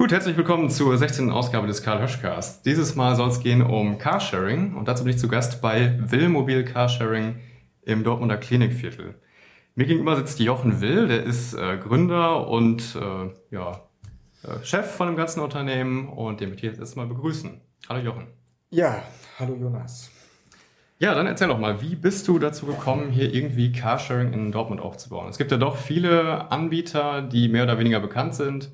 Gut, 0.00 0.12
herzlich 0.12 0.38
willkommen 0.38 0.70
zur 0.70 0.96
16. 0.96 1.28
Ausgabe 1.28 1.66
des 1.66 1.82
Karl 1.82 2.00
Höschcast. 2.00 2.64
Dieses 2.64 2.96
Mal 2.96 3.16
soll 3.16 3.28
es 3.28 3.40
gehen 3.40 3.60
um 3.60 3.98
Carsharing 3.98 4.74
und 4.74 4.88
dazu 4.88 5.04
bin 5.04 5.12
ich 5.12 5.18
zu 5.18 5.28
Gast 5.28 5.60
bei 5.60 5.94
Willmobil 6.00 6.64
Carsharing 6.64 7.38
im 7.82 8.02
Dortmunder 8.02 8.38
Klinikviertel. 8.38 9.16
Mir 9.74 9.84
gegenüber 9.84 10.16
sitzt 10.16 10.40
Jochen 10.40 10.80
Will, 10.80 11.06
der 11.06 11.24
ist 11.24 11.52
äh, 11.52 11.76
Gründer 11.76 12.48
und 12.48 12.96
äh, 12.96 13.54
ja, 13.54 13.82
äh, 14.42 14.64
Chef 14.64 14.90
von 14.90 15.08
dem 15.08 15.16
ganzen 15.16 15.40
Unternehmen 15.40 16.08
und 16.08 16.40
den 16.40 16.48
möchte 16.48 16.64
ich 16.64 16.72
jetzt 16.72 16.80
erstmal 16.80 17.06
begrüßen. 17.06 17.60
Hallo 17.86 18.00
Jochen. 18.00 18.28
Ja, 18.70 19.02
hallo 19.38 19.54
Jonas. 19.54 20.10
Ja, 20.98 21.14
dann 21.14 21.26
erzähl 21.26 21.48
doch 21.48 21.58
mal, 21.58 21.82
wie 21.82 21.94
bist 21.94 22.26
du 22.26 22.38
dazu 22.38 22.64
gekommen, 22.64 23.10
hier 23.10 23.34
irgendwie 23.34 23.70
Carsharing 23.70 24.32
in 24.32 24.50
Dortmund 24.50 24.80
aufzubauen? 24.80 25.28
Es 25.28 25.36
gibt 25.36 25.50
ja 25.50 25.58
doch 25.58 25.76
viele 25.76 26.50
Anbieter, 26.50 27.20
die 27.20 27.50
mehr 27.50 27.64
oder 27.64 27.78
weniger 27.78 28.00
bekannt 28.00 28.34
sind. 28.34 28.70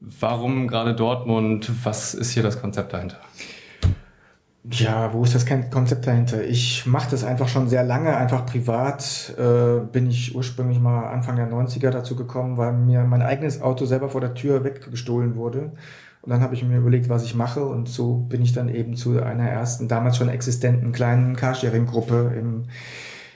Warum 0.00 0.68
gerade 0.68 0.94
Dortmund? 0.94 1.70
Was 1.84 2.14
ist 2.14 2.30
hier 2.32 2.42
das 2.42 2.60
Konzept 2.60 2.92
dahinter? 2.92 3.18
Ja, 4.70 5.12
wo 5.14 5.24
ist 5.24 5.34
das 5.34 5.46
Konzept 5.70 6.06
dahinter? 6.06 6.44
Ich 6.44 6.84
mache 6.84 7.10
das 7.10 7.24
einfach 7.24 7.48
schon 7.48 7.68
sehr 7.68 7.82
lange, 7.82 8.14
einfach 8.14 8.44
privat. 8.44 9.34
Äh, 9.38 9.80
bin 9.90 10.08
ich 10.08 10.34
ursprünglich 10.34 10.78
mal 10.78 11.06
Anfang 11.08 11.36
der 11.36 11.50
90er 11.50 11.90
dazu 11.90 12.14
gekommen, 12.14 12.58
weil 12.58 12.74
mir 12.74 13.04
mein 13.04 13.22
eigenes 13.22 13.62
Auto 13.62 13.86
selber 13.86 14.10
vor 14.10 14.20
der 14.20 14.34
Tür 14.34 14.62
weggestohlen 14.62 15.34
wurde. 15.34 15.72
Und 16.22 16.30
dann 16.30 16.42
habe 16.42 16.54
ich 16.54 16.62
mir 16.62 16.76
überlegt, 16.76 17.08
was 17.08 17.24
ich 17.24 17.34
mache. 17.34 17.64
Und 17.64 17.88
so 17.88 18.16
bin 18.16 18.42
ich 18.42 18.52
dann 18.52 18.68
eben 18.68 18.94
zu 18.94 19.22
einer 19.22 19.48
ersten, 19.48 19.88
damals 19.88 20.18
schon 20.18 20.28
existenten 20.28 20.92
kleinen 20.92 21.36
Carsharing-Gruppe 21.36 22.34
im 22.38 22.64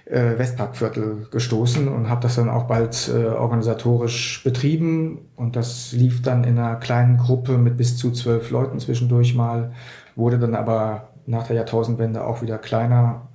äh, 0.07 0.39
Westparkviertel 0.39 1.29
gestoßen 1.31 1.89
und 1.89 2.09
habe 2.09 2.21
das 2.21 2.37
dann 2.37 2.51
auch 2.51 2.65
bald 2.65 3.11
äh, 3.13 3.27
organisatorisch 3.29 4.43
betrieben. 4.45 5.31
Und 5.37 5.57
das 5.57 5.93
lief 5.93 6.23
dann 6.23 6.45
in 6.45 6.59
einer 6.59 6.77
kleinen 6.77 7.17
Gruppe 7.17 7.59
mit 7.59 7.77
bis 7.77 7.97
zu 7.97 8.11
zwölf 8.13 8.51
Leuten 8.51 8.79
zwischendurch 8.79 9.35
mal, 9.35 9.73
wurde 10.15 10.39
dann 10.39 10.55
aber 10.55 11.09
nach 11.27 11.47
der 11.47 11.57
Jahrtausendwende 11.57 12.25
auch 12.25 12.43
wieder 12.43 12.59
kleiner. 12.59 13.29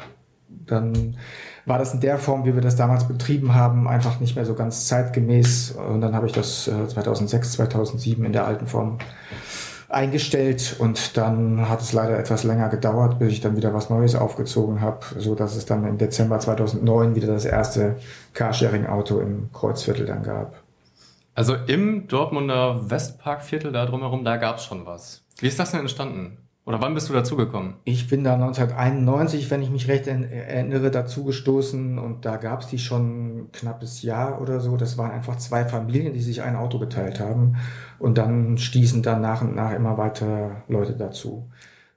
Dann 0.48 1.18
war 1.66 1.80
das 1.80 1.94
in 1.94 2.02
der 2.02 2.20
Form, 2.20 2.46
wie 2.46 2.54
wir 2.54 2.62
das 2.62 2.76
damals 2.76 3.08
betrieben 3.08 3.56
haben, 3.56 3.88
einfach 3.88 4.20
nicht 4.20 4.36
mehr 4.36 4.46
so 4.46 4.54
ganz 4.54 4.88
zeitgemäß. 4.88 5.72
Und 5.72 6.02
dann 6.02 6.16
habe 6.16 6.28
ich 6.28 6.34
das 6.34 6.66
2006, 6.66 7.48
äh, 7.48 7.52
2007 7.52 8.26
in 8.26 8.34
der 8.34 8.46
alten 8.46 8.68
Form 8.68 9.00
eingestellt 9.90 10.76
und 10.78 11.18
dann 11.18 11.68
hat 11.68 11.82
es 11.82 11.94
leider 11.94 12.18
etwas 12.18 12.44
länger 12.44 12.70
gedauert, 12.70 13.20
bis 13.20 13.34
ich 13.34 13.42
dann 13.42 13.58
wieder 13.58 13.74
was 13.74 13.90
Neues 13.90 14.16
aufgezogen 14.16 14.82
habe, 14.82 15.00
so 15.18 15.36
dass 15.36 15.56
es 15.56 15.66
dann 15.66 15.86
im 15.86 15.98
Dezember 15.98 16.40
2009 16.40 17.16
wieder 17.16 17.28
das 17.28 17.46
erste 17.46 17.98
Carsharing-Auto 18.34 19.20
im 19.20 19.50
Kreuzviertel 19.52 20.06
dann 20.06 20.24
gab. 20.24 20.54
Also 21.34 21.56
im 21.56 22.08
Dortmunder 22.08 22.90
Westparkviertel 22.90 23.72
da 23.72 23.86
drumherum, 23.86 24.24
da 24.24 24.38
gab 24.38 24.58
es 24.58 24.66
schon 24.66 24.86
was. 24.86 25.24
Wie 25.40 25.48
ist 25.48 25.60
das 25.60 25.72
denn 25.72 25.82
entstanden? 25.82 26.38
Oder 26.70 26.82
wann 26.82 26.94
bist 26.94 27.10
du 27.10 27.14
dazugekommen? 27.14 27.78
Ich 27.84 28.08
bin 28.10 28.24
da 28.24 28.36
1991, 28.36 29.50
wenn 29.50 29.64
ich 29.64 29.72
mich 29.72 29.88
recht 29.88 30.06
erinnere, 30.06 30.92
dazugestoßen 30.92 31.98
und 31.98 32.26
da 32.26 32.38
gab 32.38 32.62
es 32.62 32.68
die 32.68 32.78
schon 32.78 33.40
ein 33.40 33.52
knappes 33.52 34.04
Jahr 34.04 34.40
oder 34.40 34.60
so. 34.60 34.78
Das 34.78 34.96
waren 34.96 35.10
einfach 35.10 35.38
zwei 35.38 35.66
Familien, 35.66 36.14
die 36.14 36.22
sich 36.22 36.44
ein 36.44 36.56
Auto 36.56 36.78
geteilt 36.78 37.20
haben 37.20 37.56
und 37.98 38.20
dann 38.20 38.60
stießen 38.60 39.02
dann 39.02 39.20
nach 39.20 39.42
und 39.42 39.56
nach 39.56 39.72
immer 39.72 39.98
weiter 39.98 40.62
Leute 40.68 40.94
dazu. 40.94 41.50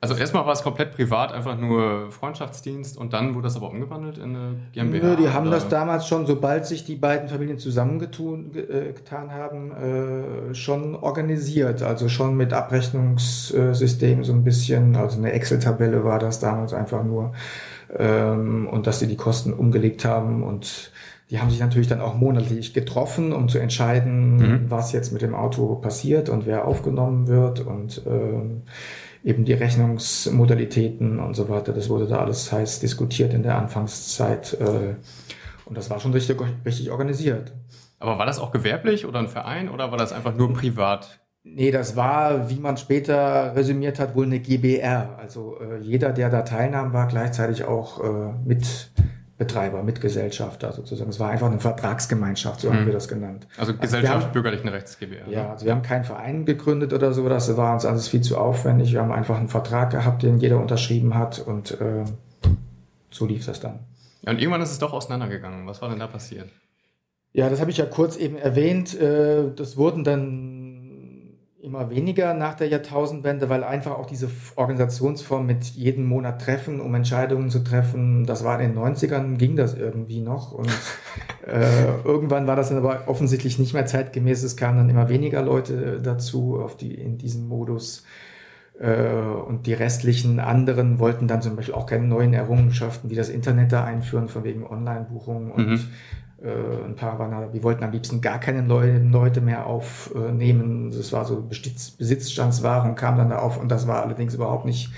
Also 0.02 0.16
erstmal 0.16 0.44
war 0.44 0.52
es 0.52 0.64
komplett 0.64 0.96
privat, 0.96 1.32
einfach 1.32 1.56
nur 1.56 2.10
Freundschaftsdienst 2.10 2.98
und 2.98 3.12
dann 3.12 3.36
wurde 3.36 3.44
das 3.44 3.54
aber 3.54 3.70
umgewandelt 3.70 4.18
in 4.18 4.34
eine 4.34 4.54
GmbH? 4.72 5.06
Nö, 5.06 5.16
die 5.16 5.28
haben 5.28 5.48
das 5.48 5.68
damals 5.68 6.08
schon, 6.08 6.26
sobald 6.26 6.66
sich 6.66 6.84
die 6.84 6.96
beiden 6.96 7.28
Familien 7.28 7.56
zusammengetan 7.56 8.50
äh, 8.52 9.30
haben, 9.30 9.70
äh, 9.70 10.54
schon 10.56 10.96
organisiert. 10.96 11.82
Also 11.82 12.08
schon 12.08 12.36
mit 12.36 12.52
Abrechnungssystemen 12.52 14.24
so 14.24 14.32
ein 14.32 14.42
bisschen, 14.42 14.96
also 14.96 15.18
eine 15.18 15.30
Excel-Tabelle 15.30 16.02
war 16.02 16.18
das 16.18 16.40
damals 16.40 16.74
einfach 16.74 17.04
nur. 17.04 17.32
Ähm, 17.96 18.66
und 18.66 18.88
dass 18.88 18.98
sie 18.98 19.06
die 19.06 19.16
Kosten 19.16 19.52
umgelegt 19.52 20.04
haben 20.04 20.42
und 20.42 20.90
die 21.30 21.38
haben 21.38 21.50
sich 21.50 21.60
natürlich 21.60 21.86
dann 21.86 22.00
auch 22.00 22.16
monatlich 22.16 22.74
getroffen, 22.74 23.32
um 23.32 23.48
zu 23.48 23.58
entscheiden, 23.58 24.36
mhm. 24.36 24.64
was 24.68 24.90
jetzt 24.90 25.12
mit 25.12 25.22
dem 25.22 25.36
Auto 25.36 25.76
passiert 25.76 26.28
und 26.28 26.44
wer 26.44 26.66
aufgenommen 26.66 27.28
wird 27.28 27.60
und 27.60 28.02
ähm, 28.04 28.62
eben 29.24 29.44
die 29.44 29.52
Rechnungsmodalitäten 29.52 31.20
und 31.20 31.34
so 31.34 31.48
weiter. 31.48 31.72
Das 31.72 31.88
wurde 31.88 32.06
da 32.06 32.18
alles 32.18 32.50
heiß 32.52 32.80
diskutiert 32.80 33.34
in 33.34 33.42
der 33.42 33.56
Anfangszeit. 33.56 34.54
Äh, 34.60 34.94
und 35.64 35.76
das 35.76 35.90
war 35.90 36.00
schon 36.00 36.12
richtig, 36.12 36.38
richtig 36.64 36.90
organisiert. 36.90 37.52
Aber 37.98 38.18
war 38.18 38.26
das 38.26 38.40
auch 38.40 38.50
gewerblich 38.50 39.06
oder 39.06 39.20
ein 39.20 39.28
Verein 39.28 39.68
oder 39.68 39.90
war 39.90 39.98
das 39.98 40.12
einfach 40.12 40.34
nur 40.34 40.52
privat? 40.52 41.20
Nee, 41.44 41.70
das 41.70 41.96
war, 41.96 42.50
wie 42.50 42.58
man 42.58 42.76
später 42.76 43.54
resümiert 43.56 43.98
hat, 43.98 44.14
wohl 44.14 44.26
eine 44.26 44.40
GBR. 44.40 45.18
Also 45.18 45.58
äh, 45.60 45.78
jeder, 45.78 46.12
der 46.12 46.30
da 46.30 46.42
teilnahm, 46.42 46.92
war 46.92 47.08
gleichzeitig 47.08 47.64
auch 47.64 48.02
äh, 48.02 48.32
mit 48.44 48.92
Betreiber, 49.42 49.82
Mitgesellschafter 49.82 50.72
sozusagen. 50.72 51.10
Es 51.10 51.18
war 51.18 51.30
einfach 51.30 51.48
eine 51.48 51.58
Vertragsgemeinschaft, 51.58 52.60
so 52.60 52.70
mhm. 52.70 52.74
haben 52.74 52.86
wir 52.86 52.92
das 52.92 53.08
genannt. 53.08 53.48
Also, 53.56 53.72
also 53.72 53.82
Gesellschaft 53.82 54.26
haben, 54.26 54.32
bürgerlichen 54.32 54.68
Rechts 54.68 54.98
GbR. 54.98 55.28
Ja, 55.28 55.50
also 55.50 55.64
wir 55.64 55.72
haben 55.72 55.82
keinen 55.82 56.04
Verein 56.04 56.44
gegründet 56.44 56.92
oder 56.92 57.12
so, 57.12 57.28
das 57.28 57.56
war 57.56 57.74
uns 57.74 57.84
alles 57.84 58.06
viel 58.06 58.20
zu 58.20 58.38
aufwendig. 58.38 58.92
Wir 58.92 59.00
haben 59.00 59.10
einfach 59.10 59.36
einen 59.36 59.48
Vertrag 59.48 59.90
gehabt, 59.90 60.22
den 60.22 60.38
jeder 60.38 60.60
unterschrieben 60.60 61.16
hat 61.16 61.40
und 61.40 61.80
äh, 61.80 62.04
so 63.10 63.26
lief 63.26 63.46
das 63.46 63.58
dann. 63.58 63.80
Ja, 64.22 64.30
und 64.30 64.38
irgendwann 64.38 64.62
ist 64.62 64.70
es 64.70 64.78
doch 64.78 64.92
auseinandergegangen. 64.92 65.66
Was 65.66 65.82
war 65.82 65.88
denn 65.88 65.98
da 65.98 66.06
passiert? 66.06 66.48
Ja, 67.32 67.48
das 67.48 67.60
habe 67.60 67.70
ich 67.70 67.78
ja 67.78 67.86
kurz 67.86 68.16
eben 68.16 68.36
erwähnt. 68.36 68.98
Äh, 68.98 69.52
das 69.56 69.76
wurden 69.76 70.04
dann 70.04 70.51
immer 71.62 71.90
weniger 71.90 72.34
nach 72.34 72.54
der 72.54 72.66
Jahrtausendwende, 72.68 73.48
weil 73.48 73.62
einfach 73.62 73.92
auch 73.92 74.06
diese 74.06 74.28
Organisationsform 74.56 75.46
mit 75.46 75.64
jedem 75.64 76.06
Monat 76.06 76.42
treffen, 76.42 76.80
um 76.80 76.92
Entscheidungen 76.94 77.50
zu 77.50 77.60
treffen, 77.60 78.26
das 78.26 78.42
war 78.42 78.60
in 78.60 78.72
den 78.72 78.78
90ern, 78.78 79.36
ging 79.36 79.54
das 79.54 79.74
irgendwie 79.74 80.20
noch. 80.20 80.50
Und 80.50 80.68
äh, 81.46 82.02
irgendwann 82.04 82.48
war 82.48 82.56
das 82.56 82.70
dann 82.70 82.78
aber 82.78 83.04
offensichtlich 83.06 83.60
nicht 83.60 83.74
mehr 83.74 83.86
zeitgemäß, 83.86 84.42
es 84.42 84.56
kamen 84.56 84.78
dann 84.78 84.90
immer 84.90 85.08
weniger 85.08 85.40
Leute 85.42 86.00
dazu 86.02 86.60
auf 86.60 86.76
die, 86.76 86.94
in 86.94 87.16
diesem 87.16 87.46
Modus. 87.46 88.04
Äh, 88.80 89.06
und 89.46 89.66
die 89.66 89.74
restlichen 89.74 90.40
anderen 90.40 90.98
wollten 90.98 91.28
dann 91.28 91.42
zum 91.42 91.54
Beispiel 91.54 91.74
auch 91.74 91.86
keine 91.86 92.08
neuen 92.08 92.34
Errungenschaften 92.34 93.08
wie 93.08 93.14
das 93.14 93.28
Internet 93.28 93.70
da 93.70 93.84
einführen, 93.84 94.28
von 94.28 94.42
wegen 94.42 94.66
Online-Buchungen 94.66 95.52
und 95.52 95.68
mhm. 95.68 95.80
Äh, 96.42 96.84
ein 96.84 96.96
paar 96.96 97.18
waren 97.18 97.30
da, 97.30 97.52
wir 97.52 97.62
wollten 97.62 97.84
am 97.84 97.92
liebsten 97.92 98.20
gar 98.20 98.38
keine 98.40 98.62
Leute 98.62 99.40
mehr 99.40 99.66
aufnehmen. 99.66 100.90
Das 100.90 101.12
war 101.12 101.24
so 101.24 101.42
Besitzstandswaren, 101.42 102.94
kam 102.94 103.16
dann 103.16 103.30
da 103.30 103.38
auf 103.38 103.60
und 103.60 103.68
das 103.68 103.86
war 103.86 104.02
allerdings 104.02 104.34
überhaupt 104.34 104.64
nicht 104.64 104.90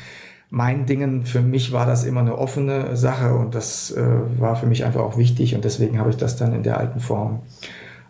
mein 0.50 0.86
Dingen. 0.86 1.26
Für 1.26 1.42
mich 1.42 1.72
war 1.72 1.86
das 1.86 2.04
immer 2.04 2.20
eine 2.20 2.38
offene 2.38 2.96
Sache 2.96 3.34
und 3.34 3.54
das 3.54 3.90
äh, 3.90 4.04
war 4.38 4.56
für 4.56 4.66
mich 4.66 4.84
einfach 4.84 5.00
auch 5.00 5.18
wichtig 5.18 5.54
und 5.54 5.64
deswegen 5.64 5.98
habe 5.98 6.10
ich 6.10 6.16
das 6.16 6.36
dann 6.36 6.54
in 6.54 6.62
der 6.62 6.78
alten 6.78 7.00
Form 7.00 7.40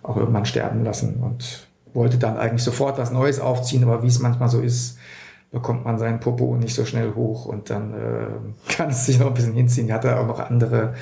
auch 0.03 0.17
irgendwann 0.17 0.45
sterben 0.45 0.85
lassen 0.85 1.17
und 1.17 1.67
wollte 1.95 2.19
dann 2.19 2.37
eigentlich 2.37 2.63
sofort 2.63 2.99
was 2.99 3.11
Neues 3.11 3.41
aufziehen, 3.41 3.85
aber 3.85 4.03
wie 4.03 4.09
es 4.09 4.19
manchmal 4.19 4.49
so 4.49 4.61
ist, 4.61 4.99
bekommt 5.51 5.85
man 5.85 5.99
seinen 5.99 6.21
Popo 6.21 6.57
nicht 6.57 6.75
so 6.75 6.85
schnell 6.85 7.15
hoch 7.15 7.47
und 7.47 7.71
dann 7.71 7.95
äh, 7.95 8.27
kann 8.73 8.91
es 8.91 9.07
sich 9.07 9.19
noch 9.19 9.29
ein 9.29 9.35
bisschen 9.35 9.55
hinziehen. 9.55 9.87
Ich 9.87 9.93
hatte 9.93 10.19
auch 10.19 10.27
noch 10.27 10.39
andere 10.39 10.95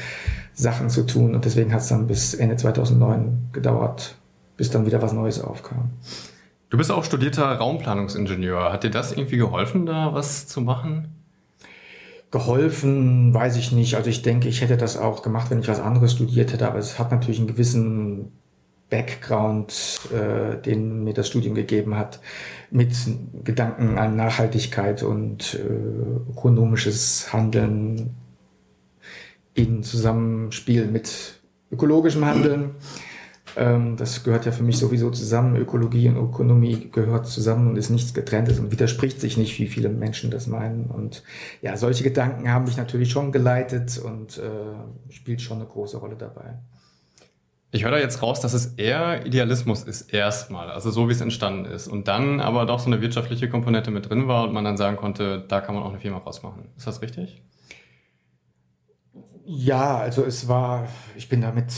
Sachen 0.55 0.91
zu 0.91 1.07
tun 1.07 1.35
und 1.35 1.45
deswegen 1.45 1.73
hat 1.73 1.81
es 1.81 1.89
dann 1.89 2.07
bis 2.07 2.35
Ende 2.35 2.57
2009 2.57 3.51
gedauert, 3.53 4.17
bis 4.57 4.71
dann 4.71 4.87
wieder 4.87 5.01
was 5.03 5.13
Neues 5.13 5.41
aufkam. 5.41 5.91
Du 6.71 6.79
bist 6.79 6.91
auch 6.91 7.05
studierter 7.05 7.45
Raumplanungsingenieur. 7.45 8.73
Hat 8.73 8.83
dir 8.85 8.91
das 8.91 9.13
irgendwie 9.13 9.37
geholfen, 9.37 9.85
da 9.85 10.15
was 10.15 10.47
zu 10.47 10.63
machen? 10.63 11.09
Geholfen, 12.31 13.35
weiß 13.35 13.57
ich 13.57 13.73
nicht. 13.73 13.97
Also 13.97 14.09
ich 14.09 14.23
denke, 14.23 14.49
ich 14.49 14.63
hätte 14.63 14.79
das 14.79 14.97
auch 14.97 15.23
gemacht, 15.23 15.51
wenn 15.51 15.61
ich 15.61 15.69
was 15.69 15.81
anderes 15.81 16.13
studiert 16.13 16.53
hätte, 16.53 16.67
aber 16.67 16.79
es 16.79 16.99
hat 16.99 17.11
natürlich 17.11 17.41
einen 17.41 17.49
gewissen 17.49 18.33
Background, 18.89 20.01
äh, 20.13 20.61
den 20.63 21.05
mir 21.05 21.15
das 21.15 21.29
Studium 21.29 21.55
gegeben 21.55 21.97
hat, 21.97 22.21
mit 22.71 22.95
Gedanken 23.45 23.99
an 23.99 24.17
Nachhaltigkeit 24.17 25.03
und 25.03 25.55
äh, 25.55 26.31
ökonomisches 26.31 27.33
Handeln 27.33 28.15
in 29.55 29.83
Zusammenspiel 29.83 30.87
mit 30.87 31.41
ökologischem 31.71 32.25
Handeln. 32.25 32.71
Ähm, 33.57 33.97
das 33.97 34.25
gehört 34.25 34.47
ja 34.47 34.53
für 34.53 34.63
mich 34.63 34.79
sowieso 34.79 35.11
zusammen. 35.11 35.57
Ökologie 35.57 36.09
und 36.09 36.17
Ökonomie 36.17 36.89
gehört 36.91 37.27
zusammen 37.27 37.69
und 37.69 37.77
ist 37.77 37.91
nichts 37.91 38.15
getrenntes 38.15 38.59
und 38.59 38.73
widerspricht 38.73 39.21
sich 39.21 39.37
nicht, 39.37 39.59
wie 39.59 39.67
viele 39.67 39.89
Menschen 39.89 40.31
das 40.31 40.47
meinen. 40.47 40.87
Und 40.87 41.23
ja, 41.61 41.77
solche 41.77 42.05
Gedanken 42.05 42.51
haben 42.51 42.65
mich 42.65 42.77
natürlich 42.77 43.11
schon 43.11 43.33
geleitet 43.33 43.99
und 43.99 44.39
äh, 44.39 45.13
spielt 45.13 45.43
schon 45.43 45.59
eine 45.59 45.67
große 45.67 45.99
Rolle 45.99 46.17
dabei. 46.17 46.59
Ich 47.75 47.85
höre 47.85 47.93
da 47.93 47.99
jetzt 47.99 48.23
raus, 48.23 48.41
dass 48.41 48.53
es 48.53 48.75
eher 48.75 49.25
Idealismus 49.25 49.83
ist 49.83 50.13
erstmal, 50.13 50.71
also 50.71 50.91
so 50.91 51.09
wie 51.09 51.13
es 51.13 51.23
entstanden 51.23 51.65
ist. 51.65 51.89
Und 51.89 52.07
dann 52.07 52.39
aber 52.41 52.67
doch 52.67 52.79
so 52.79 52.87
eine 52.87 53.01
wirtschaftliche 53.01 53.49
Komponente 53.49 53.91
mit 53.91 54.11
drin 54.11 54.29
war 54.29 54.45
und 54.45 54.53
man 54.53 54.65
dann 54.65 54.77
sagen 54.77 54.99
konnte, 54.99 55.43
da 55.49 55.63
kann 55.63 55.75
man 55.75 55.83
auch 55.83 55.89
eine 55.89 55.99
Firma 55.99 56.19
rausmachen. 56.19 56.65
Ist 56.77 56.87
das 56.87 57.01
richtig? 57.01 57.43
Ja, 59.45 59.99
also 59.99 60.25
es 60.25 60.49
war, 60.49 60.87
ich 61.17 61.29
bin 61.29 61.41
damit, 61.41 61.73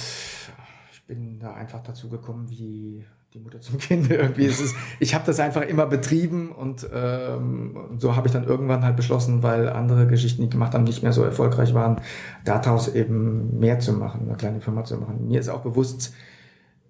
ich 0.93 1.07
bin 1.07 1.39
da 1.39 1.55
einfach 1.55 1.83
dazu 1.83 2.09
gekommen, 2.09 2.51
wie 2.51 3.05
die 3.33 3.41
Mutter 3.41 3.61
zum 3.61 3.79
Kind 3.79 4.11
irgendwie. 4.11 4.47
Es 4.47 4.61
ist, 4.61 4.77
ich 5.01 5.15
habe 5.15 5.25
das 5.27 5.41
einfach 5.41 5.63
immer 5.63 5.87
betrieben 5.87 6.53
und 6.53 6.89
ähm, 6.93 7.77
so 7.99 8.17
habe 8.17 8.29
ich 8.29 8.33
dann 8.33 8.45
irgendwann 8.45 8.85
halt 8.85 8.97
beschlossen, 8.97 9.43
weil 9.43 9.69
andere 9.69 10.07
Geschichten, 10.07 10.43
die 10.43 10.47
ich 10.47 10.53
gemacht 10.53 10.75
haben, 10.75 10.85
nicht 10.85 11.03
mehr 11.03 11.13
so 11.13 11.25
erfolgreich 11.25 11.75
waren, 11.75 12.01
daraus 12.45 12.95
eben 12.95 13.59
mehr 13.59 13.81
zu 13.81 13.93
machen, 13.93 14.29
eine 14.29 14.37
kleine 14.37 14.61
Firma 14.61 14.85
zu 14.85 14.97
machen. 14.97 15.27
Mir 15.27 15.41
ist 15.41 15.49
auch 15.49 15.63
bewusst, 15.63 16.15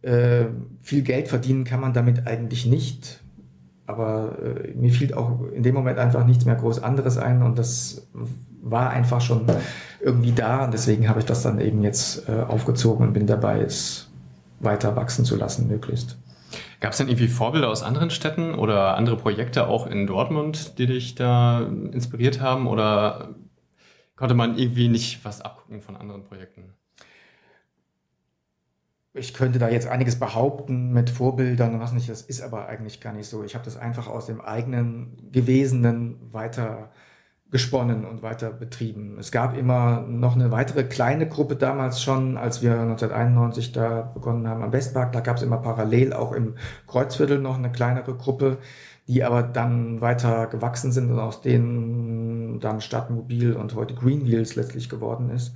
äh, 0.02 0.46
viel 0.82 1.02
Geld 1.02 1.28
verdienen 1.28 1.64
kann 1.64 1.80
man 1.80 1.92
damit 1.92 2.26
eigentlich 2.26 2.66
nicht. 2.66 3.22
Aber 3.86 4.38
äh, 4.42 4.74
mir 4.74 4.90
fiel 4.90 5.14
auch 5.14 5.42
in 5.52 5.62
dem 5.62 5.74
Moment 5.74 5.98
einfach 5.98 6.24
nichts 6.24 6.44
mehr 6.44 6.54
groß 6.54 6.82
anderes 6.82 7.18
ein 7.18 7.42
und 7.42 7.58
das 7.58 8.06
war 8.64 8.90
einfach 8.90 9.20
schon 9.20 9.46
irgendwie 10.00 10.32
da 10.32 10.64
und 10.64 10.72
deswegen 10.72 11.08
habe 11.08 11.20
ich 11.20 11.26
das 11.26 11.42
dann 11.42 11.60
eben 11.60 11.82
jetzt 11.82 12.28
äh, 12.28 12.40
aufgezogen 12.40 13.06
und 13.06 13.12
bin 13.12 13.26
dabei, 13.26 13.60
es 13.60 14.10
weiter 14.60 14.96
wachsen 14.96 15.24
zu 15.24 15.36
lassen, 15.36 15.68
möglichst. 15.68 16.18
Gab 16.80 16.92
es 16.92 16.98
denn 16.98 17.08
irgendwie 17.08 17.28
Vorbilder 17.28 17.68
aus 17.68 17.82
anderen 17.82 18.10
Städten 18.10 18.54
oder 18.54 18.96
andere 18.96 19.16
Projekte 19.16 19.66
auch 19.68 19.86
in 19.86 20.06
Dortmund, 20.06 20.78
die 20.78 20.86
dich 20.86 21.14
da 21.14 21.62
inspiriert 21.62 22.40
haben 22.40 22.66
oder 22.66 23.34
konnte 24.16 24.34
man 24.34 24.56
irgendwie 24.56 24.88
nicht 24.88 25.24
was 25.24 25.40
abgucken 25.40 25.80
von 25.80 25.96
anderen 25.96 26.24
Projekten? 26.24 26.74
ich 29.14 29.32
könnte 29.32 29.60
da 29.60 29.68
jetzt 29.68 29.86
einiges 29.86 30.18
behaupten 30.18 30.92
mit 30.92 31.08
Vorbildern 31.08 31.74
und 31.74 31.80
was 31.80 31.92
nicht, 31.92 32.08
das 32.08 32.22
ist 32.22 32.42
aber 32.42 32.66
eigentlich 32.66 33.00
gar 33.00 33.12
nicht 33.12 33.28
so. 33.28 33.44
Ich 33.44 33.54
habe 33.54 33.64
das 33.64 33.76
einfach 33.76 34.08
aus 34.08 34.26
dem 34.26 34.40
eigenen 34.40 35.30
Gewesenen 35.30 36.18
weiter 36.32 36.90
gesponnen 37.54 38.04
und 38.04 38.24
weiter 38.24 38.50
betrieben. 38.50 39.16
Es 39.20 39.30
gab 39.30 39.56
immer 39.56 40.00
noch 40.08 40.34
eine 40.34 40.50
weitere 40.50 40.82
kleine 40.82 41.28
Gruppe 41.28 41.54
damals 41.54 42.02
schon, 42.02 42.36
als 42.36 42.62
wir 42.62 42.72
1991 42.72 43.70
da 43.70 44.10
begonnen 44.12 44.48
haben 44.48 44.64
am 44.64 44.72
Westpark. 44.72 45.12
Da 45.12 45.20
gab 45.20 45.36
es 45.36 45.44
immer 45.44 45.58
parallel 45.58 46.14
auch 46.14 46.32
im 46.32 46.56
Kreuzviertel 46.88 47.38
noch 47.38 47.56
eine 47.56 47.70
kleinere 47.70 48.16
Gruppe, 48.16 48.58
die 49.06 49.22
aber 49.22 49.44
dann 49.44 50.00
weiter 50.00 50.48
gewachsen 50.48 50.90
sind 50.90 51.12
und 51.12 51.20
aus 51.20 51.42
denen 51.42 52.58
dann 52.58 52.80
Stadtmobil 52.80 53.52
und 53.52 53.76
heute 53.76 53.94
Green 53.94 54.26
Wheels 54.26 54.56
letztlich 54.56 54.88
geworden 54.88 55.30
ist. 55.30 55.54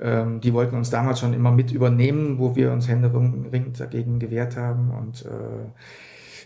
Ähm, 0.00 0.40
die 0.40 0.54
wollten 0.54 0.76
uns 0.76 0.88
damals 0.88 1.20
schon 1.20 1.34
immer 1.34 1.50
mit 1.50 1.72
übernehmen, 1.72 2.38
wo 2.38 2.56
wir 2.56 2.72
uns 2.72 2.88
händeringend 2.88 3.78
dagegen 3.78 4.18
gewehrt 4.18 4.56
haben. 4.56 4.92
Und 4.92 5.26
äh, 5.26 5.68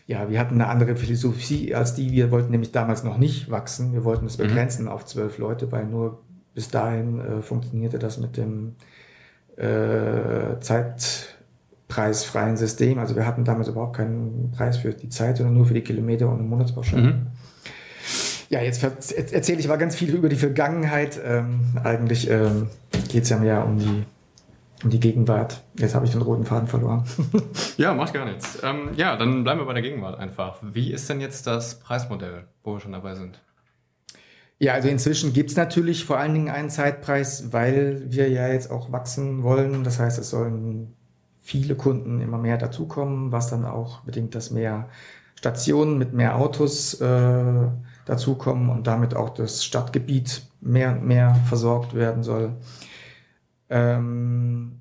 ja, 0.09 0.29
wir 0.31 0.41
hatten 0.41 0.55
eine 0.55 0.69
andere 0.69 0.97
Philosophie 0.97 1.75
als 1.75 1.95
die. 1.95 2.11
Wir 2.13 2.31
wollten 2.31 2.51
nämlich 2.51 2.73
damals 2.73 3.05
noch 3.05 3.19
nicht 3.19 3.51
wachsen. 3.51 3.93
Wir 3.93 4.05
wollten 4.05 4.25
es 4.25 4.39
mhm. 4.39 4.45
begrenzen 4.45 4.87
mhm. 4.87 4.91
auf 4.91 5.05
zwölf 5.05 5.37
Leute, 5.37 5.71
weil 5.71 5.85
nur 5.85 6.23
bis 6.55 6.71
dahin 6.71 7.21
äh, 7.21 7.43
funktionierte 7.43 7.99
das 7.99 8.17
mit 8.17 8.39
dem 8.39 8.77
äh, 9.57 10.59
zeitpreisfreien 10.61 12.57
System. 12.57 12.99
Also 12.99 13.17
wir 13.17 13.27
hatten 13.27 13.45
damals 13.45 13.69
überhaupt 13.69 13.97
keinen 13.97 14.51
Preis 14.57 14.79
für 14.79 14.95
die 14.95 15.11
Zeit, 15.11 15.37
sondern 15.37 15.55
nur 15.55 15.67
für 15.67 15.75
die 15.75 15.83
Kilometer 15.83 16.31
und 16.31 16.39
eine 16.39 16.49
Monatspauschale. 16.49 17.03
Mhm. 17.03 17.27
Ja, 18.49 18.63
jetzt 18.63 18.83
erzähle 18.83 19.61
ich 19.61 19.69
aber 19.69 19.77
ganz 19.77 19.95
viel 19.95 20.15
über 20.15 20.31
die 20.31 20.37
Vergangenheit. 20.37 21.21
Ähm, 21.23 21.61
eigentlich 21.85 22.31
ähm, 22.31 22.69
geht 23.09 23.25
es 23.25 23.29
ja 23.29 23.37
mehr 23.37 23.67
um 23.67 23.79
die, 23.79 24.05
um 24.85 24.91
die 24.91 25.01
Gegenwart. 25.01 25.63
Jetzt 25.79 25.95
habe 25.95 26.07
ich 26.07 26.13
den 26.13 26.23
roten 26.23 26.45
Faden 26.45 26.69
verloren. 26.69 27.05
ja, 27.77 27.95
macht 27.95 28.15
gar 28.15 28.25
nichts. 28.25 28.59
Ähm, 28.63 28.91
ja, 28.97 29.17
dann 29.17 29.45
bleiben 29.45 29.61
wir 29.61 29.67
bei 29.67 29.73
der 29.73 29.83
Gegenwart 29.83 30.19
einfach. 30.19 30.59
Wie 30.63 30.93
ist 30.93 31.09
denn 31.09 31.21
jetzt 31.21 31.47
das 31.47 31.81
Preismodell, 31.81 32.45
wo 32.63 32.75
wir 32.75 32.81
schon 32.81 32.93
dabei 32.93 33.15
sind? 33.15 33.41
Ja, 34.61 34.75
also 34.75 34.89
inzwischen 34.89 35.33
gibt 35.33 35.51
es 35.51 35.57
natürlich 35.57 36.05
vor 36.05 36.19
allen 36.19 36.35
Dingen 36.35 36.49
einen 36.49 36.71
Zeitpreis, 36.71 37.53
weil 37.53 38.03
wir 38.07 38.29
ja 38.29 38.49
jetzt 38.49 38.71
auch 38.71 38.91
wachsen 38.91 39.43
wollen. 39.43 39.85
Das 39.85 40.01
heißt, 40.01 40.19
es 40.19 40.31
sollen 40.31 40.97
viele 41.41 41.77
Kunden 41.77 42.21
immer 42.21 42.39
mehr 42.39 42.59
dazukommen, 42.59 43.33
was 43.33 43.49
dann 43.49 43.65
auch 43.65 44.01
bedingt, 44.01 44.35
dass 44.35 44.51
mehr 44.51 44.89
Stationen 45.37 45.97
mit 45.97 46.13
mehr 46.13 46.37
Autos 46.37 47.01
äh, 47.01 47.69
dazukommen 48.05 48.71
und 48.71 48.87
damit 48.89 49.15
auch 49.15 49.31
das 49.31 49.65
Stadtgebiet 49.65 50.43
mehr 50.61 50.93
und 50.93 51.07
mehr 51.07 51.37
versorgt 51.49 51.95
werden 51.95 52.25
soll. 52.25 52.57
Ähm, 53.71 54.81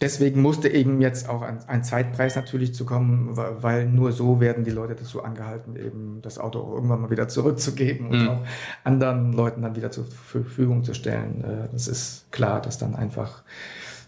deswegen 0.00 0.42
musste 0.42 0.68
eben 0.68 1.00
jetzt 1.00 1.28
auch 1.28 1.42
ein, 1.42 1.58
ein, 1.66 1.84
Zeitpreis 1.84 2.36
natürlich 2.36 2.74
zu 2.74 2.84
kommen, 2.84 3.36
weil 3.36 3.86
nur 3.86 4.12
so 4.12 4.40
werden 4.40 4.64
die 4.64 4.70
Leute 4.70 4.94
dazu 4.94 5.22
angehalten, 5.22 5.76
eben 5.76 6.20
das 6.22 6.38
Auto 6.38 6.60
auch 6.60 6.72
irgendwann 6.74 7.00
mal 7.00 7.10
wieder 7.10 7.28
zurückzugeben 7.28 8.08
und 8.08 8.22
mhm. 8.22 8.28
auch 8.28 8.40
anderen 8.82 9.32
Leuten 9.32 9.62
dann 9.62 9.76
wieder 9.76 9.90
zur 9.90 10.04
Verfügung 10.04 10.84
zu 10.84 10.94
stellen. 10.94 11.44
Äh, 11.44 11.68
das 11.72 11.88
ist 11.88 12.30
klar, 12.32 12.60
dass 12.60 12.78
dann 12.78 12.94
einfach 12.94 13.42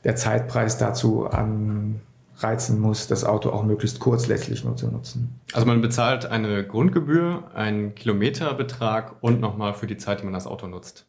der 0.04 0.16
Zeitpreis 0.16 0.78
dazu 0.78 1.26
an 1.26 2.00
reizen 2.38 2.80
muss, 2.80 3.06
das 3.06 3.24
Auto 3.24 3.50
auch 3.50 3.64
möglichst 3.64 3.98
kurz 3.98 4.26
letztlich 4.26 4.64
nur 4.64 4.76
zu 4.76 4.88
nutzen. 4.88 5.40
Also 5.52 5.66
man 5.66 5.80
bezahlt 5.80 6.26
eine 6.26 6.66
Grundgebühr, 6.66 7.44
einen 7.54 7.94
Kilometerbetrag 7.94 9.16
und 9.22 9.40
nochmal 9.40 9.74
für 9.74 9.86
die 9.86 9.96
Zeit, 9.96 10.20
die 10.20 10.24
man 10.24 10.34
das 10.34 10.46
Auto 10.46 10.66
nutzt. 10.66 11.06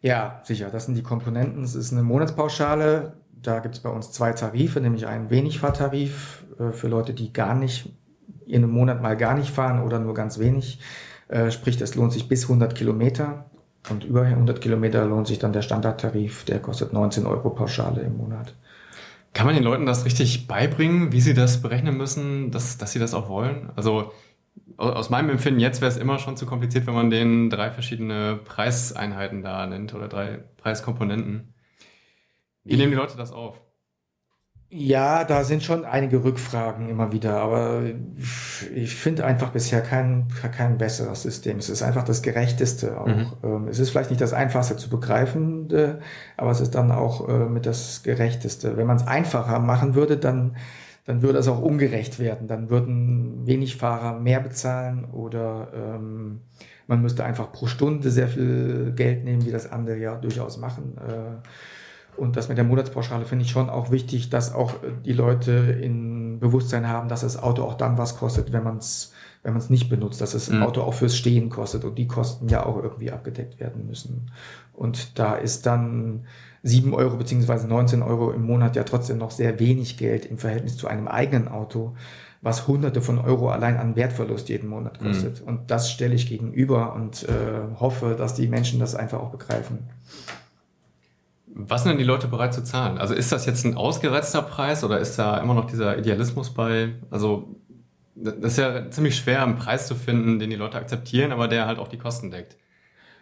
Ja, 0.00 0.40
sicher. 0.44 0.70
Das 0.70 0.86
sind 0.86 0.96
die 0.96 1.02
Komponenten. 1.02 1.62
Es 1.62 1.74
ist 1.74 1.92
eine 1.92 2.02
Monatspauschale. 2.02 3.14
Da 3.42 3.60
gibt 3.60 3.74
es 3.74 3.80
bei 3.80 3.90
uns 3.90 4.12
zwei 4.12 4.32
Tarife, 4.32 4.80
nämlich 4.80 5.06
einen 5.06 5.30
Wenigfahrtarif 5.30 6.44
äh, 6.58 6.72
für 6.72 6.88
Leute, 6.88 7.14
die 7.14 7.32
gar 7.32 7.54
nicht 7.54 7.92
in 8.46 8.62
einem 8.62 8.72
Monat 8.72 9.02
mal 9.02 9.16
gar 9.16 9.34
nicht 9.34 9.50
fahren 9.50 9.82
oder 9.82 9.98
nur 9.98 10.14
ganz 10.14 10.38
wenig. 10.38 10.80
Äh, 11.28 11.50
sprich, 11.50 11.76
das 11.76 11.94
lohnt 11.94 12.12
sich 12.12 12.28
bis 12.28 12.44
100 12.44 12.74
Kilometer. 12.74 13.46
Und 13.90 14.04
über 14.04 14.22
100 14.22 14.60
Kilometer 14.60 15.04
lohnt 15.04 15.26
sich 15.26 15.38
dann 15.38 15.52
der 15.52 15.62
Standardtarif, 15.62 16.44
der 16.44 16.60
kostet 16.60 16.92
19 16.92 17.26
Euro 17.26 17.50
Pauschale 17.50 18.02
im 18.02 18.16
Monat. 18.16 18.54
Kann 19.32 19.46
man 19.46 19.54
den 19.54 19.64
Leuten 19.64 19.86
das 19.86 20.04
richtig 20.04 20.48
beibringen, 20.48 21.12
wie 21.12 21.20
sie 21.20 21.34
das 21.34 21.60
berechnen 21.60 21.96
müssen, 21.96 22.50
dass, 22.50 22.78
dass 22.78 22.92
sie 22.92 22.98
das 22.98 23.14
auch 23.14 23.28
wollen? 23.28 23.70
Also 23.76 24.12
aus 24.76 25.10
meinem 25.10 25.30
Empfinden 25.30 25.60
jetzt 25.60 25.80
wäre 25.80 25.90
es 25.90 25.96
immer 25.96 26.18
schon 26.18 26.36
zu 26.36 26.46
kompliziert, 26.46 26.86
wenn 26.86 26.94
man 26.94 27.10
den 27.10 27.50
drei 27.50 27.70
verschiedene 27.70 28.38
Preiseinheiten 28.44 29.42
da 29.42 29.66
nennt 29.66 29.94
oder 29.94 30.08
drei 30.08 30.40
Preiskomponenten. 30.58 31.54
Wie 32.64 32.76
nehmen 32.76 32.90
die 32.90 32.96
Leute 32.96 33.16
das 33.16 33.32
auf? 33.32 33.60
Ja, 34.68 35.22
da 35.22 35.44
sind 35.44 35.62
schon 35.62 35.84
einige 35.84 36.24
Rückfragen 36.24 36.88
immer 36.88 37.12
wieder, 37.12 37.40
aber 37.40 37.82
ich 38.74 38.96
finde 38.96 39.24
einfach 39.24 39.50
bisher 39.50 39.80
kein, 39.80 40.26
kein 40.56 40.76
besseres 40.76 41.22
System. 41.22 41.58
Es 41.58 41.68
ist 41.68 41.82
einfach 41.82 42.02
das 42.02 42.20
Gerechteste 42.20 43.00
auch. 43.00 43.06
Mhm. 43.06 43.32
Ähm, 43.44 43.68
es 43.68 43.78
ist 43.78 43.90
vielleicht 43.90 44.10
nicht 44.10 44.20
das 44.20 44.32
Einfachste 44.32 44.76
zu 44.76 44.90
begreifen, 44.90 45.68
aber 46.36 46.50
es 46.50 46.60
ist 46.60 46.74
dann 46.74 46.90
auch 46.90 47.28
äh, 47.28 47.48
mit 47.48 47.64
das 47.64 48.02
Gerechteste. 48.02 48.76
Wenn 48.76 48.88
man 48.88 48.96
es 48.96 49.06
einfacher 49.06 49.60
machen 49.60 49.94
würde, 49.94 50.16
dann, 50.16 50.56
dann 51.06 51.22
würde 51.22 51.38
es 51.38 51.48
auch 51.48 51.62
ungerecht 51.62 52.18
werden. 52.18 52.48
Dann 52.48 52.68
würden 52.68 53.46
wenig 53.46 53.76
Fahrer 53.76 54.18
mehr 54.18 54.40
bezahlen 54.40 55.04
oder 55.06 55.68
ähm, 55.74 56.40
man 56.86 57.00
müsste 57.00 57.24
einfach 57.24 57.52
pro 57.52 57.66
Stunde 57.66 58.10
sehr 58.10 58.28
viel 58.28 58.92
Geld 58.94 59.24
nehmen, 59.24 59.44
wie 59.44 59.52
das 59.52 59.70
andere 59.70 59.98
ja 59.98 60.16
durchaus 60.16 60.58
machen. 60.58 60.96
Äh, 60.98 62.20
und 62.20 62.36
das 62.36 62.48
mit 62.48 62.58
der 62.58 62.64
Monatspauschale 62.64 63.24
finde 63.24 63.44
ich 63.44 63.50
schon 63.50 63.68
auch 63.68 63.90
wichtig, 63.90 64.30
dass 64.30 64.54
auch 64.54 64.82
äh, 64.82 64.92
die 65.04 65.12
Leute 65.12 65.52
in 65.52 66.40
Bewusstsein 66.40 66.88
haben, 66.88 67.08
dass 67.08 67.20
das 67.20 67.40
Auto 67.40 67.62
auch 67.62 67.74
dann 67.74 67.98
was 67.98 68.16
kostet, 68.16 68.52
wenn 68.52 68.64
man 68.64 68.78
es 68.78 69.12
wenn 69.46 69.52
man 69.52 69.62
es 69.62 69.70
nicht 69.70 69.88
benutzt, 69.88 70.20
dass 70.20 70.32
das 70.32 70.50
mhm. 70.50 70.64
Auto 70.64 70.80
auch 70.80 70.94
fürs 70.94 71.16
Stehen 71.16 71.50
kostet 71.50 71.84
und 71.84 71.96
die 71.96 72.08
Kosten 72.08 72.48
ja 72.48 72.66
auch 72.66 72.82
irgendwie 72.82 73.12
abgedeckt 73.12 73.60
werden 73.60 73.86
müssen. 73.86 74.32
Und 74.72 75.20
da 75.20 75.36
ist 75.36 75.66
dann 75.66 76.26
7 76.66 76.94
Euro 76.94 77.16
beziehungsweise 77.16 77.68
19 77.68 78.02
Euro 78.02 78.32
im 78.32 78.42
Monat 78.42 78.74
ja 78.74 78.82
trotzdem 78.82 79.18
noch 79.18 79.30
sehr 79.30 79.60
wenig 79.60 79.96
Geld 79.96 80.26
im 80.26 80.38
Verhältnis 80.38 80.76
zu 80.76 80.88
einem 80.88 81.06
eigenen 81.06 81.46
Auto, 81.46 81.94
was 82.42 82.66
hunderte 82.66 83.00
von 83.00 83.18
Euro 83.18 83.50
allein 83.50 83.76
an 83.76 83.94
Wertverlust 83.94 84.48
jeden 84.48 84.68
Monat 84.68 84.98
kostet. 84.98 85.42
Mhm. 85.42 85.48
Und 85.48 85.70
das 85.70 85.90
stelle 85.90 86.14
ich 86.14 86.28
gegenüber 86.28 86.94
und 86.94 87.22
äh, 87.24 87.78
hoffe, 87.78 88.16
dass 88.18 88.34
die 88.34 88.48
Menschen 88.48 88.80
das 88.80 88.96
einfach 88.96 89.20
auch 89.20 89.30
begreifen. 89.30 89.88
Was 91.46 91.84
sind 91.84 91.90
denn 91.90 91.98
die 91.98 92.04
Leute 92.04 92.26
bereit 92.26 92.52
zu 92.52 92.64
zahlen? 92.64 92.98
Also 92.98 93.14
ist 93.14 93.30
das 93.30 93.46
jetzt 93.46 93.64
ein 93.64 93.76
ausgereizter 93.76 94.42
Preis 94.42 94.82
oder 94.82 94.98
ist 94.98 95.16
da 95.18 95.38
immer 95.38 95.54
noch 95.54 95.66
dieser 95.66 95.96
Idealismus 95.96 96.52
bei? 96.52 96.94
Also 97.10 97.56
das 98.16 98.34
ist 98.52 98.58
ja 98.58 98.90
ziemlich 98.90 99.16
schwer, 99.16 99.42
einen 99.42 99.56
Preis 99.56 99.86
zu 99.86 99.94
finden, 99.94 100.38
den 100.38 100.50
die 100.50 100.56
Leute 100.56 100.78
akzeptieren, 100.78 101.32
aber 101.32 101.48
der 101.48 101.66
halt 101.66 101.78
auch 101.78 101.88
die 101.88 101.98
Kosten 101.98 102.30
deckt. 102.30 102.56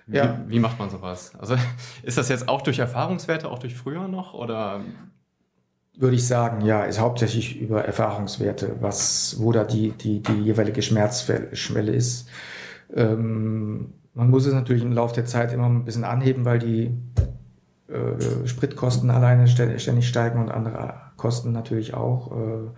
Wie, 0.06 0.16
ja. 0.16 0.40
wie 0.46 0.60
macht 0.60 0.78
man 0.78 0.90
sowas? 0.90 1.32
Also 1.38 1.56
ist 2.02 2.18
das 2.18 2.28
jetzt 2.28 2.48
auch 2.48 2.62
durch 2.62 2.78
Erfahrungswerte, 2.78 3.50
auch 3.50 3.58
durch 3.58 3.74
früher 3.74 4.08
noch 4.08 4.34
oder? 4.34 4.80
Würde 5.96 6.16
ich 6.16 6.26
sagen, 6.26 6.64
ja, 6.64 6.82
ist 6.84 6.98
hauptsächlich 6.98 7.60
über 7.60 7.84
Erfahrungswerte, 7.84 8.76
was, 8.80 9.36
wo 9.38 9.52
da 9.52 9.62
die, 9.64 9.90
die, 9.92 10.20
die 10.20 10.42
jeweilige 10.42 10.82
Schmerzschwelle 10.82 11.92
ist. 11.92 12.28
Ähm, 12.92 13.94
man 14.12 14.30
muss 14.30 14.46
es 14.46 14.54
natürlich 14.54 14.82
im 14.82 14.92
Laufe 14.92 15.14
der 15.14 15.24
Zeit 15.24 15.52
immer 15.52 15.66
ein 15.68 15.84
bisschen 15.84 16.04
anheben, 16.04 16.44
weil 16.44 16.58
die 16.58 16.96
äh, 17.88 18.46
Spritkosten 18.46 19.10
alleine 19.10 19.46
ständig 19.46 20.08
steigen 20.08 20.40
und 20.40 20.50
andere 20.50 20.94
Kosten 21.16 21.52
natürlich 21.52 21.94
auch. 21.94 22.32
Äh, 22.32 22.70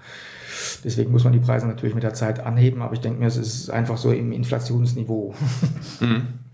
deswegen 0.85 1.11
muss 1.11 1.25
man 1.25 1.33
die 1.33 1.39
Preise 1.39 1.67
natürlich 1.67 1.95
mit 1.95 2.05
der 2.05 2.15
Zeit 2.15 2.41
anheben, 2.41 2.83
aber 2.83 2.93
ich 2.93 3.01
denke 3.01 3.19
mir, 3.21 3.27
es 3.27 3.37
ist 3.37 3.71
einfach 3.71 3.97
so 3.97 4.13
im 4.13 4.33
Inflationsniveau. 4.33 5.35
Mhm. 6.01 6.27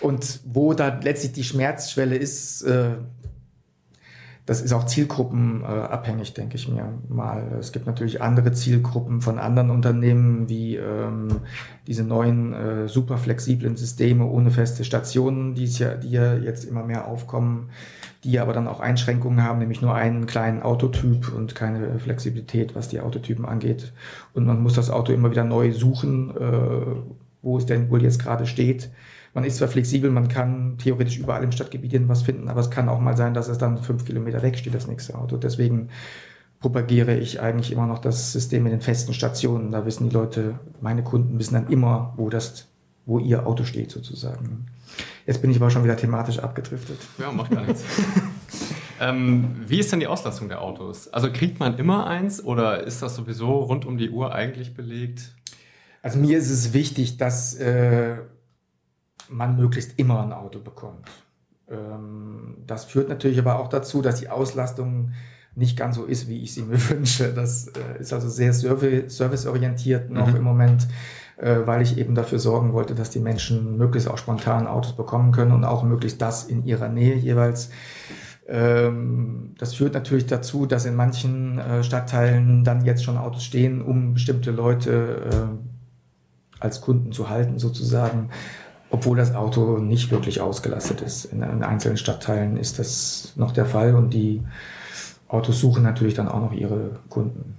Und 0.00 0.40
wo 0.44 0.74
da 0.74 0.98
letztlich 1.02 1.32
die 1.32 1.44
Schmerzschwelle 1.44 2.16
ist, 2.16 2.62
äh, 2.62 2.90
das 4.48 4.62
ist 4.62 4.72
auch 4.72 4.86
zielgruppenabhängig, 4.86 6.32
denke 6.32 6.56
ich 6.56 6.70
mir 6.70 6.94
mal. 7.10 7.58
Es 7.60 7.70
gibt 7.70 7.86
natürlich 7.86 8.22
andere 8.22 8.52
Zielgruppen 8.52 9.20
von 9.20 9.38
anderen 9.38 9.68
Unternehmen, 9.68 10.48
wie 10.48 10.76
ähm, 10.76 11.42
diese 11.86 12.02
neuen 12.02 12.54
äh, 12.54 12.88
super 12.88 13.18
flexiblen 13.18 13.76
Systeme 13.76 14.24
ohne 14.24 14.50
feste 14.50 14.84
Stationen, 14.84 15.54
die, 15.54 15.66
ja, 15.66 16.34
jetzt 16.34 16.64
immer 16.64 16.82
mehr 16.82 17.08
aufkommen, 17.08 17.68
die 18.24 18.40
aber 18.40 18.54
dann 18.54 18.68
auch 18.68 18.80
Einschränkungen 18.80 19.44
haben, 19.44 19.58
nämlich 19.58 19.82
nur 19.82 19.94
einen 19.94 20.24
kleinen 20.24 20.62
Autotyp 20.62 21.30
und 21.30 21.54
keine 21.54 21.98
Flexibilität, 21.98 22.74
was 22.74 22.88
die 22.88 23.00
Autotypen 23.00 23.44
angeht. 23.44 23.92
Und 24.32 24.46
man 24.46 24.62
muss 24.62 24.72
das 24.72 24.88
Auto 24.88 25.12
immer 25.12 25.30
wieder 25.30 25.44
neu 25.44 25.72
suchen, 25.72 26.30
äh, 26.30 26.86
wo 27.42 27.58
es 27.58 27.66
denn 27.66 27.90
wohl 27.90 28.02
jetzt 28.02 28.18
gerade 28.18 28.46
steht 28.46 28.88
man 29.38 29.44
ist 29.44 29.58
zwar 29.58 29.68
flexibel, 29.68 30.10
man 30.10 30.26
kann 30.26 30.78
theoretisch 30.78 31.16
überall 31.16 31.44
im 31.44 31.52
Stadtgebiet 31.52 32.08
was 32.08 32.22
finden, 32.22 32.48
aber 32.48 32.60
es 32.60 32.70
kann 32.70 32.88
auch 32.88 32.98
mal 32.98 33.16
sein, 33.16 33.34
dass 33.34 33.46
es 33.46 33.56
dann 33.56 33.78
fünf 33.78 34.04
Kilometer 34.04 34.42
weg 34.42 34.58
steht, 34.58 34.74
das 34.74 34.88
nächste 34.88 35.16
Auto. 35.16 35.36
Deswegen 35.36 35.90
propagiere 36.58 37.16
ich 37.16 37.40
eigentlich 37.40 37.70
immer 37.70 37.86
noch 37.86 38.00
das 38.00 38.32
System 38.32 38.64
mit 38.64 38.72
den 38.72 38.80
festen 38.80 39.14
Stationen. 39.14 39.70
Da 39.70 39.86
wissen 39.86 40.08
die 40.08 40.12
Leute, 40.12 40.58
meine 40.80 41.04
Kunden 41.04 41.38
wissen 41.38 41.54
dann 41.54 41.68
immer, 41.68 42.14
wo 42.16 42.30
das, 42.30 42.66
wo 43.06 43.20
ihr 43.20 43.46
Auto 43.46 43.62
steht 43.62 43.92
sozusagen. 43.92 44.66
Jetzt 45.24 45.40
bin 45.40 45.52
ich 45.52 45.58
aber 45.58 45.70
schon 45.70 45.84
wieder 45.84 45.96
thematisch 45.96 46.40
abgedriftet. 46.40 46.98
Ja, 47.18 47.30
macht 47.30 47.52
gar 47.52 47.64
nichts. 47.64 47.84
ähm, 49.00 49.54
wie 49.68 49.78
ist 49.78 49.92
denn 49.92 50.00
die 50.00 50.08
Auslastung 50.08 50.48
der 50.48 50.62
Autos? 50.62 51.06
Also 51.12 51.30
kriegt 51.30 51.60
man 51.60 51.78
immer 51.78 52.08
eins 52.08 52.44
oder 52.44 52.82
ist 52.82 53.02
das 53.02 53.14
sowieso 53.14 53.58
rund 53.58 53.84
um 53.84 53.98
die 53.98 54.10
Uhr 54.10 54.34
eigentlich 54.34 54.74
belegt? 54.74 55.30
Also 56.02 56.18
mir 56.18 56.38
ist 56.38 56.50
es 56.50 56.72
wichtig, 56.72 57.18
dass 57.18 57.54
äh, 57.54 58.16
man 59.28 59.56
möglichst 59.56 59.98
immer 59.98 60.22
ein 60.22 60.32
Auto 60.32 60.60
bekommt. 60.60 61.08
Ähm, 61.70 62.58
das 62.66 62.86
führt 62.86 63.08
natürlich 63.08 63.38
aber 63.38 63.58
auch 63.58 63.68
dazu, 63.68 64.02
dass 64.02 64.20
die 64.20 64.28
Auslastung 64.28 65.12
nicht 65.54 65.76
ganz 65.76 65.96
so 65.96 66.04
ist, 66.04 66.28
wie 66.28 66.42
ich 66.42 66.54
sie 66.54 66.62
mir 66.64 66.78
wünsche. 66.90 67.32
Das 67.32 67.68
äh, 67.68 68.00
ist 68.00 68.12
also 68.12 68.28
sehr 68.28 68.52
serviceorientiert 68.52 70.10
noch 70.10 70.28
mhm. 70.28 70.36
im 70.36 70.42
Moment, 70.42 70.88
äh, 71.36 71.58
weil 71.64 71.82
ich 71.82 71.98
eben 71.98 72.14
dafür 72.14 72.38
sorgen 72.38 72.72
wollte, 72.72 72.94
dass 72.94 73.10
die 73.10 73.20
Menschen 73.20 73.76
möglichst 73.76 74.08
auch 74.08 74.18
spontan 74.18 74.66
Autos 74.66 74.96
bekommen 74.96 75.32
können 75.32 75.52
und 75.52 75.64
auch 75.64 75.82
möglichst 75.82 76.22
das 76.22 76.44
in 76.44 76.64
ihrer 76.64 76.88
Nähe 76.88 77.16
jeweils. 77.16 77.70
Ähm, 78.46 79.54
das 79.58 79.74
führt 79.74 79.92
natürlich 79.92 80.26
dazu, 80.26 80.64
dass 80.64 80.86
in 80.86 80.94
manchen 80.94 81.58
äh, 81.58 81.82
Stadtteilen 81.82 82.64
dann 82.64 82.84
jetzt 82.84 83.04
schon 83.04 83.18
Autos 83.18 83.44
stehen, 83.44 83.82
um 83.82 84.14
bestimmte 84.14 84.50
Leute 84.50 85.58
als 86.60 86.80
Kunden 86.80 87.12
zu 87.12 87.28
halten 87.28 87.58
sozusagen 87.58 88.30
obwohl 88.90 89.16
das 89.16 89.34
Auto 89.34 89.78
nicht 89.78 90.10
wirklich 90.10 90.40
ausgelastet 90.40 91.00
ist. 91.00 91.26
In, 91.26 91.42
in, 91.42 91.62
einzelnen 91.62 91.96
Stadtteilen 91.96 92.56
ist 92.56 92.78
das 92.78 93.32
noch 93.36 93.52
der 93.52 93.66
Fall 93.66 93.94
und 93.94 94.14
die 94.14 94.42
Autos 95.28 95.60
suchen 95.60 95.82
natürlich 95.82 96.14
dann 96.14 96.28
auch 96.28 96.40
noch 96.40 96.52
ihre 96.52 96.98
Kunden. 97.08 97.56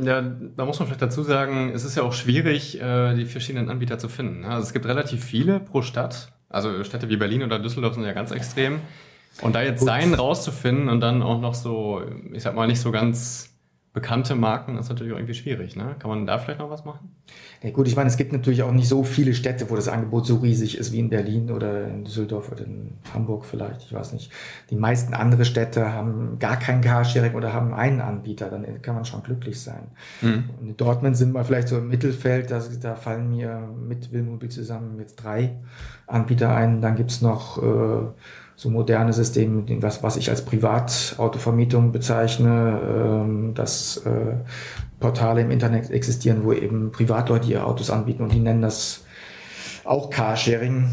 Ja, 0.00 0.22
da 0.22 0.64
muss 0.64 0.78
man 0.78 0.88
vielleicht 0.88 1.02
dazu 1.02 1.22
sagen, 1.22 1.70
es 1.74 1.84
ist 1.84 1.96
ja 1.96 2.02
auch 2.02 2.14
schwierig, 2.14 2.80
äh, 2.80 3.14
die 3.14 3.26
verschiedenen 3.26 3.68
Anbieter 3.68 3.98
zu 3.98 4.08
finden. 4.08 4.44
Also 4.44 4.66
es 4.66 4.72
gibt 4.72 4.86
relativ 4.86 5.22
viele 5.22 5.60
pro 5.60 5.82
Stadt. 5.82 6.32
Also 6.48 6.82
Städte 6.84 7.08
wie 7.08 7.16
Berlin 7.16 7.42
oder 7.42 7.58
Düsseldorf 7.58 7.94
sind 7.94 8.04
ja 8.04 8.12
ganz 8.12 8.30
extrem. 8.30 8.80
Und 9.40 9.54
da 9.54 9.62
jetzt 9.62 9.80
Gut. 9.80 9.88
seinen 9.88 10.14
rauszufinden 10.14 10.88
und 10.88 11.00
dann 11.00 11.22
auch 11.22 11.40
noch 11.40 11.54
so, 11.54 12.02
ich 12.32 12.42
sag 12.42 12.54
mal, 12.54 12.66
nicht 12.66 12.80
so 12.80 12.90
ganz 12.90 13.51
bekannte 13.92 14.34
Marken 14.34 14.78
ist 14.78 14.88
natürlich 14.88 15.12
auch 15.12 15.18
irgendwie 15.18 15.34
schwierig. 15.34 15.76
Ne? 15.76 15.96
Kann 15.98 16.08
man 16.08 16.26
da 16.26 16.38
vielleicht 16.38 16.60
noch 16.60 16.70
was 16.70 16.86
machen? 16.86 17.10
Ja, 17.62 17.70
gut, 17.70 17.86
ich 17.86 17.94
meine, 17.94 18.08
es 18.08 18.16
gibt 18.16 18.32
natürlich 18.32 18.62
auch 18.62 18.72
nicht 18.72 18.88
so 18.88 19.04
viele 19.04 19.34
Städte, 19.34 19.68
wo 19.68 19.76
das 19.76 19.88
Angebot 19.88 20.26
so 20.26 20.36
riesig 20.36 20.78
ist 20.78 20.92
wie 20.92 20.98
in 20.98 21.10
Berlin 21.10 21.50
oder 21.50 21.88
in 21.88 22.04
Düsseldorf 22.04 22.50
oder 22.50 22.64
in 22.64 22.94
Hamburg 23.12 23.44
vielleicht. 23.44 23.82
Ich 23.82 23.92
weiß 23.92 24.14
nicht. 24.14 24.32
Die 24.70 24.76
meisten 24.76 25.12
andere 25.12 25.44
Städte 25.44 25.92
haben 25.92 26.38
gar 26.38 26.58
kein 26.58 26.80
Carsharing 26.80 27.34
oder 27.34 27.52
haben 27.52 27.74
einen 27.74 28.00
Anbieter. 28.00 28.48
Dann 28.48 28.80
kann 28.80 28.94
man 28.94 29.04
schon 29.04 29.22
glücklich 29.22 29.60
sein. 29.60 29.88
Mhm. 30.22 30.44
Und 30.58 30.68
in 30.68 30.76
Dortmund 30.78 31.14
sind 31.16 31.32
wir 31.32 31.44
vielleicht 31.44 31.68
so 31.68 31.76
im 31.76 31.88
Mittelfeld. 31.88 32.50
Da, 32.50 32.62
da 32.80 32.96
fallen 32.96 33.28
mir 33.28 33.68
mit 33.86 34.10
Willmobil 34.10 34.48
zusammen 34.48 34.98
jetzt 34.98 35.16
drei 35.16 35.58
Anbieter 36.06 36.54
ein. 36.56 36.80
Dann 36.80 36.96
gibt's 36.96 37.20
noch 37.20 37.62
äh, 37.62 38.06
so 38.56 38.70
moderne 38.70 39.12
Systeme, 39.12 39.64
was, 39.82 40.02
was 40.02 40.16
ich 40.16 40.30
als 40.30 40.44
Privatautovermietung 40.44 41.92
bezeichne, 41.92 42.80
ähm, 42.84 43.54
dass 43.54 43.98
äh, 43.98 44.36
Portale 45.00 45.40
im 45.42 45.50
Internet 45.50 45.90
existieren, 45.90 46.44
wo 46.44 46.52
eben 46.52 46.92
Privatleute 46.92 47.50
ihre 47.50 47.64
Autos 47.64 47.90
anbieten 47.90 48.22
und 48.22 48.32
die 48.32 48.40
nennen 48.40 48.62
das 48.62 49.04
auch 49.84 50.10
Carsharing. 50.10 50.88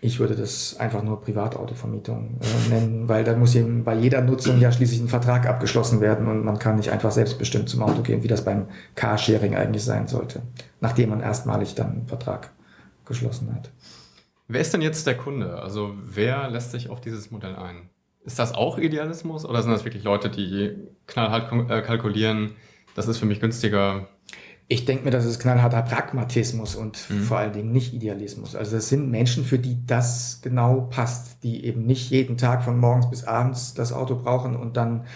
Ich 0.00 0.20
würde 0.20 0.36
das 0.36 0.76
einfach 0.78 1.02
nur 1.02 1.20
Privatautovermietung 1.20 2.38
äh, 2.40 2.68
nennen, 2.70 3.08
weil 3.08 3.24
da 3.24 3.34
muss 3.34 3.54
eben 3.54 3.82
bei 3.82 3.94
jeder 3.94 4.20
Nutzung 4.20 4.60
ja 4.60 4.70
schließlich 4.70 5.00
ein 5.00 5.08
Vertrag 5.08 5.48
abgeschlossen 5.48 6.00
werden 6.00 6.28
und 6.28 6.44
man 6.44 6.58
kann 6.58 6.76
nicht 6.76 6.90
einfach 6.90 7.10
selbstbestimmt 7.10 7.68
zum 7.68 7.82
Auto 7.82 8.02
gehen, 8.02 8.22
wie 8.22 8.28
das 8.28 8.44
beim 8.44 8.66
Carsharing 8.94 9.56
eigentlich 9.56 9.84
sein 9.84 10.06
sollte, 10.06 10.42
nachdem 10.80 11.10
man 11.10 11.20
erstmalig 11.20 11.74
dann 11.74 11.90
einen 11.90 12.06
Vertrag 12.06 12.50
geschlossen 13.06 13.52
hat. 13.54 13.70
Wer 14.48 14.62
ist 14.62 14.72
denn 14.72 14.82
jetzt 14.82 15.06
der 15.06 15.16
Kunde? 15.16 15.60
Also 15.62 15.94
wer 16.02 16.48
lässt 16.48 16.70
sich 16.72 16.88
auf 16.88 17.02
dieses 17.02 17.30
Modell 17.30 17.54
ein? 17.54 17.90
Ist 18.24 18.38
das 18.38 18.54
auch 18.54 18.78
Idealismus 18.78 19.44
oder 19.44 19.62
sind 19.62 19.72
das 19.72 19.84
wirklich 19.84 20.04
Leute, 20.04 20.30
die 20.30 20.74
knallhart 21.06 21.70
äh, 21.70 21.82
kalkulieren, 21.82 22.52
das 22.94 23.08
ist 23.08 23.18
für 23.18 23.26
mich 23.26 23.40
günstiger? 23.40 24.08
Ich 24.66 24.84
denke 24.84 25.04
mir, 25.04 25.10
das 25.10 25.24
ist 25.24 25.38
knallharter 25.38 25.82
Pragmatismus 25.82 26.76
und 26.76 26.98
mhm. 27.08 27.22
vor 27.22 27.38
allen 27.38 27.52
Dingen 27.52 27.72
nicht 27.72 27.94
Idealismus. 27.94 28.54
Also 28.54 28.76
das 28.76 28.88
sind 28.88 29.10
Menschen, 29.10 29.44
für 29.44 29.58
die 29.58 29.86
das 29.86 30.40
genau 30.42 30.88
passt, 30.90 31.42
die 31.42 31.64
eben 31.64 31.86
nicht 31.86 32.10
jeden 32.10 32.36
Tag 32.36 32.62
von 32.64 32.78
morgens 32.78 33.08
bis 33.08 33.24
abends 33.24 33.74
das 33.74 33.92
Auto 33.92 34.16
brauchen 34.16 34.56
und 34.56 34.76
dann 34.76 35.06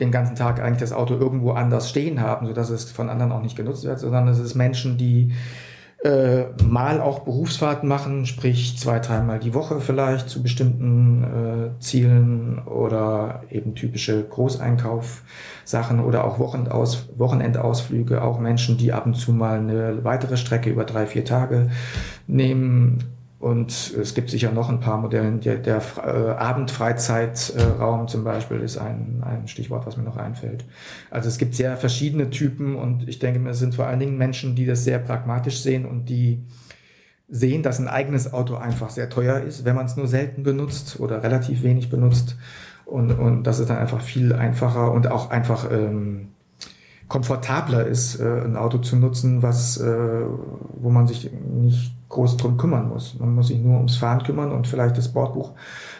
den 0.00 0.10
ganzen 0.10 0.36
Tag 0.36 0.60
eigentlich 0.60 0.80
das 0.80 0.92
Auto 0.92 1.14
irgendwo 1.14 1.52
anders 1.52 1.88
stehen 1.90 2.20
haben, 2.20 2.46
sodass 2.46 2.70
es 2.70 2.90
von 2.90 3.08
anderen 3.08 3.32
auch 3.32 3.42
nicht 3.42 3.56
genutzt 3.56 3.84
wird, 3.84 3.98
sondern 3.98 4.28
es 4.28 4.38
ist 4.38 4.54
Menschen, 4.54 4.98
die 4.98 5.32
äh, 6.04 6.44
mal 6.62 7.00
auch 7.00 7.20
Berufsfahrten 7.20 7.88
machen, 7.88 8.26
sprich 8.26 8.76
zwei, 8.78 8.98
dreimal 8.98 9.38
die 9.38 9.54
Woche 9.54 9.80
vielleicht 9.80 10.28
zu 10.28 10.42
bestimmten 10.42 11.24
äh, 11.24 11.80
Zielen 11.80 12.58
oder 12.60 13.42
eben 13.50 13.74
typische 13.74 14.22
Großeinkaufsachen 14.22 16.00
oder 16.00 16.24
auch 16.24 16.38
Wochenendaus 16.38 17.08
Wochenendausflüge, 17.16 18.22
auch 18.22 18.38
Menschen, 18.38 18.76
die 18.76 18.92
ab 18.92 19.06
und 19.06 19.14
zu 19.14 19.32
mal 19.32 19.58
eine 19.58 20.04
weitere 20.04 20.36
Strecke 20.36 20.70
über 20.70 20.84
drei, 20.84 21.06
vier 21.06 21.24
Tage 21.24 21.70
nehmen 22.26 23.15
und 23.46 23.94
es 23.96 24.14
gibt 24.14 24.30
sicher 24.30 24.50
noch 24.50 24.70
ein 24.70 24.80
paar 24.80 24.98
Modelle. 24.98 25.30
Der, 25.38 25.58
der 25.58 25.80
äh, 25.98 26.30
Abendfreizeitraum 26.32 28.08
zum 28.08 28.24
Beispiel 28.24 28.58
ist 28.58 28.76
ein, 28.76 29.22
ein 29.24 29.46
Stichwort, 29.46 29.86
was 29.86 29.96
mir 29.96 30.02
noch 30.02 30.16
einfällt. 30.16 30.64
Also 31.12 31.28
es 31.28 31.38
gibt 31.38 31.54
sehr 31.54 31.76
verschiedene 31.76 32.30
Typen 32.30 32.74
und 32.74 33.08
ich 33.08 33.20
denke, 33.20 33.48
es 33.48 33.60
sind 33.60 33.76
vor 33.76 33.86
allen 33.86 34.00
Dingen 34.00 34.18
Menschen, 34.18 34.56
die 34.56 34.66
das 34.66 34.82
sehr 34.82 34.98
pragmatisch 34.98 35.60
sehen 35.60 35.86
und 35.86 36.08
die 36.08 36.42
sehen, 37.28 37.62
dass 37.62 37.78
ein 37.78 37.86
eigenes 37.86 38.32
Auto 38.32 38.56
einfach 38.56 38.90
sehr 38.90 39.10
teuer 39.10 39.38
ist, 39.38 39.64
wenn 39.64 39.76
man 39.76 39.86
es 39.86 39.96
nur 39.96 40.08
selten 40.08 40.42
benutzt 40.42 40.98
oder 40.98 41.22
relativ 41.22 41.62
wenig 41.62 41.88
benutzt. 41.88 42.36
Und, 42.84 43.12
und 43.12 43.44
das 43.44 43.60
ist 43.60 43.70
dann 43.70 43.78
einfach 43.78 44.00
viel 44.00 44.32
einfacher 44.32 44.90
und 44.90 45.06
auch 45.06 45.30
einfach 45.30 45.70
ähm, 45.70 46.30
komfortabler 47.06 47.86
ist, 47.86 48.18
äh, 48.18 48.24
ein 48.24 48.56
Auto 48.56 48.78
zu 48.78 48.96
nutzen, 48.96 49.44
was, 49.44 49.76
äh, 49.76 49.86
wo 49.86 50.90
man 50.90 51.06
sich 51.06 51.30
nicht 51.32 51.95
groß 52.08 52.36
drum 52.36 52.56
kümmern 52.56 52.88
muss. 52.88 53.18
Man 53.18 53.34
muss 53.34 53.48
sich 53.48 53.58
nur 53.58 53.76
ums 53.76 53.96
Fahren 53.96 54.22
kümmern 54.22 54.52
und 54.52 54.66
vielleicht 54.66 54.96
das 54.96 55.12
Bordbuch 55.12 55.52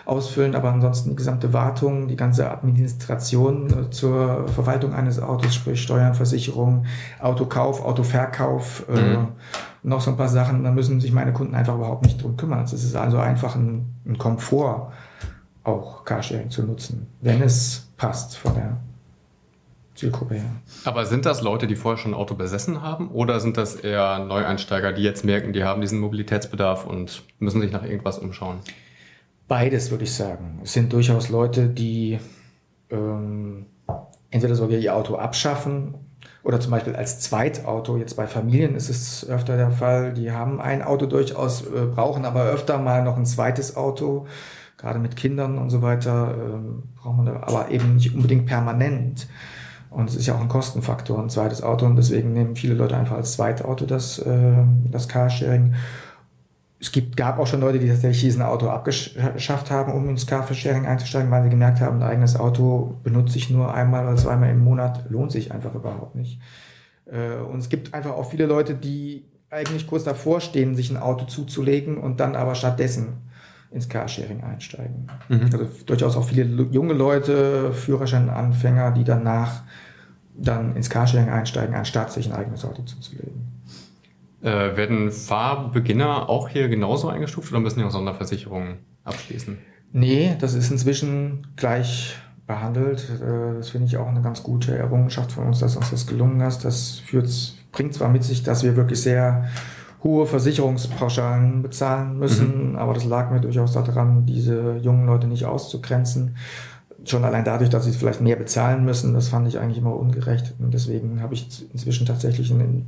ausfüllen, 0.05 0.55
aber 0.55 0.73
ansonsten 0.73 1.11
die 1.11 1.17
gesamte 1.17 1.53
Wartung, 1.53 2.07
die 2.07 2.17
ganze 2.17 2.51
Administration 2.51 3.67
äh, 3.67 3.91
zur 3.91 4.47
Verwaltung 4.49 4.95
eines 4.95 5.21
Autos, 5.21 5.55
sprich 5.55 5.83
Steuern, 5.83 6.15
Versicherung, 6.15 6.87
Autokauf, 7.21 7.85
Autoverkauf, 7.85 8.85
äh, 8.89 8.93
mhm. 8.93 9.15
äh, 9.15 9.27
noch 9.83 10.01
so 10.01 10.13
ein 10.13 10.17
paar 10.17 10.29
Sachen, 10.29 10.63
da 10.63 10.71
müssen 10.71 11.01
sich 11.01 11.13
meine 11.13 11.33
Kunden 11.33 11.55
einfach 11.55 11.75
überhaupt 11.75 12.05
nicht 12.05 12.23
drum 12.23 12.37
kümmern. 12.37 12.63
Es 12.63 12.73
ist 12.73 12.95
also 12.95 13.19
einfach 13.19 13.57
ein, 13.57 13.95
ein 14.07 14.17
Komfort, 14.17 14.93
auch 15.65 16.05
Carsharing 16.05 16.51
zu 16.51 16.63
nutzen, 16.63 17.09
wenn 17.21 17.43
es 17.43 17.89
passt 17.97 18.37
von 18.37 18.55
der 18.55 18.77
Zielgruppe, 19.97 20.37
ja. 20.37 20.45
Aber 20.85 21.07
sind 21.07 21.27
das 21.27 21.43
Leute, 21.43 21.67
die 21.67 21.75
vorher 21.75 21.99
schon 21.99 22.13
ein 22.13 22.15
Auto 22.15 22.35
besessen 22.35 22.83
haben 22.83 23.11
oder 23.11 23.41
sind 23.41 23.57
das 23.57 23.75
eher 23.75 24.19
Neueinsteiger, 24.21 24.93
die 24.93 25.03
jetzt 25.03 25.25
merken, 25.25 25.53
die 25.53 25.65
haben 25.65 25.81
diesen 25.81 25.99
Mobilitätsbedarf 26.01 26.87
und 26.87 27.23
müssen 27.39 27.61
sich 27.61 27.73
nach 27.73 27.83
irgendwas 27.83 28.19
umschauen? 28.19 28.59
Beides 29.49 29.91
würde 29.91 30.05
ich 30.05 30.13
sagen. 30.13 30.61
Es 30.63 30.73
sind 30.73 30.93
durchaus 30.93 31.29
Leute, 31.29 31.69
die 31.69 32.19
ähm, 32.91 33.67
entweder 34.31 34.55
sogar 34.55 34.79
ihr 34.79 34.95
Auto 34.95 35.17
abschaffen 35.17 35.95
oder 36.43 36.61
zum 36.61 36.73
Beispiel 36.73 36.95
als 36.95 37.21
Zweitauto. 37.21 37.97
Jetzt 37.97 38.17
bei 38.17 38.27
Familien 38.27 38.75
ist 38.75 38.89
es 38.89 39.29
öfter 39.29 39.57
der 39.57 39.71
Fall. 39.71 40.13
Die 40.13 40.31
haben 40.31 40.61
ein 40.61 40.83
Auto 40.83 41.07
durchaus, 41.07 41.63
äh, 41.63 41.87
brauchen 41.87 42.25
aber 42.25 42.45
öfter 42.45 42.79
mal 42.79 43.03
noch 43.03 43.17
ein 43.17 43.27
zweites 43.27 43.77
Auto. 43.77 44.27
Gerade 44.77 44.99
mit 44.99 45.17
Kindern 45.17 45.59
und 45.59 45.71
so 45.71 45.81
weiter 45.81 46.35
äh, 46.37 47.01
braucht 47.01 47.17
man 47.17 47.29
aber 47.29 47.71
eben 47.71 47.95
nicht 47.95 48.15
unbedingt 48.15 48.47
permanent. 48.47 49.27
Und 49.91 50.11
es 50.11 50.17
ist 50.17 50.27
ja 50.27 50.35
auch 50.35 50.41
ein 50.41 50.49
Kostenfaktor, 50.49 51.19
ein 51.19 51.31
zweites 51.31 51.63
Auto. 51.63 51.87
Und 51.87 51.97
deswegen 51.97 52.33
nehmen 52.33 52.57
viele 52.57 52.75
Leute 52.75 52.97
einfach 52.97 53.17
als 53.17 53.33
Zweitauto 53.33 53.87
das, 53.87 54.19
äh, 54.19 54.55
das 54.91 55.09
Carsharing. 55.09 55.75
es 56.81 56.93
gibt, 56.93 57.17
gab 57.17 57.39
auch 57.39 57.47
schon 57.47 57.61
Leute, 57.61 57.79
die 57.79 57.89
tatsächlich 57.89 58.21
diesen 58.21 58.43
Auto 58.43 58.69
abgeschafft 58.69 59.71
haben, 59.71 59.93
um 59.93 60.09
ins 60.09 60.27
Carsharing 60.27 60.87
einzusteigen, 60.87 61.31
weil 61.31 61.45
sie 61.45 61.51
gemerkt 61.51 61.81
haben, 61.81 61.99
ein 61.99 62.09
eigenes 62.09 62.39
Auto 62.39 62.97
benutze 63.03 63.39
ich 63.39 63.51
nur 63.51 63.73
einmal 63.73 64.07
oder 64.07 64.17
zweimal 64.17 64.51
im 64.51 64.63
Monat, 64.63 65.09
lohnt 65.09 65.33
sich 65.33 65.53
einfach 65.53 65.75
überhaupt 65.75 66.15
nicht. 66.15 66.41
Äh, 67.07 67.37
und 67.37 67.61
es 67.61 67.69
gibt 67.69 67.95
einfach 67.95 68.13
auch 68.13 68.31
viele 68.31 68.47
Leute, 68.47 68.75
die 68.75 69.25
eigentlich 69.51 69.87
kurz 69.87 70.05
davor 70.05 70.41
stehen, 70.41 70.75
sich 70.75 70.91
ein 70.91 70.97
Auto 70.97 71.25
zuzulegen 71.25 71.99
und 71.99 72.21
dann 72.21 72.35
aber 72.37 72.55
stattdessen 72.55 73.26
ins 73.77 73.89
Carsharing 73.89 74.43
einsteigen. 74.43 75.07
Mhm. 75.29 75.51
Also 75.53 75.69
durchaus 75.85 76.17
auch 76.17 76.25
viele 76.25 76.45
junge 76.73 76.95
Leute, 76.95 77.73
Führerscheinanfänger, 77.73 78.91
die 78.93 79.05
danach 79.05 79.63
dann 80.35 80.75
ins 80.75 80.91
Carsharing 80.91 81.29
einsteigen, 81.29 81.75
anstatt 81.75 82.11
sich 82.13 82.27
ein 82.27 82.33
eigenes 82.33 82.65
Auto 82.65 82.83
zuzulegen. 82.83 83.47
Äh, 84.43 84.77
werden 84.77 85.13
Fahrbeginner 85.13 86.29
auch 86.29 86.49
hier 86.49 86.69
genauso 86.69 87.09
eingestuft 87.09 87.53
oder 87.53 87.61
müssen 87.61 87.79
die 87.79 87.85
auch 87.85 87.91
Sonderversicherungen 87.91 88.79
abschließen? 89.05 89.59
Nee, 89.93 90.37
das 90.39 90.55
ist 90.55 90.71
inzwischen 90.71 91.47
gleich 91.57 92.17
behandelt. 92.47 93.11
Äh, 93.21 93.57
das 93.59 93.71
finde 93.71 93.87
ich 93.87 93.97
auch 93.97 94.09
eine 94.09 94.23
ganz 94.23 94.43
gute 94.43 94.77
Errungenschaft 94.77 95.33
von 95.33 95.47
uns, 95.47 95.61
dass 95.61 95.77
uns 95.77 95.91
das 95.91 96.07
gelungen 96.07 96.41
ist. 96.41 96.65
Das 96.65 96.99
führt, 96.99 97.29
bringt 97.73 97.95
zwar 97.95 98.09
mit 98.09 98.25
sich, 98.25 98.43
dass 98.43 98.63
wir 98.63 98.77
wirklich 98.77 99.01
sehr 99.01 99.49
hohe 100.07 100.27
Versicherungspauschalen 100.27 101.63
bezahlen 101.63 102.19
müssen, 102.19 102.71
mhm. 102.71 102.77
aber 102.77 102.95
das 102.95 103.05
lag 103.05 103.31
mir 103.31 103.41
durchaus 103.41 103.73
daran, 103.73 104.25
diese 104.27 104.77
jungen 104.83 105.07
Leute 105.07 105.27
nicht 105.27 105.45
auszugrenzen. 105.45 106.37
Schon 107.05 107.25
allein 107.25 107.45
dadurch, 107.45 107.71
dass 107.71 107.85
sie 107.85 107.93
vielleicht 107.93 108.21
mehr 108.21 108.37
bezahlen 108.37 108.85
müssen, 108.85 109.15
das 109.15 109.29
fand 109.29 109.47
ich 109.47 109.59
eigentlich 109.59 109.79
immer 109.79 109.95
ungerecht. 109.95 110.55
Und 110.59 110.73
deswegen 110.75 111.21
habe 111.21 111.35
ich 111.35 111.67
inzwischen 111.73 112.07
tatsächlich 112.07 112.51
in, 112.51 112.87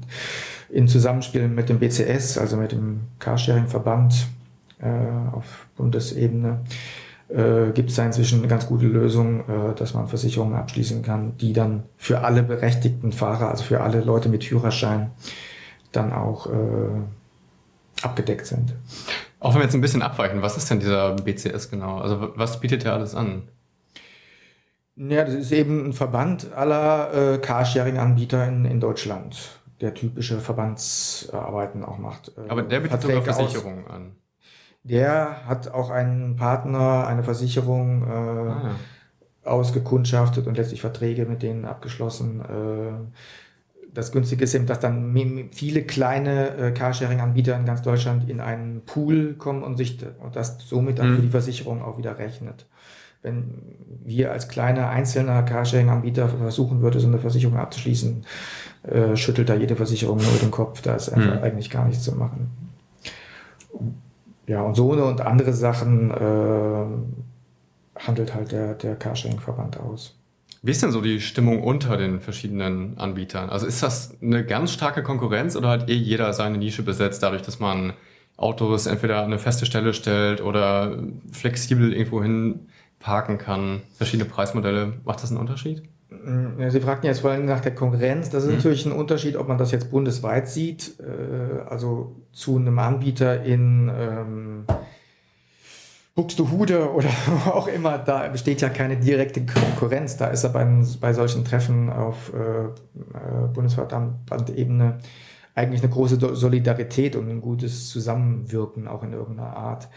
in 0.70 0.88
Zusammenspiel 0.88 1.48
mit 1.48 1.68
dem 1.68 1.78
BCS, 1.78 2.38
also 2.38 2.56
mit 2.56 2.72
dem 2.72 3.00
Carsharing-Verband 3.18 4.26
äh, 4.80 5.36
auf 5.36 5.66
Bundesebene, 5.76 6.60
äh, 7.28 7.72
gibt 7.74 7.90
es 7.90 7.96
da 7.96 8.06
inzwischen 8.06 8.38
eine 8.38 8.48
ganz 8.48 8.66
gute 8.66 8.86
Lösung, 8.86 9.40
äh, 9.40 9.74
dass 9.76 9.94
man 9.94 10.08
Versicherungen 10.08 10.56
abschließen 10.56 11.02
kann, 11.02 11.36
die 11.36 11.52
dann 11.52 11.84
für 11.96 12.20
alle 12.20 12.42
berechtigten 12.42 13.12
Fahrer, 13.12 13.50
also 13.50 13.64
für 13.64 13.82
alle 13.82 14.00
Leute 14.00 14.28
mit 14.28 14.44
Führerschein, 14.44 15.10
dann 15.92 16.12
auch 16.12 16.46
äh, 16.46 18.02
abgedeckt 18.02 18.46
sind. 18.46 18.74
Auch 19.40 19.54
wenn 19.54 19.60
wir 19.60 19.64
jetzt 19.64 19.74
ein 19.74 19.80
bisschen 19.80 20.02
abweichen, 20.02 20.42
was 20.42 20.56
ist 20.56 20.70
denn 20.70 20.80
dieser 20.80 21.14
BCS 21.14 21.70
genau? 21.70 21.98
Also 21.98 22.32
was 22.34 22.60
bietet 22.60 22.84
der 22.84 22.94
alles 22.94 23.14
an? 23.14 23.48
Ja, 24.96 25.24
das 25.24 25.34
ist 25.34 25.52
eben 25.52 25.86
ein 25.86 25.92
Verband 25.92 26.52
aller 26.52 27.34
äh, 27.34 27.38
Carsharing-Anbieter 27.38 28.48
in, 28.48 28.64
in 28.64 28.80
Deutschland, 28.80 29.60
der 29.80 29.94
typische 29.94 30.40
Verbandsarbeiten 30.40 31.84
auch 31.84 31.98
macht. 31.98 32.32
Äh, 32.36 32.48
Aber 32.48 32.62
der 32.62 32.80
bietet 32.80 33.02
sogar 33.02 33.22
Versicherungen 33.22 33.86
an. 33.86 34.16
Der 34.82 35.46
hat 35.46 35.68
auch 35.68 35.90
einen 35.90 36.34
Partner, 36.34 37.06
eine 37.06 37.22
Versicherung 37.22 38.02
äh, 38.02 38.10
ah. 38.10 38.70
ausgekundschaftet 39.44 40.48
und 40.48 40.56
letztlich 40.56 40.80
Verträge 40.80 41.26
mit 41.26 41.42
denen 41.42 41.64
abgeschlossen. 41.64 42.40
Äh, 42.40 43.47
das 43.98 44.12
Günstige 44.12 44.44
ist 44.44 44.54
eben, 44.54 44.66
dass 44.66 44.78
dann 44.78 45.12
viele 45.50 45.82
kleine 45.82 46.56
äh, 46.56 46.70
Carsharing-Anbieter 46.70 47.56
in 47.56 47.64
ganz 47.64 47.82
Deutschland 47.82 48.30
in 48.30 48.40
einen 48.40 48.82
Pool 48.82 49.34
kommen 49.34 49.64
und 49.64 49.76
sich 49.76 49.98
und 50.20 50.36
das 50.36 50.58
somit 50.60 51.00
dann 51.00 51.10
mhm. 51.10 51.16
für 51.16 51.22
die 51.22 51.28
Versicherung 51.30 51.82
auch 51.82 51.98
wieder 51.98 52.16
rechnet. 52.16 52.66
Wenn 53.22 53.54
wir 54.04 54.30
als 54.30 54.48
kleiner 54.48 54.88
einzelner 54.88 55.42
Carsharing-Anbieter 55.42 56.28
versuchen 56.28 56.80
würde, 56.80 57.00
so 57.00 57.08
eine 57.08 57.18
Versicherung 57.18 57.56
abzuschließen, 57.56 58.24
äh, 58.84 59.16
schüttelt 59.16 59.48
da 59.48 59.56
jede 59.56 59.74
Versicherung 59.74 60.18
nur 60.18 60.38
den 60.40 60.52
Kopf. 60.52 60.80
Da 60.80 60.94
ist 60.94 61.08
einfach 61.08 61.34
mhm. 61.34 61.42
eigentlich 61.42 61.68
gar 61.68 61.84
nichts 61.84 62.04
zu 62.04 62.14
machen. 62.14 62.50
Ja, 64.46 64.62
und 64.62 64.76
so 64.76 64.92
eine 64.92 65.06
und 65.06 65.22
andere 65.22 65.52
Sachen 65.52 66.12
äh, 66.12 67.98
handelt 67.98 68.32
halt 68.32 68.52
der, 68.52 68.74
der 68.74 68.94
Carsharing-Verband 68.94 69.80
aus. 69.80 70.17
Wie 70.62 70.70
ist 70.72 70.82
denn 70.82 70.90
so 70.90 71.00
die 71.00 71.20
Stimmung 71.20 71.62
unter 71.62 71.96
den 71.96 72.20
verschiedenen 72.20 72.98
Anbietern? 72.98 73.48
Also 73.50 73.66
ist 73.66 73.82
das 73.82 74.16
eine 74.20 74.44
ganz 74.44 74.72
starke 74.72 75.02
Konkurrenz 75.02 75.56
oder 75.56 75.68
hat 75.68 75.88
eh 75.88 75.94
jeder 75.94 76.32
seine 76.32 76.58
Nische 76.58 76.82
besetzt, 76.82 77.22
dadurch, 77.22 77.42
dass 77.42 77.60
man 77.60 77.92
Autos 78.36 78.86
entweder 78.86 79.18
an 79.18 79.26
eine 79.26 79.38
feste 79.38 79.66
Stelle 79.66 79.94
stellt 79.94 80.40
oder 80.40 80.98
flexibel 81.32 81.92
irgendwo 81.92 82.22
hin 82.22 82.66
parken 82.98 83.38
kann? 83.38 83.82
Verschiedene 83.96 84.28
Preismodelle. 84.28 84.94
Macht 85.04 85.22
das 85.22 85.30
einen 85.30 85.40
Unterschied? 85.40 85.82
Sie 86.68 86.80
fragten 86.80 87.06
jetzt 87.06 87.20
vor 87.20 87.30
allem 87.30 87.44
nach 87.44 87.60
der 87.60 87.74
Konkurrenz. 87.74 88.30
Das 88.30 88.42
ist 88.42 88.48
mhm. 88.48 88.56
natürlich 88.56 88.86
ein 88.86 88.92
Unterschied, 88.92 89.36
ob 89.36 89.46
man 89.46 89.58
das 89.58 89.72
jetzt 89.72 89.90
bundesweit 89.90 90.48
sieht, 90.48 90.94
äh, 91.00 91.60
also 91.68 92.16
zu 92.32 92.56
einem 92.56 92.78
Anbieter 92.78 93.42
in 93.44 93.90
ähm, 93.94 94.64
Buxtehude 96.18 96.92
oder 96.92 97.08
wo 97.26 97.50
auch 97.52 97.68
immer, 97.68 97.96
da 97.96 98.26
besteht 98.26 98.60
ja 98.60 98.68
keine 98.70 98.96
direkte 98.96 99.46
Konkurrenz. 99.46 100.16
Da 100.16 100.26
ist 100.26 100.42
er 100.42 100.50
bei, 100.50 100.66
bei 101.00 101.12
solchen 101.12 101.44
Treffen 101.44 101.90
auf 101.90 102.32
äh, 102.34 102.64
äh, 102.64 103.46
Bundesverbandebene 103.54 104.98
eigentlich 105.54 105.80
eine 105.80 105.92
große 105.92 106.18
Solidarität 106.34 107.14
und 107.14 107.30
ein 107.30 107.40
gutes 107.40 107.88
Zusammenwirken 107.90 108.88
auch 108.88 109.04
in 109.04 109.12
irgendeiner 109.12 109.56
Art. 109.56 109.88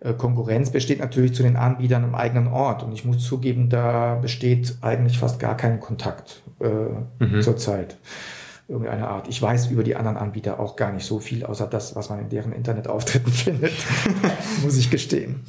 Äh, 0.00 0.14
Konkurrenz 0.14 0.70
besteht 0.70 0.98
natürlich 0.98 1.34
zu 1.34 1.44
den 1.44 1.54
Anbietern 1.54 2.02
im 2.02 2.16
eigenen 2.16 2.48
Ort 2.48 2.82
und 2.82 2.92
ich 2.92 3.04
muss 3.04 3.24
zugeben, 3.24 3.68
da 3.68 4.16
besteht 4.16 4.78
eigentlich 4.80 5.20
fast 5.20 5.38
gar 5.38 5.56
kein 5.56 5.78
Kontakt 5.78 6.42
äh, 6.58 7.24
mhm. 7.24 7.40
zurzeit 7.40 7.98
irgendeiner 8.68 9.08
Art. 9.08 9.28
Ich 9.28 9.40
weiß 9.40 9.70
über 9.70 9.82
die 9.82 9.96
anderen 9.96 10.16
Anbieter 10.18 10.60
auch 10.60 10.76
gar 10.76 10.92
nicht 10.92 11.06
so 11.06 11.18
viel, 11.18 11.44
außer 11.44 11.66
das, 11.66 11.96
was 11.96 12.10
man 12.10 12.20
in 12.20 12.28
deren 12.28 12.52
Internetauftritten 12.52 13.32
findet, 13.32 13.72
muss 14.62 14.76
ich 14.76 14.90
gestehen. 14.90 15.44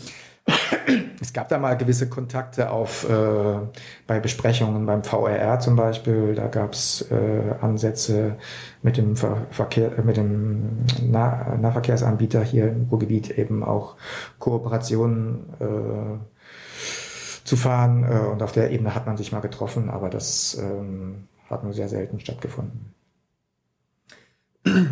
Es 1.22 1.34
gab 1.34 1.50
da 1.50 1.60
mal 1.60 1.76
gewisse 1.76 2.10
Kontakte 2.10 2.72
auf 2.72 3.08
äh, 3.08 3.60
bei 4.08 4.20
Besprechungen 4.20 4.86
beim 4.86 5.04
VRR 5.04 5.60
zum 5.60 5.76
Beispiel. 5.76 6.34
Da 6.34 6.48
gab 6.48 6.74
es 6.74 7.06
äh, 7.12 7.56
Ansätze 7.62 8.38
mit 8.82 8.98
dem 8.98 9.16
Ver 9.16 9.46
Verkehr, 9.52 9.92
mit 10.04 10.18
dem 10.18 10.86
nah 11.04 11.58
Nahverkehrsanbieter 11.58 12.42
hier 12.42 12.70
im 12.70 12.88
Ruhrgebiet 12.90 13.38
eben 13.38 13.64
auch 13.64 13.96
Kooperationen 14.40 15.46
äh, 15.60 17.44
zu 17.44 17.58
fahren. 17.58 18.06
Äh, 18.06 18.28
und 18.28 18.42
auf 18.42 18.54
der 18.54 18.72
Ebene 18.72 18.96
hat 18.96 19.06
man 19.06 19.18
sich 19.18 19.32
mal 19.32 19.42
getroffen, 19.42 19.90
aber 19.90 20.10
das 20.10 20.58
ähm, 20.60 21.28
hat 21.50 21.64
nur 21.64 21.74
sehr 21.74 21.90
selten 21.90 22.20
stattgefunden. 22.20 22.94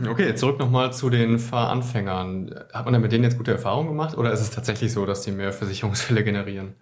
Okay, 0.10 0.36
zurück 0.36 0.60
nochmal 0.60 0.94
zu 0.94 1.10
den 1.10 1.40
Fahranfängern. 1.40 2.56
Hat 2.74 2.86
man 2.86 2.94
denn 2.94 3.02
mit 3.02 3.12
denen 3.12 3.24
jetzt 3.24 3.38
gute 3.38 3.52
Erfahrungen 3.52 3.90
gemacht 3.90 4.18
oder 4.18 4.32
ist 4.32 4.42
es 4.42 4.50
tatsächlich 4.50 4.92
so, 4.94 5.06
dass 5.06 5.22
die 5.22 5.32
mehr 5.32 5.52
Versicherungsfälle 5.52 6.24
generieren? 6.24 6.74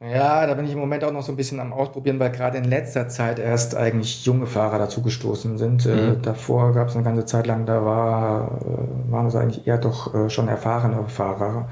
Ja, 0.00 0.46
da 0.48 0.54
bin 0.54 0.64
ich 0.64 0.72
im 0.72 0.80
Moment 0.80 1.04
auch 1.04 1.12
noch 1.12 1.22
so 1.22 1.30
ein 1.30 1.36
bisschen 1.36 1.60
am 1.60 1.72
Ausprobieren, 1.72 2.18
weil 2.18 2.32
gerade 2.32 2.58
in 2.58 2.64
letzter 2.64 3.08
Zeit 3.08 3.38
erst 3.38 3.76
eigentlich 3.76 4.26
junge 4.26 4.46
Fahrer 4.46 4.78
dazugestoßen 4.78 5.58
sind. 5.58 5.86
Äh, 5.86 5.94
mhm. 5.94 6.22
davor 6.22 6.72
gab 6.72 6.88
es 6.88 6.96
eine 6.96 7.04
ganze 7.04 7.24
Zeit 7.24 7.46
lang, 7.46 7.66
da 7.66 7.84
war, 7.84 8.60
äh, 8.62 9.12
waren 9.12 9.26
es 9.26 9.36
eigentlich 9.36 9.66
eher 9.66 9.78
doch 9.78 10.12
äh, 10.12 10.28
schon 10.28 10.48
erfahrene 10.48 11.08
Fahrer. 11.08 11.68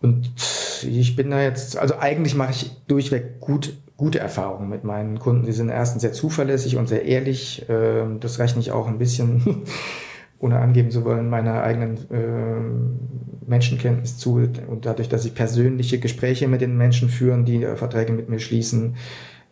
Und 0.00 0.32
ich 0.82 1.16
bin 1.16 1.30
da 1.30 1.42
jetzt, 1.42 1.76
also 1.76 1.98
eigentlich 1.98 2.34
mache 2.34 2.52
ich 2.52 2.70
durchweg 2.86 3.40
gut 3.40 3.74
gute 4.04 4.18
Erfahrungen 4.18 4.68
mit 4.68 4.84
meinen 4.84 5.18
Kunden. 5.18 5.46
Sie 5.46 5.52
sind 5.52 5.70
erstens 5.70 6.02
sehr 6.02 6.12
zuverlässig 6.12 6.76
und 6.76 6.88
sehr 6.88 7.06
ehrlich. 7.06 7.64
Ähm, 7.70 8.20
das 8.20 8.38
rechne 8.38 8.60
ich 8.60 8.70
auch 8.70 8.86
ein 8.86 8.98
bisschen, 8.98 9.62
ohne 10.38 10.58
angeben 10.58 10.90
zu 10.90 11.06
wollen, 11.06 11.30
meiner 11.30 11.62
eigenen 11.62 11.98
ähm, 12.12 12.98
Menschenkenntnis 13.46 14.18
zu. 14.18 14.46
Und 14.68 14.84
dadurch, 14.84 15.08
dass 15.08 15.24
ich 15.24 15.34
persönliche 15.34 15.98
Gespräche 15.98 16.48
mit 16.48 16.60
den 16.60 16.76
Menschen 16.76 17.08
führen, 17.08 17.46
die 17.46 17.64
äh, 17.64 17.76
Verträge 17.76 18.12
mit 18.12 18.28
mir 18.28 18.40
schließen, 18.40 18.96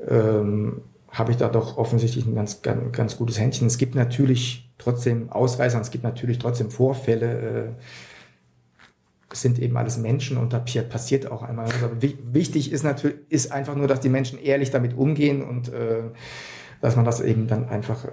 ähm, 0.06 0.82
habe 1.08 1.30
ich 1.30 1.38
da 1.38 1.48
doch 1.48 1.78
offensichtlich 1.78 2.26
ein 2.26 2.34
ganz, 2.34 2.60
ganz, 2.60 2.92
ganz 2.92 3.16
gutes 3.16 3.40
Händchen. 3.40 3.66
Es 3.66 3.78
gibt 3.78 3.94
natürlich 3.94 4.70
trotzdem 4.76 5.30
Ausreißer, 5.30 5.80
es 5.80 5.90
gibt 5.90 6.04
natürlich 6.04 6.38
trotzdem 6.38 6.70
Vorfälle, 6.70 7.38
äh, 7.38 7.64
es 9.32 9.42
sind 9.42 9.58
eben 9.58 9.76
alles 9.76 9.98
Menschen 9.98 10.36
und 10.36 10.52
da 10.52 10.58
passiert 10.58 11.30
auch 11.30 11.42
einmal. 11.42 11.66
Also 11.66 11.90
wichtig 12.00 12.72
ist 12.72 12.82
natürlich, 12.82 13.16
ist 13.28 13.52
einfach 13.52 13.74
nur, 13.74 13.88
dass 13.88 14.00
die 14.00 14.08
Menschen 14.08 14.38
ehrlich 14.38 14.70
damit 14.70 14.96
umgehen 14.96 15.42
und 15.42 15.72
äh, 15.72 16.02
dass 16.80 16.96
man 16.96 17.04
das 17.04 17.20
eben 17.20 17.46
dann 17.46 17.68
einfach 17.68 18.04
äh, 18.06 18.08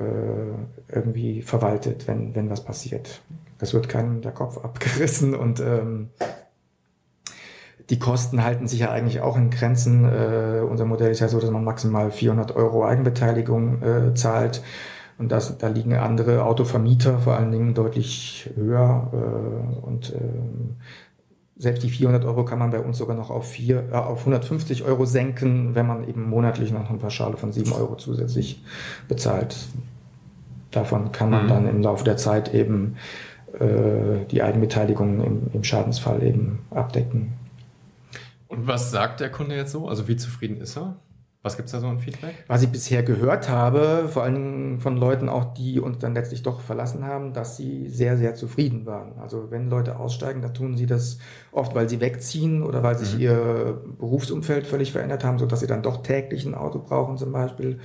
irgendwie 0.94 1.42
verwaltet, 1.42 2.08
wenn, 2.08 2.36
wenn 2.36 2.50
was 2.50 2.64
passiert. 2.64 3.22
Das 3.58 3.74
wird 3.74 3.90
keinem 3.90 4.22
der 4.22 4.32
Kopf 4.32 4.58
abgerissen 4.64 5.36
und 5.36 5.60
ähm, 5.60 6.10
die 7.90 7.98
Kosten 7.98 8.44
halten 8.44 8.68
sich 8.68 8.82
ja 8.82 8.92
eigentlich 8.92 9.22
auch 9.22 9.36
in 9.36 9.50
Grenzen. 9.50 10.06
Äh, 10.06 10.62
unser 10.62 10.86
Modell 10.86 11.12
ist 11.12 11.20
ja 11.20 11.28
so, 11.28 11.40
dass 11.40 11.50
man 11.50 11.64
maximal 11.64 12.12
400 12.12 12.56
Euro 12.56 12.86
Eigenbeteiligung 12.86 13.82
äh, 13.82 14.14
zahlt. 14.14 14.62
Und 15.18 15.32
das, 15.32 15.58
da 15.58 15.68
liegen 15.68 15.94
andere 15.94 16.46
Autovermieter 16.46 17.20
vor 17.20 17.36
allen 17.36 17.52
Dingen 17.52 17.74
deutlich 17.74 18.50
höher. 18.56 19.12
Äh, 19.12 19.86
und 19.86 20.14
äh, 20.14 20.20
selbst 21.60 21.84
die 21.84 21.90
400 21.90 22.24
Euro 22.24 22.46
kann 22.46 22.58
man 22.58 22.72
bei 22.72 22.80
uns 22.80 22.98
sogar 22.98 23.16
noch 23.16 23.30
auf, 23.30 23.52
vier, 23.52 23.90
äh, 23.92 23.96
auf 23.96 24.20
150 24.20 24.86
Euro 24.86 25.06
senken, 25.06 25.76
wenn 25.76 25.86
man 25.86 26.08
eben 26.08 26.28
monatlich 26.28 26.72
noch 26.72 26.90
eine 26.90 26.98
Pauschale 26.98 27.36
von 27.36 27.52
7 27.52 27.74
Euro 27.74 27.96
zusätzlich 27.96 28.64
bezahlt. 29.10 29.58
Davon 30.72 31.12
kann 31.12 31.30
man 31.30 31.44
mhm. 31.44 31.50
dann 31.50 31.70
im 31.70 31.82
Laufe 31.82 32.06
der 32.06 32.16
Zeit 32.16 32.54
eben 32.54 32.96
äh, 33.60 34.26
die 34.32 34.42
Eigenbeteiligung 34.42 35.22
im, 35.22 35.42
im 35.54 35.64
Schadensfall 35.66 36.24
eben 36.24 36.60
abdecken. 36.72 37.34
Und 38.48 38.66
was 38.66 38.90
sagt 38.90 39.20
der 39.20 39.30
Kunde 39.30 39.56
jetzt 39.56 39.72
so? 39.72 39.90
Also 39.90 40.08
wie 40.08 40.16
zufrieden 40.16 40.62
ist 40.62 40.78
er? 40.78 40.96
Was 41.42 41.56
gibt 41.56 41.68
es 41.68 41.72
da 41.72 41.80
so 41.80 41.88
ein 41.88 42.00
Feedback? 42.00 42.44
Was 42.48 42.64
ich 42.64 42.70
bisher 42.70 43.02
gehört 43.02 43.48
habe, 43.48 44.10
vor 44.10 44.24
allem 44.24 44.82
von 44.82 44.98
Leuten 44.98 45.30
auch, 45.30 45.54
die 45.54 45.80
uns 45.80 45.98
dann 46.00 46.14
letztlich 46.14 46.44
doch 46.44 46.60
verlassen 46.60 47.06
haben, 47.06 47.32
dass 47.32 47.56
sie 47.56 47.88
sehr, 47.88 48.18
sehr 48.18 48.36
zufrieden 48.36 48.86
waren. 48.86 49.18
Also 49.20 49.50
wenn 49.50 49.70
Leute 49.70 49.98
aussteigen, 49.98 50.42
dann 50.42 50.54
tun 50.54 50.76
sie 50.76 50.86
das 50.86 51.18
oft, 51.54 51.76
weil 51.76 51.88
sie 51.88 52.02
wegziehen 52.02 52.62
oder 52.62 52.84
weil 52.84 52.98
sich 52.98 53.16
mhm. 53.16 53.22
ihr 53.22 53.82
Berufsumfeld 54.00 54.68
völlig 54.68 54.92
verändert 54.92 55.24
haben, 55.24 55.40
sodass 55.40 55.62
sie 55.62 55.68
dann 55.68 55.82
doch 55.82 56.04
täglich 56.04 56.46
ein 56.46 56.56
Auto 56.56 56.80
brauchen 56.80 57.16
zum 57.16 57.32
Beispiel 57.32 57.80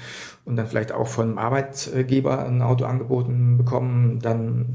und 0.45 0.57
dann 0.57 0.67
vielleicht 0.67 0.91
auch 0.91 1.07
von 1.07 1.29
einem 1.29 1.39
Arbeitgeber 1.39 2.45
ein 2.45 2.61
Auto 2.61 2.87
angeboten 2.87 3.57
bekommen, 3.57 4.19
dann 4.21 4.75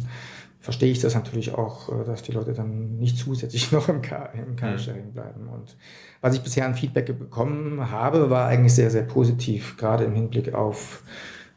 verstehe 0.60 0.91
ich 0.91 1.00
das 1.00 1.15
natürlich 1.15 1.54
auch, 1.54 1.89
äh, 1.89 2.06
dass 2.06 2.22
die 2.22 2.32
Leute 2.32 2.54
dann 2.54 2.98
nicht 2.98 3.17
zusätzlich 3.17 3.72
noch 3.74 3.89
im, 3.89 4.02
Car 4.02 4.34
im 4.34 4.56
Carsharing 4.56 5.08
mhm. 5.08 5.13
bleiben. 5.13 5.48
Und 5.48 5.78
was 6.22 6.36
ich 6.36 6.41
bisher 6.41 6.65
an 6.65 6.76
Feedback 6.76 7.17
bekommen 7.17 7.91
habe, 7.91 8.30
war 8.30 8.48
eigentlich 8.48 8.76
sehr, 8.76 8.91
sehr 8.91 9.04
positiv, 9.04 9.78
gerade 9.78 10.04
im 10.04 10.13
Hinblick 10.13 10.54
auf 10.54 11.04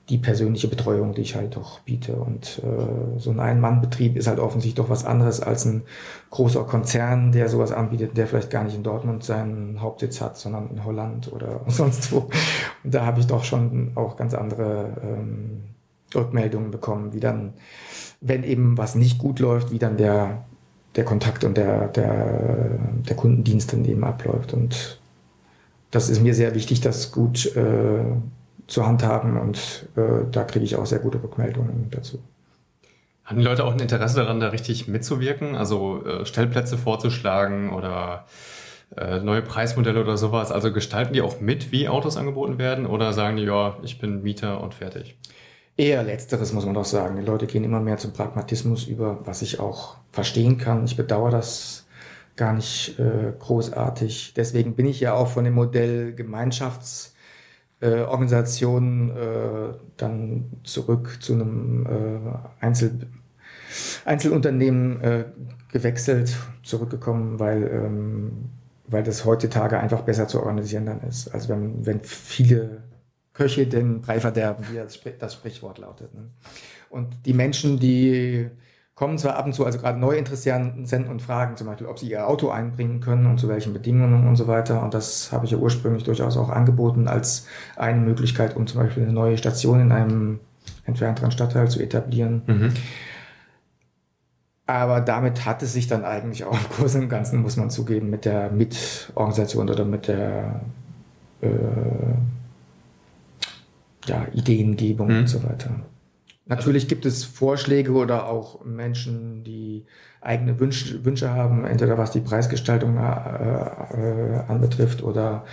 die 0.09 0.19
persönliche 0.19 0.69
Betreuung, 0.69 1.15
die 1.15 1.23
ich 1.23 1.37
halt 1.37 1.57
doch 1.57 1.81
biete. 1.81 2.17
Und 2.17 2.61
äh, 2.63 3.19
so 3.19 3.31
ein 3.31 3.41
Ein-Mann-Betrieb 3.41 4.17
ist 4.17 4.27
halt 4.27 4.41
offensichtlich 4.41 4.75
doch 4.75 4.91
was 4.91 5.05
anderes 5.05 5.41
als 5.41 5.65
ein 5.65 5.85
großer 6.31 6.65
Konzern, 6.65 7.33
der 7.33 7.49
sowas 7.49 7.73
anbietet, 7.73 8.17
der 8.17 8.27
vielleicht 8.27 8.51
gar 8.51 8.65
nicht 8.65 8.77
in 8.77 8.83
Dortmund 8.83 9.23
seinen 9.23 9.81
Hauptsitz 9.81 10.21
hat, 10.21 10.37
sondern 10.37 10.71
in 10.71 10.85
Holland 10.85 11.33
oder 11.33 11.61
sonst 11.69 12.13
wo. 12.13 12.29
Und 12.85 12.95
da 12.95 13.07
habe 13.07 13.21
ich 13.21 13.27
doch 13.27 13.45
schon 13.45 13.93
auch 13.95 14.17
ganz 14.17 14.35
andere 14.35 14.97
ähm, 15.03 15.63
Rückmeldungen 16.15 16.71
bekommen, 16.71 17.13
wie 17.13 17.21
dann 17.21 17.55
wenn 18.23 18.45
eben 18.45 18.79
was 18.79 18.95
nicht 18.95 19.19
gut 19.19 19.41
läuft, 19.41 19.73
wie 19.73 19.79
dann 19.79 19.97
der, 19.97 20.45
der 20.95 21.05
Kontakt 21.05 21.45
und 21.45 21.57
der, 21.57 21.89
der, 21.89 22.79
der 23.09 23.17
Kundendienst 23.17 23.73
dann 23.73 23.85
eben 23.85 24.05
abläuft. 24.05 24.55
Und 24.55 25.01
das 25.91 26.09
ist 26.09 26.23
mir 26.23 26.35
sehr 26.35 26.55
wichtig, 26.55 26.81
das 26.81 27.13
gut 27.13 27.55
äh, 27.57 28.05
zu 28.69 28.87
handhaben 28.87 29.37
und 29.37 29.89
äh, 29.97 30.25
da 30.31 30.45
kriege 30.45 30.65
ich 30.65 30.77
auch 30.77 30.87
sehr 30.87 31.01
gute 31.01 31.23
Rückmeldungen 31.23 31.89
dazu. 31.91 32.21
Haben 33.25 33.39
die 33.39 33.45
Leute 33.45 33.65
auch 33.65 33.73
ein 33.73 33.81
Interesse 33.81 34.17
daran, 34.17 34.41
da 34.41 34.49
richtig 34.49 34.89
mitzuwirken? 34.89 35.55
Also 35.55 36.05
äh, 36.05 36.25
Stellplätze 36.25 36.79
vorzuschlagen 36.79 37.71
oder 37.71 38.27
äh, 38.97 39.21
neue 39.21 39.43
Preismodelle 39.43 40.01
oder 40.01 40.17
sowas? 40.17 40.53
Also 40.53 40.73
gestalten 40.73 41.13
die 41.13 41.23
auch 41.23 41.41
mit, 41.41 41.73
wie 41.73 41.89
Autos 41.89 42.17
angeboten 42.17 42.59
werden 42.59 42.87
oder 42.87 43.13
sagen 43.13 43.37
die, 43.37 43.45
ja, 43.45 43.77
ich 43.83 43.99
bin 43.99 44.23
Mieter 44.23 44.61
und 44.61 44.75
fertig? 44.75 45.17
Eher 45.77 46.03
letzteres 46.03 46.53
muss 46.53 46.67
man 46.67 46.75
doch 46.75 46.85
sagen. 46.85 47.17
Die 47.17 47.23
Leute 47.23 47.47
gehen 47.47 47.65
immer 47.65 47.81
mehr 47.81 47.97
zum 47.97 48.13
Pragmatismus 48.13 48.87
über, 48.87 49.21
was 49.25 49.41
ich 49.43 49.59
auch 49.59 49.97
verstehen 50.11 50.59
kann. 50.59 50.85
Ich 50.85 50.97
bedauere 50.97 51.31
das 51.31 51.87
gar 52.37 52.53
nicht 52.53 52.99
äh, 52.99 53.33
großartig. 53.39 54.35
Deswegen 54.37 54.75
bin 54.75 54.85
ich 54.87 55.01
ja 55.01 55.15
auch 55.15 55.29
von 55.29 55.45
dem 55.45 55.55
Modell 55.55 56.15
Gemeinschaftsorganisationen 56.15 59.11
äh, 59.11 59.71
äh, 59.71 59.75
dann 59.97 60.51
zurück 60.65 61.19
zu 61.21 61.35
einem 61.35 61.87
äh, 61.87 62.65
Einzel 62.65 63.07
Einzelunternehmen 64.05 65.01
äh, 65.01 65.25
gewechselt, 65.71 66.37
zurückgekommen, 66.63 67.41
weil, 67.41 67.71
ähm, 67.73 68.51
weil 68.87 69.03
das 69.03 69.25
heutzutage 69.25 69.79
einfach 69.79 70.03
besser 70.03 70.29
zu 70.29 70.41
organisieren 70.41 70.87
dann 70.87 71.01
ist. 71.01 71.29
Also 71.29 71.49
wenn, 71.49 71.87
wenn 71.87 72.01
viele 72.03 72.83
Köche 73.33 73.67
den 73.67 74.01
Brei 74.01 74.21
verderben, 74.21 74.65
wie 74.71 74.79
das 75.19 75.35
Sprichwort 75.35 75.79
lautet. 75.79 76.15
Ne? 76.15 76.29
Und 76.91 77.25
die 77.25 77.33
Menschen, 77.33 77.79
die 77.79 78.51
kommen 78.95 79.17
zwar 79.17 79.37
ab 79.37 79.47
und 79.47 79.55
zu, 79.55 79.65
also 79.65 79.79
gerade 79.79 79.99
Neuinteressierten 79.99 80.85
senden 80.85 81.11
und 81.11 81.23
fragen 81.23 81.57
zum 81.57 81.67
Beispiel, 81.67 81.87
ob 81.87 81.99
sie 81.99 82.11
ihr 82.11 82.29
Auto 82.29 82.51
einbringen 82.51 83.01
können 83.01 83.27
und 83.27 83.39
zu 83.39 83.49
welchen 83.49 83.73
Bedingungen 83.73 84.29
und 84.29 84.37
so 84.37 84.47
weiter. 84.47 84.83
Und 84.83 84.93
das 84.93 85.33
habe 85.33 85.47
ich 85.47 85.51
ja 85.51 85.59
ursprünglich 85.59 86.05
durchaus 86.05 86.37
auch 86.37 86.51
angeboten 86.51 87.09
als 87.09 87.47
eine 87.77 88.01
Möglichkeit, 88.01 88.55
um 88.55 88.67
zum 88.67 88.83
Beispiel 88.83 89.03
eine 89.05 89.13
neue 89.13 89.39
Station 89.39 89.81
in 89.81 89.93
einem 89.93 90.41
entfernteren 90.85 91.31
Stadtteil 91.31 91.69
zu 91.69 91.81
etablieren. 91.81 92.43
Mhm. 92.47 92.73
Aber 94.67 95.01
damit 95.01 95.45
hat 95.45 95.63
es 95.63 95.73
sich 95.73 95.87
dann 95.87 96.05
eigentlich 96.05 96.45
auch 96.45 96.53
im 96.53 96.77
Großen 96.77 97.03
und 97.03 97.09
Ganzen, 97.09 97.43
muss 97.43 97.57
man 97.57 97.71
zugeben, 97.71 98.11
mit 98.11 98.25
der 98.25 98.51
Mitorganisation 98.51 99.69
oder 99.69 99.85
mit 99.85 100.07
der 100.07 100.61
äh, 101.41 101.49
ja, 104.07 104.27
Ideengebung 104.33 105.09
mhm. 105.09 105.19
und 105.21 105.27
so 105.29 105.43
weiter. 105.45 105.71
Natürlich 106.47 106.89
gibt 106.89 107.07
es 107.07 107.25
Vorschläge 107.25 107.93
oder 107.93 108.29
auch 108.29 108.65
Menschen, 108.65 109.45
die 109.45 109.87
eigene 110.21 110.59
Wünsche, 110.59 111.05
Wünsche 111.05 111.31
haben, 111.31 111.65
entweder 111.65 111.99
was 111.99 112.11
die 112.11 112.21
Preisgestaltung 112.21 112.97
äh, 112.97 113.01
äh, 113.01 114.41
anbetrifft 114.49 115.03
oder 115.03 115.45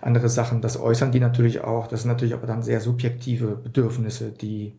andere 0.00 0.28
Sachen. 0.28 0.60
Das 0.60 0.78
äußern 0.78 1.12
die 1.12 1.20
natürlich 1.20 1.62
auch. 1.62 1.86
Das 1.86 2.02
sind 2.02 2.10
natürlich 2.10 2.34
aber 2.34 2.46
dann 2.46 2.62
sehr 2.62 2.80
subjektive 2.80 3.56
Bedürfnisse, 3.56 4.30
die 4.30 4.74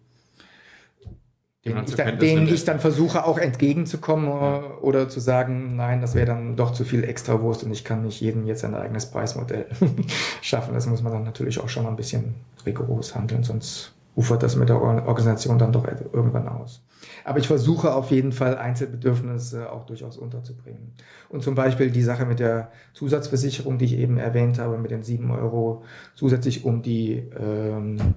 denen, 1.65 1.85
ich 1.87 1.95
dann, 1.95 2.19
denen 2.19 2.47
ich 2.47 2.65
dann 2.65 2.79
versuche 2.79 3.25
auch 3.25 3.37
entgegenzukommen 3.37 4.27
ja. 4.27 4.63
oder 4.81 5.07
zu 5.07 5.19
sagen, 5.19 5.75
nein, 5.77 6.01
das 6.01 6.13
wäre 6.13 6.25
dann 6.25 6.55
doch 6.57 6.73
zu 6.73 6.83
viel 6.83 7.03
Extrawurst 7.05 7.63
und 7.63 7.71
ich 7.71 7.85
kann 7.85 8.03
nicht 8.03 8.19
jedem 8.19 8.45
jetzt 8.45 8.65
ein 8.65 8.75
eigenes 8.75 9.05
Preismodell 9.05 9.67
schaffen. 10.41 10.73
Das 10.73 10.87
muss 10.87 11.01
man 11.01 11.13
dann 11.13 11.23
natürlich 11.23 11.59
auch 11.59 11.69
schon 11.69 11.83
mal 11.83 11.89
ein 11.89 11.95
bisschen 11.95 12.35
rigoros 12.65 13.15
handeln, 13.15 13.43
sonst 13.43 13.93
ufert 14.15 14.43
das 14.43 14.55
mit 14.55 14.69
der 14.69 14.79
Organisation 14.81 15.57
dann 15.57 15.71
doch 15.71 15.87
irgendwann 15.87 16.47
aus. 16.47 16.81
Aber 17.23 17.39
ich 17.39 17.47
versuche 17.47 17.93
auf 17.93 18.11
jeden 18.11 18.31
Fall 18.31 18.57
Einzelbedürfnisse 18.57 19.71
auch 19.71 19.85
durchaus 19.85 20.17
unterzubringen. 20.17 20.93
Und 21.29 21.43
zum 21.43 21.55
Beispiel 21.55 21.89
die 21.89 22.03
Sache 22.03 22.25
mit 22.25 22.39
der 22.39 22.71
Zusatzversicherung, 22.93 23.77
die 23.77 23.85
ich 23.85 23.97
eben 23.97 24.17
erwähnt 24.17 24.59
habe, 24.59 24.77
mit 24.77 24.91
den 24.91 25.03
sieben 25.03 25.31
Euro 25.31 25.83
zusätzlich 26.15 26.65
um 26.65 26.81
die 26.81 27.23
ähm, 27.39 28.15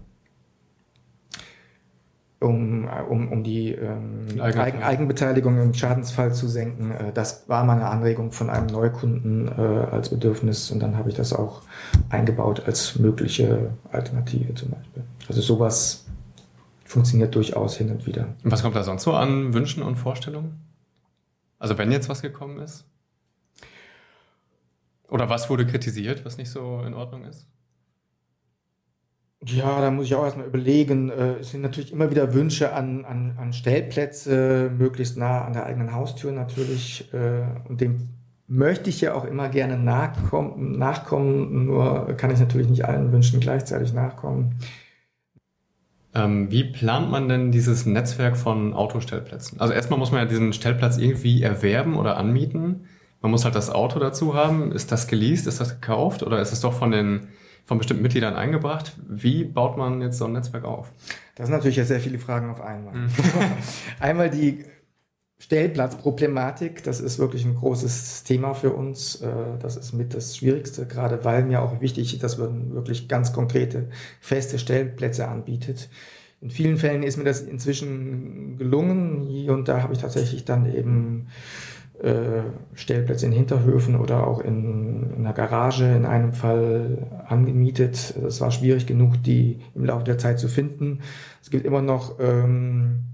um, 2.41 2.87
um, 3.09 3.33
um 3.33 3.43
die 3.43 3.71
ähm, 3.73 4.27
Eigen 4.41 4.83
Eigenbeteiligung 4.83 5.59
im 5.59 5.73
Schadensfall 5.73 6.35
zu 6.35 6.49
senken. 6.49 6.91
Äh, 6.91 7.13
das 7.13 7.49
war 7.49 7.65
meine 7.65 7.87
Anregung 7.87 8.33
von 8.33 8.51
einem 8.51 8.67
Neukunden 8.67 9.49
äh, 9.49 9.61
als 9.91 10.11
Bedürfnis 10.11 10.71
und 10.71 10.81
dann 10.81 10.97
habe 10.97 11.09
ich 11.09 11.15
das 11.15 11.33
auch 11.33 11.63
eingebaut 12.11 12.63
als 12.67 12.99
mögliche 12.99 13.71
Alternative 13.91 14.55
zum 14.55 14.71
Beispiel. 14.71 15.03
Also 15.29 15.41
sowas 15.41 16.05
funktioniert 16.85 17.35
durchaus 17.35 17.77
hin 17.77 17.91
und 17.91 18.07
wieder. 18.07 18.29
Und 18.45 18.53
was 18.53 18.63
kommt 18.63 18.77
da 18.77 18.83
sonst 18.83 19.05
so 19.05 19.15
an 19.15 19.55
Wünschen 19.55 19.83
und 19.83 19.97
Vorstellungen? 19.97 20.61
Also 21.59 21.79
wenn 21.79 21.91
jetzt 21.91 22.09
was 22.09 22.23
gekommen 22.23 22.59
ist? 22.59 22.85
Oder 25.09 25.31
was 25.31 25.49
wurde 25.49 25.67
kritisiert, 25.67 26.25
was 26.25 26.37
nicht 26.37 26.51
so 26.51 26.83
in 26.87 26.93
Ordnung 26.93 27.25
ist? 27.25 27.47
Ja, 29.47 29.81
da 29.81 29.91
muss 29.91 30.07
ich 30.07 30.15
auch 30.15 30.25
erstmal 30.25 30.47
überlegen. 30.47 31.11
Äh, 31.11 31.37
es 31.41 31.51
sind 31.51 31.63
natürlich 31.63 31.93
immer 31.93 32.11
wieder 32.11 32.35
Wünsche 32.35 32.73
an, 32.73 33.05
an, 33.05 33.37
an 33.39 33.53
Stellplätze, 33.53 34.71
möglichst 34.77 35.17
nah 35.17 35.45
an 35.45 35.53
der 35.53 35.67
eigenen 35.67 35.93
Haustür 35.93 36.33
natürlich. 36.33 37.13
Äh, 37.13 37.45
und 37.69 37.81
dem 37.81 38.09
möchte 38.49 38.91
ich 38.91 39.01
ja 39.01 39.15
auch 39.15 39.25
immer 39.25 39.49
gerne 39.49 39.79
nachkommen, 39.79 40.79
nachkommen, 40.79 41.67
nur 41.67 42.15
kann 42.17 42.31
ich 42.31 42.39
natürlich 42.39 42.69
nicht 42.69 42.85
allen 42.85 43.13
Wünschen 43.13 43.41
gleichzeitig 43.41 43.93
nachkommen. 43.93 44.57
Ähm, 46.15 46.51
wie 46.51 46.65
plant 46.65 47.11
man 47.11 47.29
denn 47.29 47.53
dieses 47.53 47.87
Netzwerk 47.87 48.37
von 48.37 48.73
Autostellplätzen? 48.73 49.61
Also 49.61 49.75
erstmal 49.75 49.99
muss 49.99 50.13
man 50.13 50.21
ja 50.21 50.27
diesen 50.27 50.53
Stellplatz 50.53 50.97
irgendwie 50.97 51.43
erwerben 51.43 51.97
oder 51.97 52.17
anmieten. 52.17 52.87
Man 53.21 53.31
muss 53.31 53.45
halt 53.45 53.55
das 53.55 53.71
Auto 53.71 53.99
dazu 53.99 54.35
haben. 54.35 54.73
Ist 54.73 54.93
das 54.93 55.09
geleast? 55.09 55.47
Ist 55.47 55.61
das 55.61 55.81
gekauft? 55.81 56.23
Oder 56.23 56.41
ist 56.41 56.53
es 56.53 56.61
doch 56.61 56.73
von 56.73 56.91
den 56.91 57.29
von 57.67 57.79
bestimmten 57.79 58.03
Mitgliedern 58.03 58.35
eingebracht. 58.35 58.97
Wie 59.07 59.45
baut 59.45 59.77
man 59.77 60.01
jetzt 60.01 60.19
so 60.19 60.25
ein 60.25 60.33
Netzwerk 60.33 60.65
auf? 60.65 60.93
Das 61.35 61.49
sind 61.49 61.57
natürlich 61.57 61.77
jetzt 61.77 61.89
sehr 61.89 62.01
viele 62.01 62.19
Fragen 62.19 62.49
auf 62.49 62.61
einmal. 62.61 62.95
Mhm. 62.95 63.11
einmal 64.01 64.31
die 64.31 64.65
Stellplatzproblematik, 65.39 66.83
das 66.83 67.01
ist 67.01 67.19
wirklich 67.19 67.45
ein 67.45 67.57
großes 67.57 68.25
Thema 68.25 68.55
für 68.55 68.71
uns. 68.71 69.17
Äh, 69.17 69.59
das 69.61 69.77
ist 69.77 69.93
mit 69.93 70.15
das 70.15 70.37
Schwierigste, 70.37 70.87
gerade 70.87 71.25
weil 71.25 71.45
mir 71.45 71.61
auch 71.61 71.81
wichtig 71.81 72.15
ist, 72.15 72.23
dass 72.23 72.39
man 72.39 72.73
wirklich 72.73 73.09
ganz 73.09 73.33
konkrete, 73.33 73.91
feste 74.21 74.59
Stellplätze 74.59 75.29
anbietet. 75.29 75.91
In 76.41 76.51
vielen 76.51 76.77
Fällen 76.77 77.03
ist 77.03 77.17
mir 77.17 77.25
das 77.25 77.43
inzwischen 77.43 78.57
gelungen. 78.57 79.27
Hier 79.29 79.53
und 79.53 79.69
da 79.69 79.83
habe 79.83 79.93
ich 79.93 79.99
tatsächlich 79.99 80.45
dann 80.45 80.73
eben 80.73 81.29
Stellplätze 82.75 83.27
in 83.27 83.33
Hinterhöfen 83.33 83.97
oder 83.97 84.27
auch 84.27 84.41
in, 84.41 85.15
in 85.17 85.25
einer 85.25 85.33
Garage 85.33 85.85
in 85.85 86.05
einem 86.05 86.33
Fall 86.33 86.99
angemietet. 87.27 88.15
Es 88.27 88.41
war 88.41 88.51
schwierig 88.51 88.87
genug, 88.87 89.23
die 89.23 89.61
im 89.75 89.85
Laufe 89.85 90.05
der 90.05 90.19
Zeit 90.19 90.39
zu 90.39 90.49
finden. 90.49 91.01
Es 91.43 91.51
gibt 91.51 91.65
immer 91.65 91.81
noch 91.81 92.19
ähm, 92.21 93.07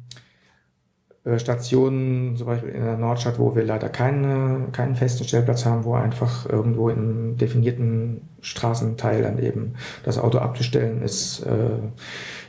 äh, 1.24 1.38
Stationen, 1.38 2.36
zum 2.36 2.46
Beispiel 2.46 2.70
in 2.70 2.82
der 2.82 2.96
Nordstadt, 2.96 3.38
wo 3.38 3.54
wir 3.54 3.64
leider 3.64 3.88
keine, 3.88 4.68
keinen 4.72 4.96
festen 4.96 5.24
Stellplatz 5.24 5.64
haben, 5.64 5.84
wo 5.84 5.94
einfach 5.94 6.48
irgendwo 6.48 6.88
im 6.88 7.36
definierten 7.36 8.28
Straßenteil 8.40 9.22
dann 9.22 9.38
eben 9.38 9.74
das 10.04 10.18
Auto 10.18 10.38
abzustellen 10.38 11.02
ist. 11.02 11.46
Äh, 11.46 11.78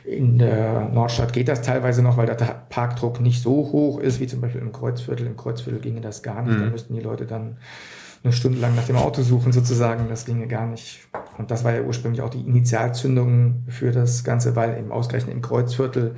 in 0.04 0.38
der 0.38 0.90
Nordstadt 0.90 1.32
geht 1.32 1.48
das 1.48 1.62
teilweise 1.62 2.02
noch, 2.02 2.16
weil 2.16 2.26
der 2.26 2.34
Parkdruck 2.68 3.20
nicht 3.20 3.42
so 3.42 3.50
hoch 3.72 3.98
ist, 3.98 4.20
wie 4.20 4.26
zum 4.26 4.40
Beispiel 4.40 4.60
im 4.60 4.72
Kreuzviertel. 4.72 5.26
Im 5.26 5.36
Kreuzviertel 5.36 5.80
ginge 5.80 6.00
das 6.00 6.22
gar 6.22 6.42
nicht. 6.42 6.58
Mhm. 6.58 6.64
Da 6.64 6.70
müssten 6.70 6.94
die 6.94 7.00
Leute 7.00 7.24
dann 7.24 7.56
eine 8.22 8.32
Stunde 8.32 8.58
lang 8.58 8.74
nach 8.74 8.86
dem 8.86 8.96
Auto 8.96 9.22
suchen 9.22 9.52
sozusagen. 9.52 10.08
Das 10.08 10.26
ginge 10.26 10.46
gar 10.46 10.66
nicht. 10.66 11.08
Und 11.38 11.50
das 11.50 11.64
war 11.64 11.72
ja 11.72 11.82
ursprünglich 11.82 12.22
auch 12.22 12.30
die 12.30 12.40
Initialzündung 12.40 13.64
für 13.68 13.92
das 13.92 14.24
Ganze, 14.24 14.56
weil 14.56 14.76
im 14.76 14.92
ausgerechnet 14.92 15.34
im 15.34 15.42
Kreuzviertel 15.42 16.14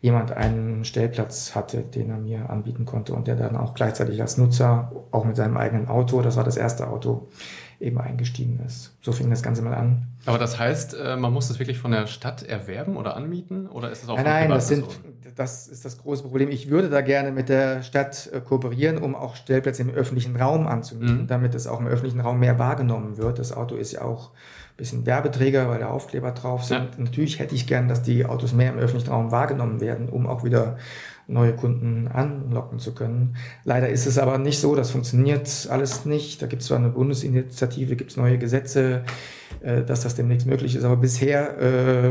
jemand 0.00 0.32
einen 0.32 0.84
Stellplatz 0.84 1.54
hatte, 1.54 1.82
den 1.82 2.10
er 2.10 2.16
mir 2.16 2.48
anbieten 2.48 2.86
konnte 2.86 3.12
und 3.12 3.26
der 3.26 3.36
dann 3.36 3.56
auch 3.56 3.74
gleichzeitig 3.74 4.20
als 4.20 4.38
Nutzer, 4.38 4.92
auch 5.10 5.24
mit 5.24 5.36
seinem 5.36 5.56
eigenen 5.56 5.88
Auto, 5.88 6.22
das 6.22 6.36
war 6.36 6.44
das 6.44 6.56
erste 6.56 6.88
Auto, 6.88 7.28
eben 7.80 7.98
eingestiegen 7.98 8.60
ist. 8.66 8.94
So 9.02 9.12
fing 9.12 9.30
das 9.30 9.42
Ganze 9.42 9.62
mal 9.62 9.74
an. 9.74 10.06
Aber 10.26 10.38
das 10.38 10.58
heißt, 10.58 10.94
äh, 10.94 11.16
man 11.16 11.32
muss 11.32 11.48
das 11.48 11.58
wirklich 11.58 11.78
von 11.78 11.90
der 11.92 12.06
Stadt 12.06 12.42
erwerben 12.42 12.96
oder 12.96 13.16
anmieten? 13.16 13.68
Oder 13.68 13.90
ist 13.90 14.02
es 14.02 14.08
auch 14.08 14.16
Nein, 14.16 14.24
nein, 14.24 14.50
das, 14.50 14.68
sind, 14.68 14.84
das 15.34 15.66
ist 15.66 15.84
das 15.84 15.98
große 15.98 16.22
Problem. 16.22 16.50
Ich 16.50 16.68
würde 16.68 16.90
da 16.90 17.00
gerne 17.00 17.32
mit 17.32 17.48
der 17.48 17.82
Stadt 17.82 18.28
äh, 18.32 18.40
kooperieren, 18.40 18.98
um 18.98 19.14
auch 19.14 19.34
Stellplätze 19.34 19.82
im 19.82 19.90
öffentlichen 19.90 20.36
Raum 20.36 20.66
anzumieten, 20.66 21.22
mhm. 21.22 21.26
damit 21.26 21.54
es 21.54 21.66
auch 21.66 21.80
im 21.80 21.86
öffentlichen 21.86 22.20
Raum 22.20 22.38
mehr 22.38 22.58
wahrgenommen 22.58 23.16
wird. 23.16 23.38
Das 23.38 23.52
Auto 23.52 23.76
ist 23.76 23.92
ja 23.92 24.02
auch 24.02 24.30
bisschen 24.80 25.06
Werbeträger, 25.06 25.68
weil 25.68 25.78
da 25.78 25.88
Aufkleber 25.88 26.32
drauf 26.32 26.64
sind. 26.64 26.96
Ja. 26.96 27.04
Natürlich 27.04 27.38
hätte 27.38 27.54
ich 27.54 27.66
gern, 27.66 27.86
dass 27.86 28.02
die 28.02 28.24
Autos 28.24 28.52
mehr 28.52 28.72
im 28.72 28.78
öffentlichen 28.78 29.10
Raum 29.10 29.30
wahrgenommen 29.30 29.80
werden, 29.80 30.08
um 30.08 30.26
auch 30.26 30.42
wieder 30.42 30.78
neue 31.28 31.54
Kunden 31.54 32.08
anlocken 32.08 32.78
zu 32.78 32.94
können. 32.94 33.36
Leider 33.64 33.88
ist 33.88 34.06
es 34.06 34.18
aber 34.18 34.38
nicht 34.38 34.58
so, 34.58 34.74
das 34.74 34.90
funktioniert 34.90 35.68
alles 35.70 36.04
nicht. 36.04 36.42
Da 36.42 36.46
gibt 36.46 36.62
es 36.62 36.68
zwar 36.68 36.78
eine 36.78 36.88
Bundesinitiative, 36.88 37.94
gibt 37.94 38.10
es 38.10 38.16
neue 38.16 38.38
Gesetze, 38.38 39.04
äh, 39.60 39.82
dass 39.82 40.02
das 40.02 40.16
demnächst 40.16 40.46
möglich 40.46 40.74
ist, 40.74 40.84
aber 40.84 40.96
bisher 40.96 41.58
äh, 41.58 42.10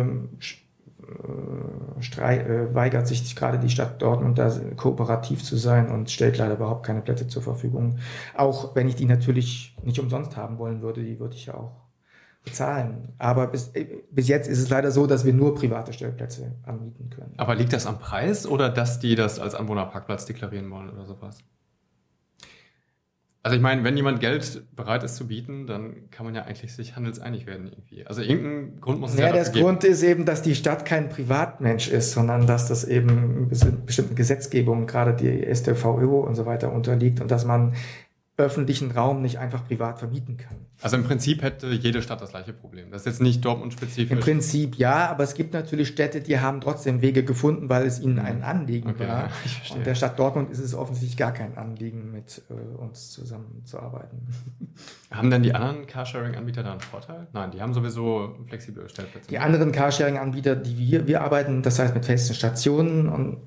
äh, 2.20 2.40
äh, 2.40 2.76
weigert 2.76 3.08
sich 3.08 3.36
gerade 3.36 3.60
die 3.60 3.70
Stadt 3.70 4.02
Dortmund 4.02 4.38
da 4.38 4.50
kooperativ 4.78 5.44
zu 5.44 5.58
sein 5.58 5.90
und 5.90 6.10
stellt 6.10 6.38
leider 6.38 6.54
überhaupt 6.54 6.86
keine 6.86 7.02
Plätze 7.02 7.28
zur 7.28 7.42
Verfügung. 7.42 7.98
Auch 8.38 8.76
wenn 8.76 8.88
ich 8.88 8.96
die 8.96 9.06
natürlich 9.06 9.76
nicht 9.84 10.00
umsonst 10.00 10.38
haben 10.38 10.60
wollen 10.60 10.82
würde, 10.82 11.04
die 11.04 11.20
würde 11.20 11.36
ich 11.36 11.48
ja 11.48 11.56
auch 11.56 11.89
bezahlen. 12.44 13.14
Aber 13.18 13.48
bis, 13.48 13.70
äh, 13.70 13.86
bis 14.12 14.28
jetzt 14.28 14.48
ist 14.48 14.60
es 14.60 14.70
leider 14.70 14.92
so, 14.92 15.08
dass 15.08 15.26
wir 15.26 15.34
nur 15.34 15.56
private 15.56 15.94
Stellplätze 15.94 16.56
anbieten 16.64 17.10
können. 17.10 17.34
Aber 17.38 17.56
liegt 17.56 17.74
das 17.74 17.86
am 17.86 18.00
Preis 18.00 18.48
oder 18.48 18.70
dass 18.70 19.00
die 19.00 19.16
das 19.16 19.40
als 19.40 19.56
Anwohnerparkplatz 19.56 20.26
deklarieren 20.26 20.70
wollen 20.72 20.90
oder 20.90 21.06
sowas? 21.06 21.40
Also 23.42 23.56
ich 23.56 23.62
meine, 23.62 23.86
wenn 23.86 23.96
jemand 23.96 24.20
Geld 24.20 24.64
bereit 24.76 25.02
ist 25.04 25.16
zu 25.16 25.28
bieten, 25.28 25.66
dann 25.66 26.10
kann 26.12 26.26
man 26.26 26.36
ja 26.36 26.44
eigentlich 26.44 26.74
sich 26.74 26.98
handelseinig 26.98 27.46
werden 27.46 27.68
irgendwie. 27.68 28.06
Also 28.06 28.22
irgendein 28.22 28.82
Grund 28.82 29.00
muss 29.00 29.14
es 29.14 29.20
ja, 29.20 29.28
ja 29.28 29.44
der 29.44 29.50
Grund 29.50 29.86
ist 29.86 30.04
eben, 30.04 30.26
dass 30.26 30.42
die 30.42 30.56
Stadt 30.56 30.84
kein 30.84 31.08
Privatmensch 31.08 31.88
ist, 31.88 32.12
sondern 32.12 32.48
dass 32.48 32.68
das 32.68 32.84
eben 32.84 33.50
bestimmten 33.86 34.16
Gesetzgebungen, 34.16 34.88
gerade 34.88 35.14
die 35.14 35.56
StVO 35.56 36.20
und 36.20 36.36
so 36.36 36.46
weiter 36.46 36.74
unterliegt 36.74 37.22
und 37.22 37.32
dass 37.32 37.46
man 37.46 37.76
öffentlichen 38.40 38.92
Raum 38.92 39.22
nicht 39.22 39.40
einfach 39.40 39.66
privat 39.66 40.00
vermieten 40.00 40.38
kann. 40.38 40.58
Also 40.82 40.96
im 40.96 41.04
Prinzip 41.04 41.42
hätte 41.42 41.68
jede 41.68 42.02
Stadt 42.02 42.22
das 42.22 42.30
gleiche 42.30 42.54
Problem. 42.54 42.90
Das 42.92 43.02
ist 43.02 43.06
jetzt 43.06 43.22
nicht 43.22 43.44
Dortmund-spezifisch. 43.44 44.12
Im 44.12 44.20
Prinzip 44.20 44.78
ja, 44.78 45.10
aber 45.10 45.24
es 45.26 45.34
gibt 45.34 45.54
natürlich 45.54 45.90
Städte, 45.90 46.22
die 46.22 46.40
haben 46.40 46.62
trotzdem 46.62 47.02
Wege 47.02 47.24
gefunden, 47.26 47.70
weil 47.70 47.86
es 47.86 48.00
ihnen 48.00 48.18
ein 48.18 48.44
Anliegen 48.44 48.92
okay, 48.92 49.08
war. 49.08 49.28
Ja, 49.28 49.76
Und 49.76 49.86
der 49.86 49.96
Stadt 49.96 50.18
Dortmund 50.18 50.50
ist 50.52 50.60
es 50.60 50.74
offensichtlich 50.74 51.18
gar 51.18 51.34
kein 51.34 51.58
Anliegen, 51.58 52.12
mit 52.12 52.42
äh, 52.50 52.78
uns 52.78 53.12
zusammenzuarbeiten. 53.12 54.28
Haben 55.12 55.30
denn 55.30 55.44
die 55.44 55.54
anderen 55.54 55.86
Carsharing-Anbieter 55.86 56.64
da 56.64 56.72
einen 56.72 56.80
Vorteil? 56.80 57.28
Nein, 57.34 57.52
die 57.52 57.62
haben 57.62 57.74
sowieso 57.74 58.38
flexible 58.48 58.88
Stellplätze. 58.88 59.28
Die 59.28 59.40
anderen 59.40 59.72
Carsharing-Anbieter, 59.72 60.56
die 60.56 60.78
wir, 60.78 61.08
wir 61.08 61.22
arbeiten, 61.22 61.62
das 61.62 61.80
heißt 61.80 61.94
mit 61.96 62.06
festen 62.06 62.36
Stationen 62.36 63.10
und 63.10 63.40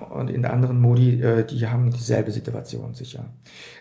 und 0.00 0.30
in 0.30 0.44
anderen 0.44 0.80
Modi, 0.80 1.20
äh, 1.22 1.44
die 1.44 1.66
haben 1.66 1.90
dieselbe 1.90 2.30
Situation 2.30 2.94
sicher. 2.94 3.26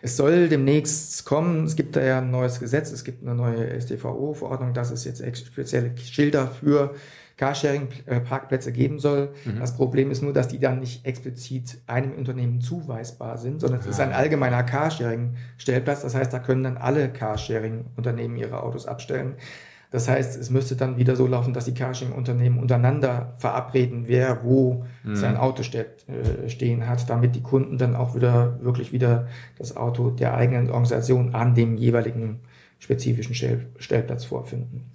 Es 0.01 0.17
soll 0.17 0.49
demnächst 0.49 1.25
kommen, 1.25 1.65
es 1.65 1.75
gibt 1.75 1.95
da 1.95 2.03
ja 2.03 2.19
ein 2.19 2.31
neues 2.31 2.59
Gesetz, 2.59 2.91
es 2.91 3.03
gibt 3.03 3.23
eine 3.23 3.35
neue 3.35 3.69
SDVO-Verordnung, 3.79 4.73
dass 4.73 4.91
es 4.91 5.03
jetzt 5.05 5.23
spezielle 5.37 5.97
Schilder 5.97 6.47
für 6.47 6.95
Carsharing-Parkplätze 7.37 8.71
geben 8.71 8.99
soll. 8.99 9.29
Mhm. 9.45 9.59
Das 9.59 9.75
Problem 9.75 10.11
ist 10.11 10.23
nur, 10.23 10.33
dass 10.33 10.47
die 10.47 10.59
dann 10.59 10.79
nicht 10.79 11.05
explizit 11.05 11.77
einem 11.85 12.13
Unternehmen 12.13 12.61
zuweisbar 12.61 13.37
sind, 13.37 13.61
sondern 13.61 13.79
es 13.79 13.85
ist 13.85 13.99
ein 13.99 14.11
allgemeiner 14.11 14.63
Carsharing-Stellplatz. 14.63 16.01
Das 16.01 16.15
heißt, 16.15 16.33
da 16.33 16.39
können 16.39 16.63
dann 16.63 16.77
alle 16.77 17.09
Carsharing-Unternehmen 17.09 18.37
ihre 18.37 18.63
Autos 18.63 18.87
abstellen. 18.87 19.35
Das 19.89 20.09
heißt, 20.09 20.37
es 20.39 20.49
müsste 20.49 20.75
dann 20.75 20.97
wieder 20.97 21.15
so 21.15 21.27
laufen, 21.27 21.53
dass 21.53 21.65
die 21.65 21.73
Carsharing-Unternehmen 21.73 22.59
untereinander 22.59 23.33
verabreden, 23.37 24.03
wer 24.07 24.43
wo 24.43 24.85
mhm. 25.03 25.15
sein 25.15 25.37
Auto 25.37 25.63
steht, 25.63 26.05
äh, 26.09 26.49
stehen 26.49 26.87
hat, 26.87 27.09
damit 27.09 27.35
die 27.35 27.41
Kunden 27.41 27.77
dann 27.77 27.95
auch 27.95 28.13
wieder 28.13 28.59
wirklich 28.61 28.91
wieder 28.91 29.27
das 29.57 29.77
Auto 29.77 30.09
der 30.09 30.35
eigenen 30.35 30.69
Organisation 30.69 31.33
an 31.33 31.55
dem 31.55 31.77
jeweiligen 31.77 32.41
spezifischen 32.79 33.33
Stell 33.33 33.67
Stellplatz 33.77 34.25
vorfinden. 34.25 34.91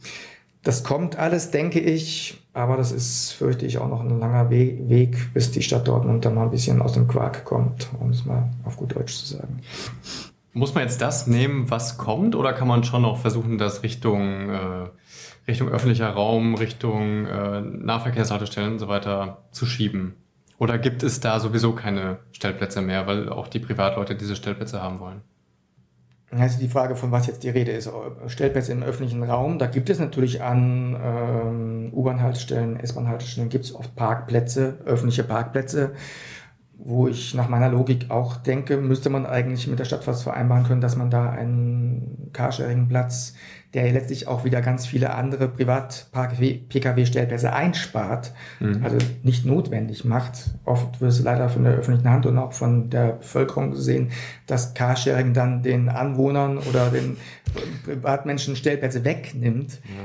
Das 0.62 0.84
kommt 0.84 1.18
alles, 1.18 1.50
denke 1.50 1.80
ich, 1.80 2.40
aber 2.52 2.76
das 2.76 2.92
ist, 2.92 3.32
fürchte 3.32 3.66
ich, 3.66 3.78
auch 3.78 3.88
noch 3.88 4.02
ein 4.02 4.20
langer 4.20 4.50
We 4.50 4.88
Weg, 4.88 5.32
bis 5.34 5.50
die 5.50 5.62
Stadt 5.62 5.88
Dortmund 5.88 6.24
dann 6.24 6.34
mal 6.34 6.44
ein 6.44 6.50
bisschen 6.50 6.80
aus 6.80 6.92
dem 6.92 7.08
Quark 7.08 7.44
kommt, 7.44 7.88
um 7.98 8.10
es 8.10 8.24
mal 8.24 8.50
auf 8.64 8.76
gut 8.76 8.94
Deutsch 8.94 9.16
zu 9.16 9.36
sagen. 9.36 9.60
Muss 10.54 10.74
man 10.74 10.84
jetzt 10.84 11.00
das 11.00 11.26
nehmen, 11.26 11.70
was 11.70 11.96
kommt, 11.96 12.34
oder 12.36 12.52
kann 12.52 12.68
man 12.68 12.84
schon 12.84 13.02
noch 13.02 13.18
versuchen, 13.18 13.56
das 13.56 13.82
Richtung, 13.82 14.50
äh, 14.50 14.88
Richtung 15.48 15.68
öffentlicher 15.68 16.10
Raum, 16.10 16.54
Richtung 16.54 17.26
äh, 17.26 17.60
Nahverkehrshaltestellen 17.60 18.72
und 18.72 18.78
so 18.78 18.88
weiter 18.88 19.44
zu 19.50 19.64
schieben? 19.64 20.14
Oder 20.58 20.78
gibt 20.78 21.02
es 21.02 21.20
da 21.20 21.40
sowieso 21.40 21.72
keine 21.72 22.18
Stellplätze 22.32 22.82
mehr, 22.82 23.06
weil 23.06 23.28
auch 23.30 23.48
die 23.48 23.58
Privatleute 23.58 24.14
diese 24.14 24.36
Stellplätze 24.36 24.82
haben 24.82 25.00
wollen? 25.00 25.22
Also 26.30 26.58
die 26.58 26.68
Frage, 26.68 26.96
von 26.96 27.10
was 27.12 27.26
jetzt 27.26 27.42
die 27.42 27.50
Rede 27.50 27.72
ist. 27.72 27.90
Stellplätze 28.26 28.72
im 28.72 28.82
öffentlichen 28.82 29.22
Raum, 29.22 29.58
da 29.58 29.66
gibt 29.66 29.90
es 29.90 29.98
natürlich 29.98 30.42
an 30.42 30.96
ähm, 31.02 31.90
U-Bahn-Haltestellen, 31.92 32.80
S-Bahn-Haltestellen, 32.80 33.50
gibt 33.50 33.64
es 33.64 33.74
oft 33.74 33.94
Parkplätze, 33.96 34.78
öffentliche 34.86 35.24
Parkplätze 35.24 35.92
wo 36.84 37.06
ich 37.06 37.34
nach 37.34 37.48
meiner 37.48 37.68
Logik 37.68 38.10
auch 38.10 38.36
denke, 38.36 38.76
müsste 38.76 39.08
man 39.08 39.24
eigentlich 39.24 39.68
mit 39.68 39.78
der 39.78 39.84
Stadt 39.84 40.06
was 40.06 40.22
vereinbaren 40.22 40.64
können, 40.64 40.80
dass 40.80 40.96
man 40.96 41.10
da 41.10 41.30
einen 41.30 42.30
Carsharing-Platz 42.32 43.34
der 43.74 43.90
letztlich 43.90 44.28
auch 44.28 44.44
wieder 44.44 44.60
ganz 44.60 44.86
viele 44.86 45.14
andere 45.14 45.48
Privat-Pkw-Stellplätze 45.48 47.54
einspart, 47.54 48.34
mhm. 48.60 48.84
also 48.84 48.98
nicht 49.22 49.46
notwendig 49.46 50.04
macht. 50.04 50.50
Oft 50.64 51.00
wird 51.00 51.10
es 51.10 51.22
leider 51.22 51.48
von 51.48 51.64
der 51.64 51.72
öffentlichen 51.74 52.10
Hand 52.10 52.26
und 52.26 52.36
auch 52.36 52.52
von 52.52 52.90
der 52.90 53.12
Bevölkerung 53.12 53.70
gesehen, 53.70 54.10
dass 54.46 54.74
Carsharing 54.74 55.32
dann 55.32 55.62
den 55.62 55.88
Anwohnern 55.88 56.58
oder 56.58 56.90
den 56.90 57.16
Privatmenschen 57.84 58.56
Stellplätze 58.56 59.04
wegnimmt, 59.04 59.80
ja. 59.84 60.00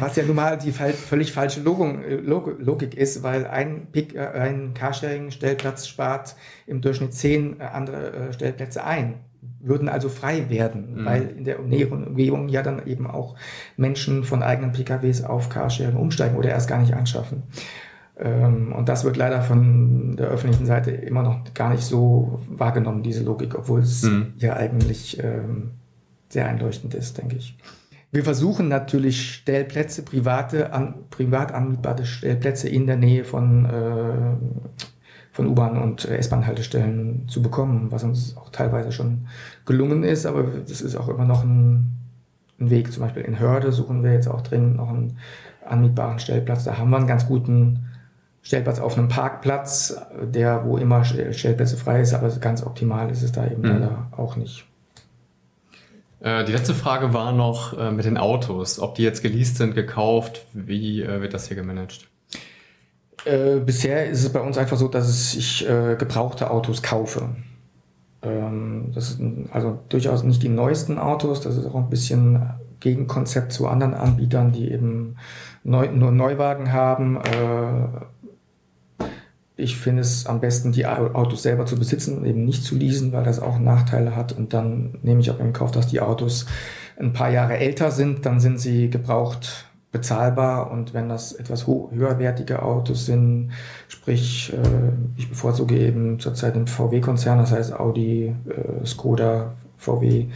was 0.00 0.14
ja 0.16 0.24
nun 0.24 0.36
mal 0.36 0.56
die 0.56 0.72
völlig 0.72 1.32
falsche 1.32 1.60
Logik 1.60 2.94
ist, 2.94 3.24
weil 3.24 3.46
ein, 3.46 3.88
ein 4.16 4.74
Carsharing-Stellplatz 4.74 5.88
spart 5.88 6.36
im 6.66 6.80
Durchschnitt 6.80 7.12
zehn 7.12 7.60
andere 7.60 8.12
äh, 8.12 8.32
Stellplätze 8.32 8.84
ein 8.84 9.16
würden 9.66 9.88
also 9.88 10.08
frei 10.08 10.50
werden, 10.50 11.00
mhm. 11.00 11.04
weil 11.04 11.22
in 11.36 11.44
der 11.44 11.58
näheren 11.60 12.06
Umgebung 12.06 12.48
ja 12.48 12.62
dann 12.62 12.86
eben 12.86 13.06
auch 13.06 13.34
Menschen 13.76 14.24
von 14.24 14.42
eigenen 14.42 14.72
PKWs 14.72 15.24
auf 15.24 15.48
Carsharing 15.48 15.96
umsteigen 15.96 16.36
oder 16.36 16.50
erst 16.50 16.68
gar 16.68 16.80
nicht 16.80 16.94
anschaffen. 16.94 17.44
Ähm, 18.18 18.72
und 18.72 18.88
das 18.88 19.04
wird 19.04 19.16
leider 19.16 19.42
von 19.42 20.16
der 20.16 20.28
öffentlichen 20.28 20.66
Seite 20.66 20.90
immer 20.90 21.22
noch 21.22 21.42
gar 21.54 21.70
nicht 21.70 21.82
so 21.82 22.40
wahrgenommen, 22.48 23.02
diese 23.02 23.24
Logik, 23.24 23.54
obwohl 23.58 23.80
es 23.80 24.02
mhm. 24.02 24.34
ja 24.38 24.54
eigentlich 24.54 25.22
ähm, 25.22 25.72
sehr 26.28 26.46
einleuchtend 26.46 26.94
ist, 26.94 27.18
denke 27.18 27.36
ich. 27.36 27.56
Wir 28.12 28.22
versuchen 28.22 28.68
natürlich 28.68 29.32
Stellplätze, 29.32 30.02
private, 30.02 30.72
an, 30.72 30.94
privat 31.10 31.52
anmietbare 31.52 32.04
Stellplätze 32.04 32.68
in 32.68 32.86
der 32.86 32.96
Nähe 32.96 33.24
von 33.24 33.64
äh, 33.64 34.76
von 35.34 35.48
U-Bahn 35.48 35.76
und 35.82 36.04
S-Bahn-Haltestellen 36.04 37.24
zu 37.26 37.42
bekommen, 37.42 37.90
was 37.90 38.04
uns 38.04 38.36
auch 38.36 38.50
teilweise 38.50 38.92
schon 38.92 39.26
gelungen 39.66 40.04
ist, 40.04 40.26
aber 40.26 40.44
das 40.44 40.80
ist 40.80 40.94
auch 40.94 41.08
immer 41.08 41.24
noch 41.24 41.42
ein, 41.42 41.90
ein, 42.60 42.70
Weg. 42.70 42.92
Zum 42.92 43.02
Beispiel 43.02 43.24
in 43.24 43.40
Hörde 43.40 43.72
suchen 43.72 44.04
wir 44.04 44.12
jetzt 44.12 44.28
auch 44.28 44.42
dringend 44.42 44.76
noch 44.76 44.90
einen 44.90 45.18
anmietbaren 45.66 46.20
Stellplatz. 46.20 46.62
Da 46.62 46.78
haben 46.78 46.88
wir 46.90 46.98
einen 46.98 47.08
ganz 47.08 47.26
guten 47.26 47.86
Stellplatz 48.42 48.78
auf 48.78 48.96
einem 48.96 49.08
Parkplatz, 49.08 50.00
der 50.22 50.64
wo 50.64 50.78
immer 50.78 51.04
Stellplätze 51.04 51.76
frei 51.76 52.00
ist, 52.00 52.14
aber 52.14 52.28
ganz 52.36 52.64
optimal 52.64 53.10
ist 53.10 53.24
es 53.24 53.32
da 53.32 53.44
eben 53.44 53.62
mhm. 53.62 53.68
leider 53.68 54.06
auch 54.12 54.36
nicht. 54.36 54.64
Äh, 56.20 56.44
die 56.44 56.52
letzte 56.52 56.74
Frage 56.74 57.12
war 57.12 57.32
noch 57.32 57.76
äh, 57.76 57.90
mit 57.90 58.04
den 58.04 58.18
Autos, 58.18 58.78
ob 58.78 58.94
die 58.94 59.02
jetzt 59.02 59.20
geleast 59.20 59.56
sind, 59.56 59.74
gekauft, 59.74 60.46
wie 60.52 61.02
äh, 61.02 61.20
wird 61.20 61.34
das 61.34 61.48
hier 61.48 61.56
gemanagt? 61.56 62.06
Äh, 63.24 63.60
bisher 63.60 64.10
ist 64.10 64.22
es 64.22 64.32
bei 64.32 64.40
uns 64.40 64.58
einfach 64.58 64.76
so, 64.76 64.88
dass 64.88 65.34
ich 65.34 65.68
äh, 65.68 65.96
gebrauchte 65.96 66.50
Autos 66.50 66.82
kaufe. 66.82 67.30
Ähm, 68.22 68.92
das 68.94 69.14
sind 69.14 69.48
also 69.52 69.78
durchaus 69.88 70.22
nicht 70.22 70.42
die 70.42 70.48
neuesten 70.48 70.98
Autos, 70.98 71.40
das 71.40 71.56
ist 71.56 71.66
auch 71.66 71.74
ein 71.74 71.90
bisschen 71.90 72.42
Gegenkonzept 72.80 73.52
zu 73.52 73.66
anderen 73.66 73.94
Anbietern, 73.94 74.52
die 74.52 74.70
eben 74.70 75.16
neu, 75.62 75.88
nur 75.88 76.10
Neuwagen 76.10 76.72
haben. 76.72 77.16
Äh, 77.16 79.04
ich 79.56 79.76
finde 79.76 80.02
es 80.02 80.26
am 80.26 80.40
besten, 80.40 80.72
die 80.72 80.84
Autos 80.84 81.42
selber 81.42 81.64
zu 81.64 81.78
besitzen 81.78 82.18
und 82.18 82.24
eben 82.26 82.44
nicht 82.44 82.64
zu 82.64 82.74
leasen, 82.74 83.12
weil 83.12 83.24
das 83.24 83.38
auch 83.38 83.58
Nachteile 83.58 84.16
hat. 84.16 84.32
Und 84.32 84.52
dann 84.52 84.98
nehme 85.02 85.20
ich 85.20 85.30
auch 85.30 85.38
in 85.38 85.52
Kauf, 85.52 85.70
dass 85.70 85.86
die 85.86 86.00
Autos 86.00 86.46
ein 86.98 87.12
paar 87.12 87.30
Jahre 87.30 87.56
älter 87.56 87.90
sind, 87.90 88.26
dann 88.26 88.40
sind 88.40 88.58
sie 88.58 88.90
gebraucht 88.90 89.66
bezahlbar 89.94 90.72
und 90.72 90.92
wenn 90.92 91.08
das 91.08 91.32
etwas 91.32 91.68
höherwertige 91.68 92.62
Autos 92.62 93.06
sind, 93.06 93.52
sprich, 93.86 94.52
äh, 94.52 94.90
ich 95.16 95.30
bevorzuge 95.30 95.78
eben 95.78 96.18
zurzeit 96.18 96.56
den 96.56 96.66
VW-Konzern, 96.66 97.38
das 97.38 97.52
heißt 97.52 97.72
Audi, 97.72 98.34
äh, 98.48 98.84
Skoda, 98.84 99.52
VW 99.78 100.26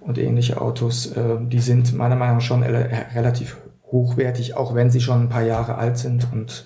und 0.00 0.18
ähnliche 0.18 0.60
Autos, 0.60 1.12
äh, 1.16 1.36
die 1.40 1.58
sind 1.58 1.94
meiner 1.94 2.14
Meinung 2.14 2.36
nach 2.36 2.44
schon 2.44 2.62
relativ 2.62 3.58
hochwertig, 3.90 4.56
auch 4.56 4.74
wenn 4.74 4.90
sie 4.90 5.00
schon 5.00 5.22
ein 5.22 5.28
paar 5.28 5.42
Jahre 5.42 5.74
alt 5.74 5.98
sind 5.98 6.28
und 6.32 6.64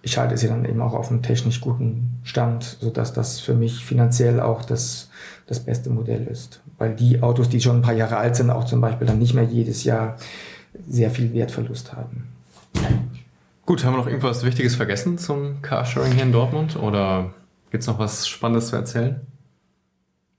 ich 0.00 0.16
halte 0.16 0.38
sie 0.38 0.48
dann 0.48 0.64
eben 0.64 0.80
auch 0.80 0.94
auf 0.94 1.10
einem 1.10 1.22
technisch 1.22 1.60
guten 1.60 2.20
Stand, 2.22 2.78
sodass 2.80 3.12
das 3.12 3.40
für 3.40 3.54
mich 3.54 3.84
finanziell 3.84 4.40
auch 4.40 4.64
das, 4.64 5.10
das 5.46 5.60
beste 5.60 5.90
Modell 5.90 6.26
ist. 6.28 6.62
Weil 6.78 6.94
die 6.94 7.22
Autos, 7.22 7.50
die 7.50 7.60
schon 7.60 7.76
ein 7.76 7.82
paar 7.82 7.94
Jahre 7.94 8.16
alt 8.16 8.36
sind, 8.36 8.48
auch 8.48 8.64
zum 8.64 8.80
Beispiel 8.80 9.06
dann 9.06 9.18
nicht 9.18 9.34
mehr 9.34 9.44
jedes 9.44 9.84
Jahr 9.84 10.16
sehr 10.88 11.10
viel 11.10 11.32
Wertverlust 11.32 11.92
haben. 11.94 12.28
Gut, 13.66 13.84
haben 13.84 13.94
wir 13.94 13.98
noch 13.98 14.06
irgendwas 14.06 14.44
Wichtiges 14.44 14.76
vergessen 14.76 15.18
zum 15.18 15.60
Carsharing 15.60 16.12
hier 16.12 16.22
in 16.22 16.32
Dortmund 16.32 16.76
oder 16.76 17.34
gibt 17.70 17.82
es 17.82 17.86
noch 17.86 17.98
was 17.98 18.26
Spannendes 18.26 18.68
zu 18.68 18.76
erzählen? 18.76 19.20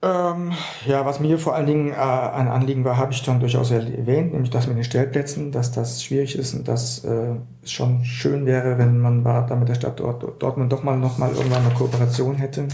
Ähm, 0.01 0.53
ja, 0.85 1.05
was 1.05 1.19
mir 1.19 1.37
vor 1.37 1.55
allen 1.55 1.67
Dingen 1.67 1.91
äh, 1.91 1.95
ein 1.95 2.47
Anliegen 2.47 2.85
war, 2.85 2.95
habe 2.95 3.11
ich 3.11 3.21
dann 3.21 3.41
durchaus 3.41 3.69
erwähnt, 3.69 4.31
nämlich 4.31 4.49
das 4.49 4.65
mit 4.65 4.77
den 4.77 4.85
Stellplätzen, 4.85 5.51
dass 5.51 5.73
das 5.73 6.01
schwierig 6.03 6.37
ist 6.37 6.53
und 6.53 6.69
dass 6.69 7.03
äh, 7.03 7.35
es 7.61 7.71
schon 7.71 8.05
schön 8.05 8.45
wäre, 8.45 8.77
wenn 8.77 8.99
man 8.99 9.25
da 9.25 9.55
mit 9.57 9.67
der 9.67 9.75
Stadt 9.75 9.99
Dort 9.99 10.41
Dortmund 10.41 10.71
doch 10.71 10.83
mal 10.83 10.97
noch 10.97 11.17
mal 11.17 11.31
irgendwann 11.31 11.65
eine 11.65 11.73
Kooperation 11.73 12.35
hätte. 12.35 12.69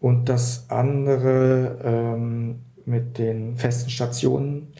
Und 0.00 0.28
das 0.28 0.68
andere 0.70 1.78
ähm, 1.84 2.64
mit 2.84 3.18
den 3.18 3.56
festen 3.56 3.90
Stationen 3.90 4.72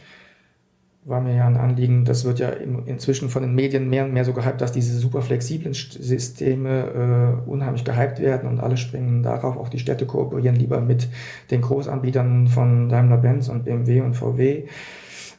war 1.09 1.21
mir 1.21 1.35
ja 1.35 1.47
ein 1.47 1.57
Anliegen, 1.57 2.05
das 2.05 2.23
wird 2.23 2.39
ja 2.39 2.49
inzwischen 2.49 3.29
von 3.29 3.41
den 3.41 3.55
Medien 3.55 3.89
mehr 3.89 4.05
und 4.05 4.13
mehr 4.13 4.25
so 4.25 4.33
gehypt, 4.33 4.61
dass 4.61 4.71
diese 4.71 4.97
super 4.97 5.21
flexiblen 5.21 5.73
Systeme 5.73 7.39
äh, 7.45 7.49
unheimlich 7.49 7.83
gehypt 7.83 8.19
werden 8.19 8.49
und 8.49 8.59
alle 8.59 8.77
springen 8.77 9.23
darauf. 9.23 9.57
Auch 9.57 9.69
die 9.69 9.79
Städte 9.79 10.05
kooperieren 10.05 10.55
lieber 10.55 10.81
mit 10.81 11.07
den 11.51 11.61
Großanbietern 11.61 12.47
von 12.47 12.89
Daimler-Benz 12.89 13.49
und 13.49 13.65
BMW 13.65 14.01
und 14.01 14.15
VW 14.15 14.65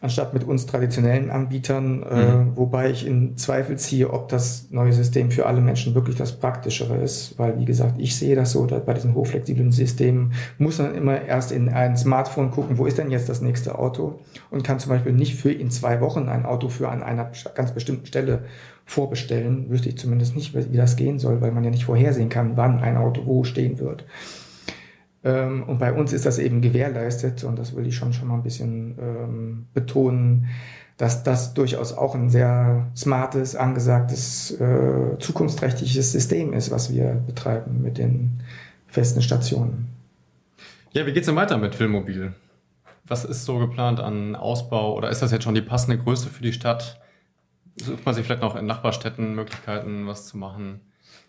anstatt 0.03 0.33
mit 0.33 0.45
uns 0.45 0.65
traditionellen 0.65 1.31
Anbietern, 1.31 2.03
äh, 2.03 2.15
mhm. 2.15 2.53
äh, 2.53 2.57
wobei 2.57 2.91
ich 2.91 3.07
in 3.07 3.37
Zweifel 3.37 3.77
ziehe, 3.77 4.11
ob 4.11 4.29
das 4.29 4.71
neue 4.71 4.95
System 4.95 5.31
für 5.31 5.45
alle 5.45 5.61
Menschen 5.61 5.95
wirklich 5.95 6.17
das 6.17 6.33
Praktischere 6.33 6.97
ist, 6.97 7.39
weil 7.39 7.59
wie 7.59 7.67
gesagt, 7.67 7.97
ich 7.99 8.17
sehe 8.17 8.35
das 8.35 8.53
so, 8.53 8.65
dass 8.65 8.85
bei 8.85 8.95
diesen 8.95 9.15
hochflexiblen 9.15 9.73
Systemen 9.73 10.33
muss 10.57 10.79
man 10.79 10.95
immer 10.95 11.21
erst 11.21 11.53
in 11.53 11.69
ein 11.69 11.99
Smartphone 11.99 12.51
gucken, 12.51 12.79
wo 12.79 12.87
ist 12.87 12.97
denn 12.97 13.11
jetzt 13.11 13.29
das 13.29 13.43
nächste 13.43 13.79
Auto 13.79 14.21
und 14.51 14.65
kann 14.65 14.79
zum 14.79 14.91
Beispiel 14.91 15.13
nicht 15.13 15.35
für 15.35 15.53
in 15.53 15.71
zwei 15.71 16.01
Wochen 16.01 16.31
ein 16.31 16.47
Auto 16.47 16.71
für 16.71 16.89
an 16.89 17.03
einer 17.03 17.31
ganz 17.55 17.73
bestimmten 17.73 18.07
Stelle 18.07 18.45
vorbestellen, 18.87 19.69
wüsste 19.69 19.91
ich 19.91 19.99
zumindest 19.99 20.35
nicht, 20.35 20.55
wie 20.55 20.77
das 20.77 20.97
gehen 20.97 21.19
soll, 21.19 21.43
weil 21.43 21.53
man 21.53 21.63
ja 21.63 21.71
nicht 21.71 21.85
vorhersehen 21.85 22.31
kann, 22.31 22.57
wann 22.57 22.81
ein 22.81 22.97
Auto 22.97 23.23
wo 23.27 23.45
stehen 23.45 23.79
wird. 23.79 24.05
Ähm, 25.23 25.65
und 25.65 25.79
bei 25.79 25.93
uns 25.93 26.13
ist 26.13 26.27
das 26.27 26.39
eben 26.39 26.61
gewährleistet 26.61 27.45
und 27.45 27.59
das 27.59 27.77
will 27.77 27.87
ich 27.87 27.95
schon 27.95 28.13
schon 28.13 28.29
mal 28.29 28.35
ein 28.35 28.43
bisschen 28.43 28.97
ähm, 28.99 29.67
betonen, 29.75 30.47
dass 30.97 31.23
das 31.23 31.55
durchaus 31.55 31.93
auch 31.93 32.15
ein 32.15 32.29
sehr 32.31 32.91
smartes, 32.97 33.57
angesagtes, 33.57 34.51
äh, 34.61 35.19
zukunftsträchtiges 35.19 36.13
System 36.13 36.53
ist, 36.53 36.71
was 36.71 36.93
wir 36.93 37.23
betreiben 37.27 37.83
mit 37.83 37.99
den 37.99 38.43
festen 38.87 39.23
Stationen. 39.23 39.89
Ja, 40.93 41.07
wie 41.07 41.13
geht's 41.13 41.27
denn 41.27 41.37
weiter 41.37 41.57
mit 41.57 41.75
Filmmobil? 41.75 42.33
Was 43.05 43.25
ist 43.25 43.45
so 43.45 43.59
geplant 43.59 44.01
an 44.01 44.37
Ausbau 44.37 44.97
oder 44.97 45.11
ist 45.11 45.23
das 45.23 45.33
jetzt 45.33 45.45
schon 45.45 45.55
die 45.55 45.63
passende 45.63 45.99
Größe 45.99 46.29
für 46.29 46.43
die 46.43 46.53
Stadt? 46.53 47.01
Sucht 47.77 48.05
man 48.05 48.15
sich 48.15 48.25
vielleicht 48.25 48.43
noch 48.43 48.57
in 48.57 48.67
Nachbarstädten 48.67 49.35
Möglichkeiten, 49.35 50.07
was 50.07 50.27
zu 50.27 50.37
machen? 50.37 50.81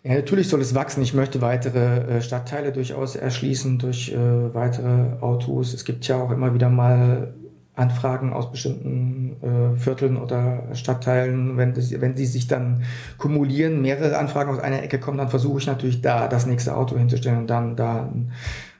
Ja, 0.04 0.14
natürlich 0.14 0.48
soll 0.48 0.60
es 0.60 0.74
wachsen. 0.74 1.02
Ich 1.02 1.14
möchte 1.14 1.40
weitere 1.40 2.16
äh, 2.16 2.22
Stadtteile 2.22 2.72
durchaus 2.72 3.14
erschließen 3.14 3.78
durch 3.78 4.12
äh, 4.12 4.54
weitere 4.54 5.20
Autos. 5.20 5.74
Es 5.74 5.84
gibt 5.84 6.06
ja 6.08 6.20
auch 6.20 6.32
immer 6.32 6.54
wieder 6.54 6.70
mal 6.70 7.34
Anfragen 7.74 8.32
aus 8.32 8.50
bestimmten 8.50 9.36
äh, 9.42 9.76
Vierteln 9.76 10.16
oder 10.16 10.74
Stadtteilen. 10.74 11.56
Wenn, 11.56 11.72
das, 11.72 11.90
wenn 12.00 12.14
die 12.14 12.26
sich 12.26 12.46
dann 12.46 12.82
kumulieren, 13.16 13.80
mehrere 13.80 14.18
Anfragen 14.18 14.50
aus 14.50 14.58
einer 14.58 14.82
Ecke 14.82 14.98
kommen, 14.98 15.18
dann 15.18 15.30
versuche 15.30 15.60
ich 15.60 15.66
natürlich 15.66 16.02
da 16.02 16.28
das 16.28 16.46
nächste 16.46 16.76
Auto 16.76 16.98
hinzustellen 16.98 17.38
und 17.38 17.46
dann 17.46 17.76
da 17.76 18.02
einen 18.02 18.32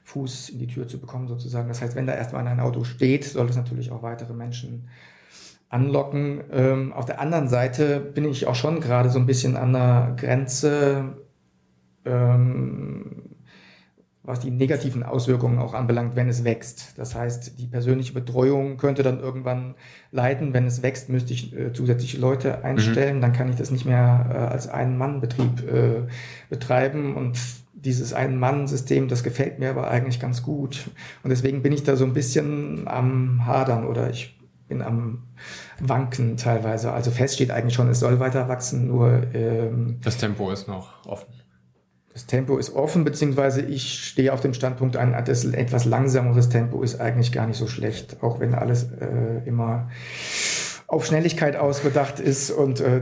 Fuß 0.04 0.50
in 0.50 0.58
die 0.58 0.66
Tür 0.66 0.88
zu 0.88 0.98
bekommen 0.98 1.26
sozusagen. 1.28 1.68
Das 1.68 1.80
heißt, 1.80 1.94
wenn 1.94 2.06
da 2.06 2.14
erstmal 2.14 2.46
ein 2.46 2.60
Auto 2.60 2.84
steht, 2.84 3.24
soll 3.24 3.48
es 3.48 3.56
natürlich 3.56 3.92
auch 3.92 4.02
weitere 4.02 4.34
Menschen 4.34 4.88
anlocken. 5.72 6.42
Ähm, 6.52 6.92
auf 6.92 7.06
der 7.06 7.20
anderen 7.20 7.48
Seite 7.48 7.98
bin 7.98 8.24
ich 8.24 8.46
auch 8.46 8.54
schon 8.54 8.80
gerade 8.80 9.08
so 9.08 9.18
ein 9.18 9.26
bisschen 9.26 9.56
an 9.56 9.72
der 9.72 10.14
Grenze, 10.18 11.16
ähm, 12.04 13.22
was 14.22 14.40
die 14.40 14.50
negativen 14.50 15.02
Auswirkungen 15.02 15.58
auch 15.58 15.74
anbelangt, 15.74 16.14
wenn 16.14 16.28
es 16.28 16.44
wächst. 16.44 16.96
Das 16.96 17.14
heißt, 17.14 17.58
die 17.58 17.66
persönliche 17.66 18.12
Betreuung 18.12 18.76
könnte 18.76 19.02
dann 19.02 19.18
irgendwann 19.18 19.74
leiden. 20.12 20.52
Wenn 20.52 20.66
es 20.66 20.82
wächst, 20.82 21.08
müsste 21.08 21.32
ich 21.32 21.56
äh, 21.56 21.72
zusätzliche 21.72 22.18
Leute 22.18 22.62
einstellen. 22.62 23.16
Mhm. 23.16 23.20
Dann 23.22 23.32
kann 23.32 23.48
ich 23.48 23.56
das 23.56 23.70
nicht 23.70 23.86
mehr 23.86 24.30
äh, 24.30 24.36
als 24.36 24.68
Ein-Mann-Betrieb 24.68 25.68
äh, 25.68 26.02
betreiben 26.50 27.16
und 27.16 27.38
dieses 27.72 28.12
Ein-Mann-System, 28.12 29.08
das 29.08 29.24
gefällt 29.24 29.58
mir 29.58 29.70
aber 29.70 29.90
eigentlich 29.90 30.20
ganz 30.20 30.42
gut. 30.42 30.90
Und 31.24 31.30
deswegen 31.30 31.62
bin 31.62 31.72
ich 31.72 31.82
da 31.82 31.96
so 31.96 32.04
ein 32.04 32.12
bisschen 32.12 32.86
am 32.86 33.44
Hadern 33.44 33.86
oder 33.86 34.08
ich 34.10 34.38
bin 34.72 34.82
am 34.82 35.22
Wanken 35.80 36.36
teilweise. 36.36 36.92
Also 36.92 37.10
fest 37.10 37.34
steht 37.34 37.50
eigentlich 37.50 37.74
schon, 37.74 37.88
es 37.88 38.00
soll 38.00 38.20
weiter 38.20 38.48
wachsen, 38.48 38.88
nur 38.88 39.22
ähm, 39.34 39.98
das 40.02 40.16
Tempo 40.16 40.50
ist 40.50 40.66
noch 40.66 41.06
offen. 41.06 41.28
Das 42.12 42.26
Tempo 42.26 42.58
ist 42.58 42.74
offen, 42.74 43.04
beziehungsweise 43.04 43.62
ich 43.62 44.04
stehe 44.04 44.32
auf 44.32 44.40
dem 44.40 44.52
Standpunkt 44.52 44.96
ein, 44.96 45.14
das 45.24 45.44
etwas 45.44 45.86
langsameres 45.86 46.50
Tempo 46.50 46.82
ist 46.82 47.00
eigentlich 47.00 47.32
gar 47.32 47.46
nicht 47.46 47.56
so 47.56 47.66
schlecht, 47.66 48.22
auch 48.22 48.38
wenn 48.38 48.54
alles 48.54 48.84
äh, 48.92 49.46
immer 49.46 49.88
auf 50.86 51.06
Schnelligkeit 51.06 51.56
ausbedacht 51.56 52.20
ist 52.20 52.50
und 52.50 52.80
äh, 52.80 53.00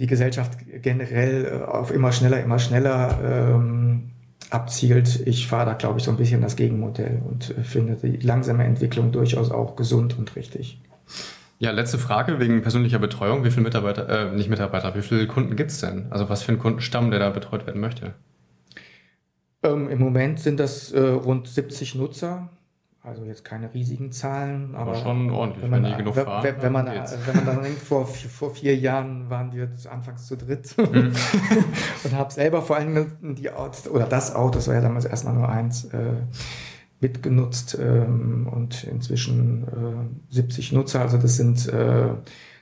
die 0.00 0.08
Gesellschaft 0.08 0.58
generell 0.82 1.44
äh, 1.44 1.64
auf 1.64 1.92
immer 1.92 2.10
schneller, 2.10 2.42
immer 2.42 2.58
schneller 2.58 3.18
ähm, 3.22 4.10
abzielt. 4.50 5.22
Ich 5.26 5.46
fahre 5.46 5.66
da, 5.66 5.74
glaube 5.74 5.98
ich, 5.98 6.04
so 6.04 6.10
ein 6.10 6.16
bisschen 6.16 6.42
das 6.42 6.56
Gegenmodell 6.56 7.22
und 7.28 7.56
äh, 7.56 7.62
finde 7.62 7.94
die 7.94 8.16
langsame 8.18 8.64
Entwicklung 8.64 9.12
durchaus 9.12 9.50
auch 9.52 9.76
gesund 9.76 10.18
und 10.18 10.34
richtig. 10.36 10.80
Ja, 11.58 11.70
letzte 11.70 11.98
Frage 11.98 12.40
wegen 12.40 12.60
persönlicher 12.62 12.98
Betreuung. 12.98 13.44
Wie 13.44 13.50
viele 13.50 13.62
Mitarbeiter, 13.62 14.08
äh, 14.08 14.34
nicht 14.34 14.50
Mitarbeiter, 14.50 14.94
wie 14.96 15.02
viele 15.02 15.26
Kunden 15.28 15.54
gibt 15.54 15.70
es 15.70 15.80
denn? 15.80 16.06
Also 16.10 16.28
was 16.28 16.42
für 16.42 16.52
ein 16.52 16.58
Kundenstamm, 16.58 17.10
der 17.10 17.20
da 17.20 17.30
betreut 17.30 17.66
werden 17.66 17.80
möchte? 17.80 18.14
Ähm, 19.62 19.88
Im 19.88 20.00
Moment 20.00 20.40
sind 20.40 20.58
das 20.58 20.90
äh, 20.90 21.00
rund 21.00 21.46
70 21.46 21.94
Nutzer. 21.94 22.48
Also 23.04 23.24
jetzt 23.24 23.44
keine 23.44 23.74
riesigen 23.74 24.12
Zahlen, 24.12 24.76
aber, 24.76 24.92
aber 24.92 25.00
schon 25.00 25.28
ordentlich, 25.30 25.64
wenn 25.64 25.70
man, 25.70 25.82
wenn, 25.82 25.98
genug 25.98 26.14
fahren, 26.14 26.44
wenn, 26.44 26.62
wenn 26.62 26.72
man, 26.72 26.86
wenn 26.86 27.36
man 27.36 27.46
dann 27.46 27.62
denkt, 27.64 27.80
vor, 27.82 28.06
vor 28.06 28.54
vier 28.54 28.76
Jahren 28.76 29.28
waren 29.28 29.52
wir 29.52 29.68
anfangs 29.90 30.28
zu 30.28 30.36
dritt 30.36 30.76
mhm. 30.78 31.12
und 32.04 32.12
habe 32.12 32.32
selber 32.32 32.62
vor 32.62 32.76
allem 32.76 33.10
die 33.20 33.50
Autos, 33.50 33.88
oder 33.88 34.06
das 34.06 34.32
Auto, 34.36 34.54
das 34.54 34.68
war 34.68 34.76
ja 34.76 34.80
damals 34.80 35.04
erstmal 35.04 35.34
nur 35.34 35.48
eins, 35.48 35.86
äh, 35.86 36.12
mitgenutzt 37.02 37.76
ähm, 37.78 38.48
und 38.50 38.84
inzwischen 38.84 39.64
äh, 40.30 40.34
70 40.34 40.72
Nutzer. 40.72 41.00
Also 41.00 41.18
das 41.18 41.36
sind 41.36 41.68
äh, 41.68 42.10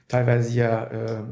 teilweise 0.08 0.52
ja 0.54 0.84
äh, 0.84 1.22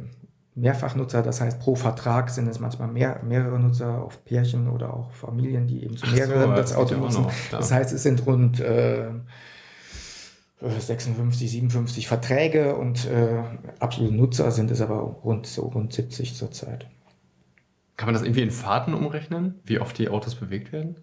Mehrfachnutzer, 0.55 1.23
das 1.23 1.41
heißt 1.41 1.59
pro 1.59 1.75
Vertrag 1.75 2.31
sind 2.31 2.49
es 2.49 2.61
manchmal 2.61 2.89
mehr, 2.89 3.21
mehrere 3.25 3.59
Nutzer, 3.59 4.03
auf 4.03 4.25
Pärchen 4.25 4.69
oder 4.69 4.93
auch 4.93 5.13
Familien, 5.13 5.67
die 5.67 5.85
eben 5.85 5.97
zu 5.97 6.07
mehreren 6.09 6.51
so, 6.51 6.57
das 6.57 6.75
Auto 6.75 6.97
nutzen. 6.97 7.23
Noch, 7.23 7.33
das 7.51 7.73
heißt, 7.73 7.93
es 7.93 8.03
sind 8.03 8.27
rund 8.27 8.61
äh, 8.61 9.09
56, 10.61 11.51
57 11.51 12.09
Verträge 12.09 12.77
und 12.77 13.07
äh, 13.07 13.43
absolute 13.79 14.15
Nutzer 14.15 14.51
sind 14.51 14.71
es 14.71 14.81
aber 14.81 14.99
rund 14.99 15.47
so 15.47 15.63
rund 15.63 15.93
70 15.93 16.35
zurzeit. 16.35 16.89
Kann 17.97 18.09
man 18.09 18.15
das 18.15 18.23
irgendwie 18.23 18.43
in 18.43 18.51
Fahrten 18.51 18.95
umrechnen, 18.95 19.61
wie 19.65 19.79
oft 19.79 19.97
die 19.97 20.09
Autos 20.09 20.35
bewegt 20.35 20.73
werden? 20.73 20.97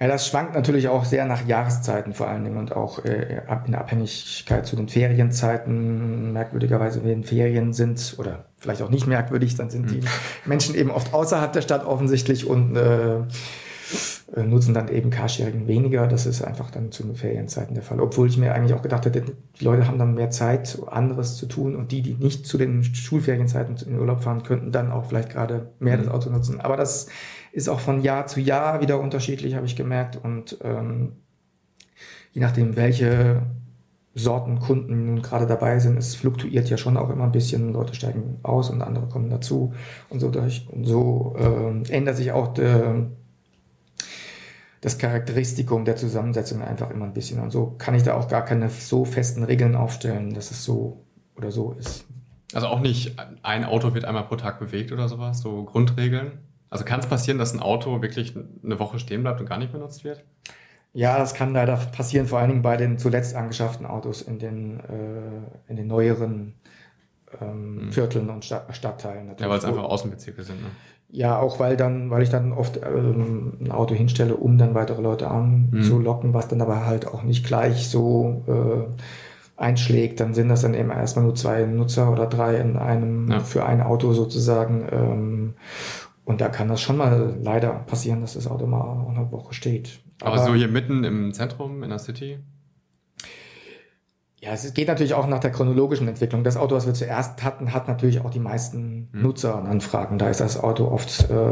Ja, 0.00 0.08
das 0.08 0.26
schwankt 0.26 0.54
natürlich 0.54 0.88
auch 0.88 1.04
sehr 1.04 1.26
nach 1.26 1.46
Jahreszeiten 1.46 2.14
vor 2.14 2.26
allen 2.26 2.42
Dingen 2.42 2.56
und 2.56 2.74
auch 2.74 3.04
äh, 3.04 3.42
in 3.66 3.74
Abhängigkeit 3.74 4.66
zu 4.66 4.74
den 4.74 4.88
Ferienzeiten. 4.88 6.32
Merkwürdigerweise, 6.32 7.04
wenn 7.04 7.22
Ferien 7.22 7.74
sind 7.74 8.16
oder 8.18 8.46
vielleicht 8.56 8.80
auch 8.80 8.88
nicht 8.88 9.06
merkwürdig, 9.06 9.56
dann 9.56 9.68
sind 9.68 9.90
die 9.90 10.00
hm. 10.00 10.08
Menschen 10.46 10.74
eben 10.74 10.90
oft 10.90 11.12
außerhalb 11.12 11.52
der 11.52 11.60
Stadt 11.60 11.84
offensichtlich 11.84 12.46
und 12.46 12.76
äh, 12.76 13.18
äh, 14.36 14.44
nutzen 14.44 14.72
dann 14.74 14.88
eben 14.88 15.10
Carsharing 15.10 15.66
weniger. 15.66 16.06
Das 16.06 16.24
ist 16.24 16.42
einfach 16.42 16.70
dann 16.70 16.92
zu 16.92 17.02
den 17.02 17.16
Ferienzeiten 17.16 17.74
der 17.74 17.82
Fall. 17.82 18.00
Obwohl 18.00 18.28
ich 18.28 18.38
mir 18.38 18.54
eigentlich 18.54 18.74
auch 18.74 18.82
gedacht 18.82 19.04
hätte, 19.04 19.22
die 19.22 19.64
Leute 19.64 19.86
haben 19.86 19.98
dann 19.98 20.14
mehr 20.14 20.30
Zeit, 20.30 20.78
anderes 20.86 21.36
zu 21.36 21.46
tun 21.46 21.74
und 21.74 21.92
die, 21.92 22.00
die 22.00 22.14
nicht 22.14 22.46
zu 22.46 22.56
den 22.56 22.84
Schulferienzeiten 22.84 23.76
in 23.76 23.92
den 23.92 23.98
Urlaub 23.98 24.22
fahren, 24.22 24.44
könnten 24.44 24.72
dann 24.72 24.92
auch 24.92 25.06
vielleicht 25.06 25.30
gerade 25.30 25.70
mehr 25.78 25.96
das 25.96 26.06
mhm. 26.06 26.12
Auto 26.12 26.30
nutzen. 26.30 26.60
Aber 26.60 26.76
das 26.76 27.08
ist 27.52 27.68
auch 27.68 27.80
von 27.80 28.02
Jahr 28.02 28.26
zu 28.26 28.40
Jahr 28.40 28.80
wieder 28.80 29.00
unterschiedlich, 29.00 29.54
habe 29.54 29.66
ich 29.66 29.76
gemerkt. 29.76 30.16
Und 30.22 30.58
ähm, 30.62 31.12
je 32.32 32.40
nachdem, 32.40 32.76
welche 32.76 33.42
Sorten 34.14 34.58
Kunden 34.58 35.06
nun 35.06 35.22
gerade 35.22 35.46
dabei 35.46 35.78
sind, 35.78 35.96
es 35.96 36.14
fluktuiert 36.14 36.68
ja 36.68 36.76
schon 36.76 36.96
auch 36.96 37.10
immer 37.10 37.24
ein 37.24 37.32
bisschen. 37.32 37.72
Leute 37.72 37.94
steigen 37.94 38.38
aus 38.42 38.70
und 38.70 38.82
andere 38.82 39.06
kommen 39.08 39.30
dazu. 39.30 39.72
Und 40.08 40.20
so, 40.20 40.30
durch, 40.30 40.68
und 40.70 40.84
so 40.84 41.36
äh, 41.38 41.92
ändert 41.92 42.16
sich 42.16 42.32
auch 42.32 42.48
der 42.48 43.06
das 44.80 44.96
Charakteristikum 44.96 45.84
der 45.84 45.96
Zusammensetzung 45.96 46.62
einfach 46.62 46.90
immer 46.90 47.04
ein 47.04 47.12
bisschen. 47.12 47.40
Und 47.40 47.50
so 47.50 47.74
kann 47.78 47.94
ich 47.94 48.02
da 48.02 48.14
auch 48.14 48.28
gar 48.28 48.44
keine 48.44 48.68
so 48.70 49.04
festen 49.04 49.44
Regeln 49.44 49.76
aufstellen, 49.76 50.32
dass 50.32 50.50
es 50.50 50.64
so 50.64 51.04
oder 51.36 51.50
so 51.50 51.72
ist. 51.72 52.06
Also 52.54 52.66
auch 52.66 52.80
nicht, 52.80 53.16
ein 53.42 53.64
Auto 53.64 53.94
wird 53.94 54.04
einmal 54.04 54.24
pro 54.24 54.36
Tag 54.36 54.58
bewegt 54.58 54.90
oder 54.90 55.08
sowas, 55.08 55.40
so 55.40 55.64
Grundregeln? 55.64 56.32
Also 56.70 56.84
kann 56.84 57.00
es 57.00 57.06
passieren, 57.06 57.38
dass 57.38 57.52
ein 57.52 57.60
Auto 57.60 58.00
wirklich 58.00 58.34
eine 58.64 58.78
Woche 58.78 58.98
stehen 58.98 59.22
bleibt 59.22 59.40
und 59.40 59.48
gar 59.48 59.58
nicht 59.58 59.72
benutzt 59.72 60.04
wird? 60.04 60.24
Ja, 60.92 61.18
das 61.18 61.34
kann 61.34 61.52
leider 61.52 61.76
passieren, 61.76 62.26
vor 62.26 62.38
allen 62.38 62.48
Dingen 62.48 62.62
bei 62.62 62.76
den 62.76 62.98
zuletzt 62.98 63.36
angeschafften 63.36 63.86
Autos 63.86 64.22
in 64.22 64.38
den, 64.38 64.80
äh, 64.80 65.70
in 65.70 65.76
den 65.76 65.86
neueren 65.86 66.54
ähm, 67.40 67.80
hm. 67.82 67.92
Vierteln 67.92 68.30
und 68.30 68.44
Stadt 68.44 68.74
Stadtteilen. 68.74 69.26
Natürlich. 69.26 69.42
Ja, 69.42 69.50
weil 69.50 69.58
es 69.58 69.64
einfach 69.64 69.84
Außenbezirke 69.84 70.42
sind. 70.42 70.62
Ne? 70.62 70.68
Ja, 71.12 71.38
auch 71.38 71.58
weil 71.58 71.76
dann, 71.76 72.10
weil 72.10 72.22
ich 72.22 72.30
dann 72.30 72.52
oft 72.52 72.76
ähm, 72.76 73.58
ein 73.60 73.72
Auto 73.72 73.94
hinstelle, 73.94 74.36
um 74.36 74.58
dann 74.58 74.74
weitere 74.74 75.02
Leute 75.02 75.28
anzulocken, 75.28 76.30
mhm. 76.30 76.34
was 76.34 76.48
dann 76.48 76.60
aber 76.60 76.86
halt 76.86 77.06
auch 77.06 77.22
nicht 77.22 77.44
gleich 77.44 77.88
so 77.88 78.44
äh, 78.46 79.60
einschlägt. 79.60 80.20
Dann 80.20 80.34
sind 80.34 80.48
das 80.48 80.62
dann 80.62 80.74
eben 80.74 80.90
erstmal 80.90 81.24
nur 81.24 81.34
zwei 81.34 81.64
Nutzer 81.66 82.10
oder 82.12 82.26
drei 82.26 82.56
in 82.56 82.76
einem 82.76 83.30
ja. 83.30 83.40
für 83.40 83.64
ein 83.64 83.80
Auto 83.80 84.12
sozusagen. 84.12 84.86
Ähm, 84.90 85.54
und 86.24 86.40
da 86.40 86.48
kann 86.48 86.68
das 86.68 86.80
schon 86.80 86.96
mal 86.96 87.36
leider 87.42 87.70
passieren, 87.70 88.20
dass 88.20 88.34
das 88.34 88.46
Auto 88.46 88.66
mal 88.66 89.06
eine 89.08 89.30
Woche 89.32 89.54
steht. 89.54 90.00
Aber, 90.20 90.34
aber 90.34 90.44
so 90.44 90.54
hier 90.54 90.68
mitten 90.68 91.04
im 91.04 91.32
Zentrum 91.32 91.82
in 91.82 91.90
der 91.90 91.98
City? 91.98 92.38
Ja, 94.42 94.52
es 94.52 94.72
geht 94.72 94.88
natürlich 94.88 95.12
auch 95.12 95.26
nach 95.26 95.40
der 95.40 95.52
chronologischen 95.52 96.08
Entwicklung. 96.08 96.44
Das 96.44 96.56
Auto, 96.56 96.74
was 96.74 96.86
wir 96.86 96.94
zuerst 96.94 97.42
hatten, 97.42 97.74
hat 97.74 97.88
natürlich 97.88 98.20
auch 98.20 98.30
die 98.30 98.40
meisten 98.40 99.08
hm. 99.12 99.22
Nutzeranfragen. 99.22 100.18
Da 100.18 100.30
ist 100.30 100.40
das 100.40 100.58
Auto 100.58 100.88
oft 100.88 101.28
äh, 101.30 101.44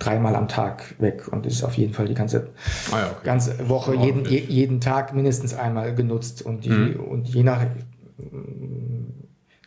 dreimal 0.00 0.34
am 0.34 0.48
Tag 0.48 0.96
weg 0.98 1.28
und 1.28 1.46
ist 1.46 1.62
auf 1.62 1.74
jeden 1.74 1.94
Fall 1.94 2.06
die 2.06 2.14
ganze, 2.14 2.50
ah 2.90 2.98
ja, 2.98 3.06
okay. 3.06 3.20
ganze 3.24 3.68
Woche, 3.68 3.94
jeden, 3.94 4.24
je, 4.24 4.40
jeden 4.40 4.80
Tag 4.80 5.14
mindestens 5.14 5.54
einmal 5.54 5.94
genutzt. 5.94 6.42
Und, 6.42 6.64
die, 6.64 6.70
hm. 6.70 7.00
und 7.00 7.28
je 7.28 7.44
nach 7.44 7.64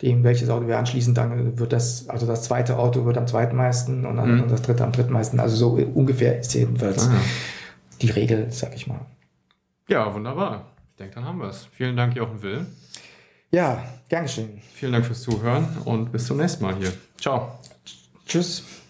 dem, 0.01 0.23
welches 0.23 0.49
Auto 0.49 0.67
wir 0.67 0.77
anschließen, 0.77 1.13
dann 1.13 1.59
wird 1.59 1.73
das, 1.73 2.09
also 2.09 2.25
das 2.25 2.43
zweite 2.43 2.77
Auto 2.77 3.05
wird 3.05 3.17
am 3.17 3.27
zweitmeisten 3.27 4.05
und 4.05 4.17
dann 4.17 4.41
hm. 4.41 4.47
das 4.49 4.61
dritte 4.61 4.83
am 4.83 4.91
drittmeisten. 4.91 5.39
Also 5.39 5.55
so 5.55 5.69
ungefähr 5.93 6.39
ist 6.39 6.53
jedenfalls 6.53 7.07
ah, 7.07 7.13
die 8.01 8.09
Regel, 8.09 8.47
sag 8.51 8.75
ich 8.75 8.87
mal. 8.87 9.01
Ja, 9.87 10.13
wunderbar 10.13 10.71
denke, 11.01 11.15
dann 11.15 11.25
haben 11.25 11.39
wir 11.39 11.49
es. 11.49 11.67
Vielen 11.71 11.95
Dank, 11.97 12.15
Jochen 12.15 12.41
Will. 12.41 12.65
Ja, 13.51 13.83
gern 14.07 14.23
geschehen. 14.23 14.61
Vielen 14.73 14.93
Dank 14.93 15.05
fürs 15.05 15.21
Zuhören 15.21 15.67
und 15.83 16.11
bis 16.11 16.25
zum 16.25 16.37
nächsten 16.37 16.63
Mal 16.63 16.75
hier. 16.75 16.93
Ciao. 17.19 17.59
Tschüss. 18.25 18.80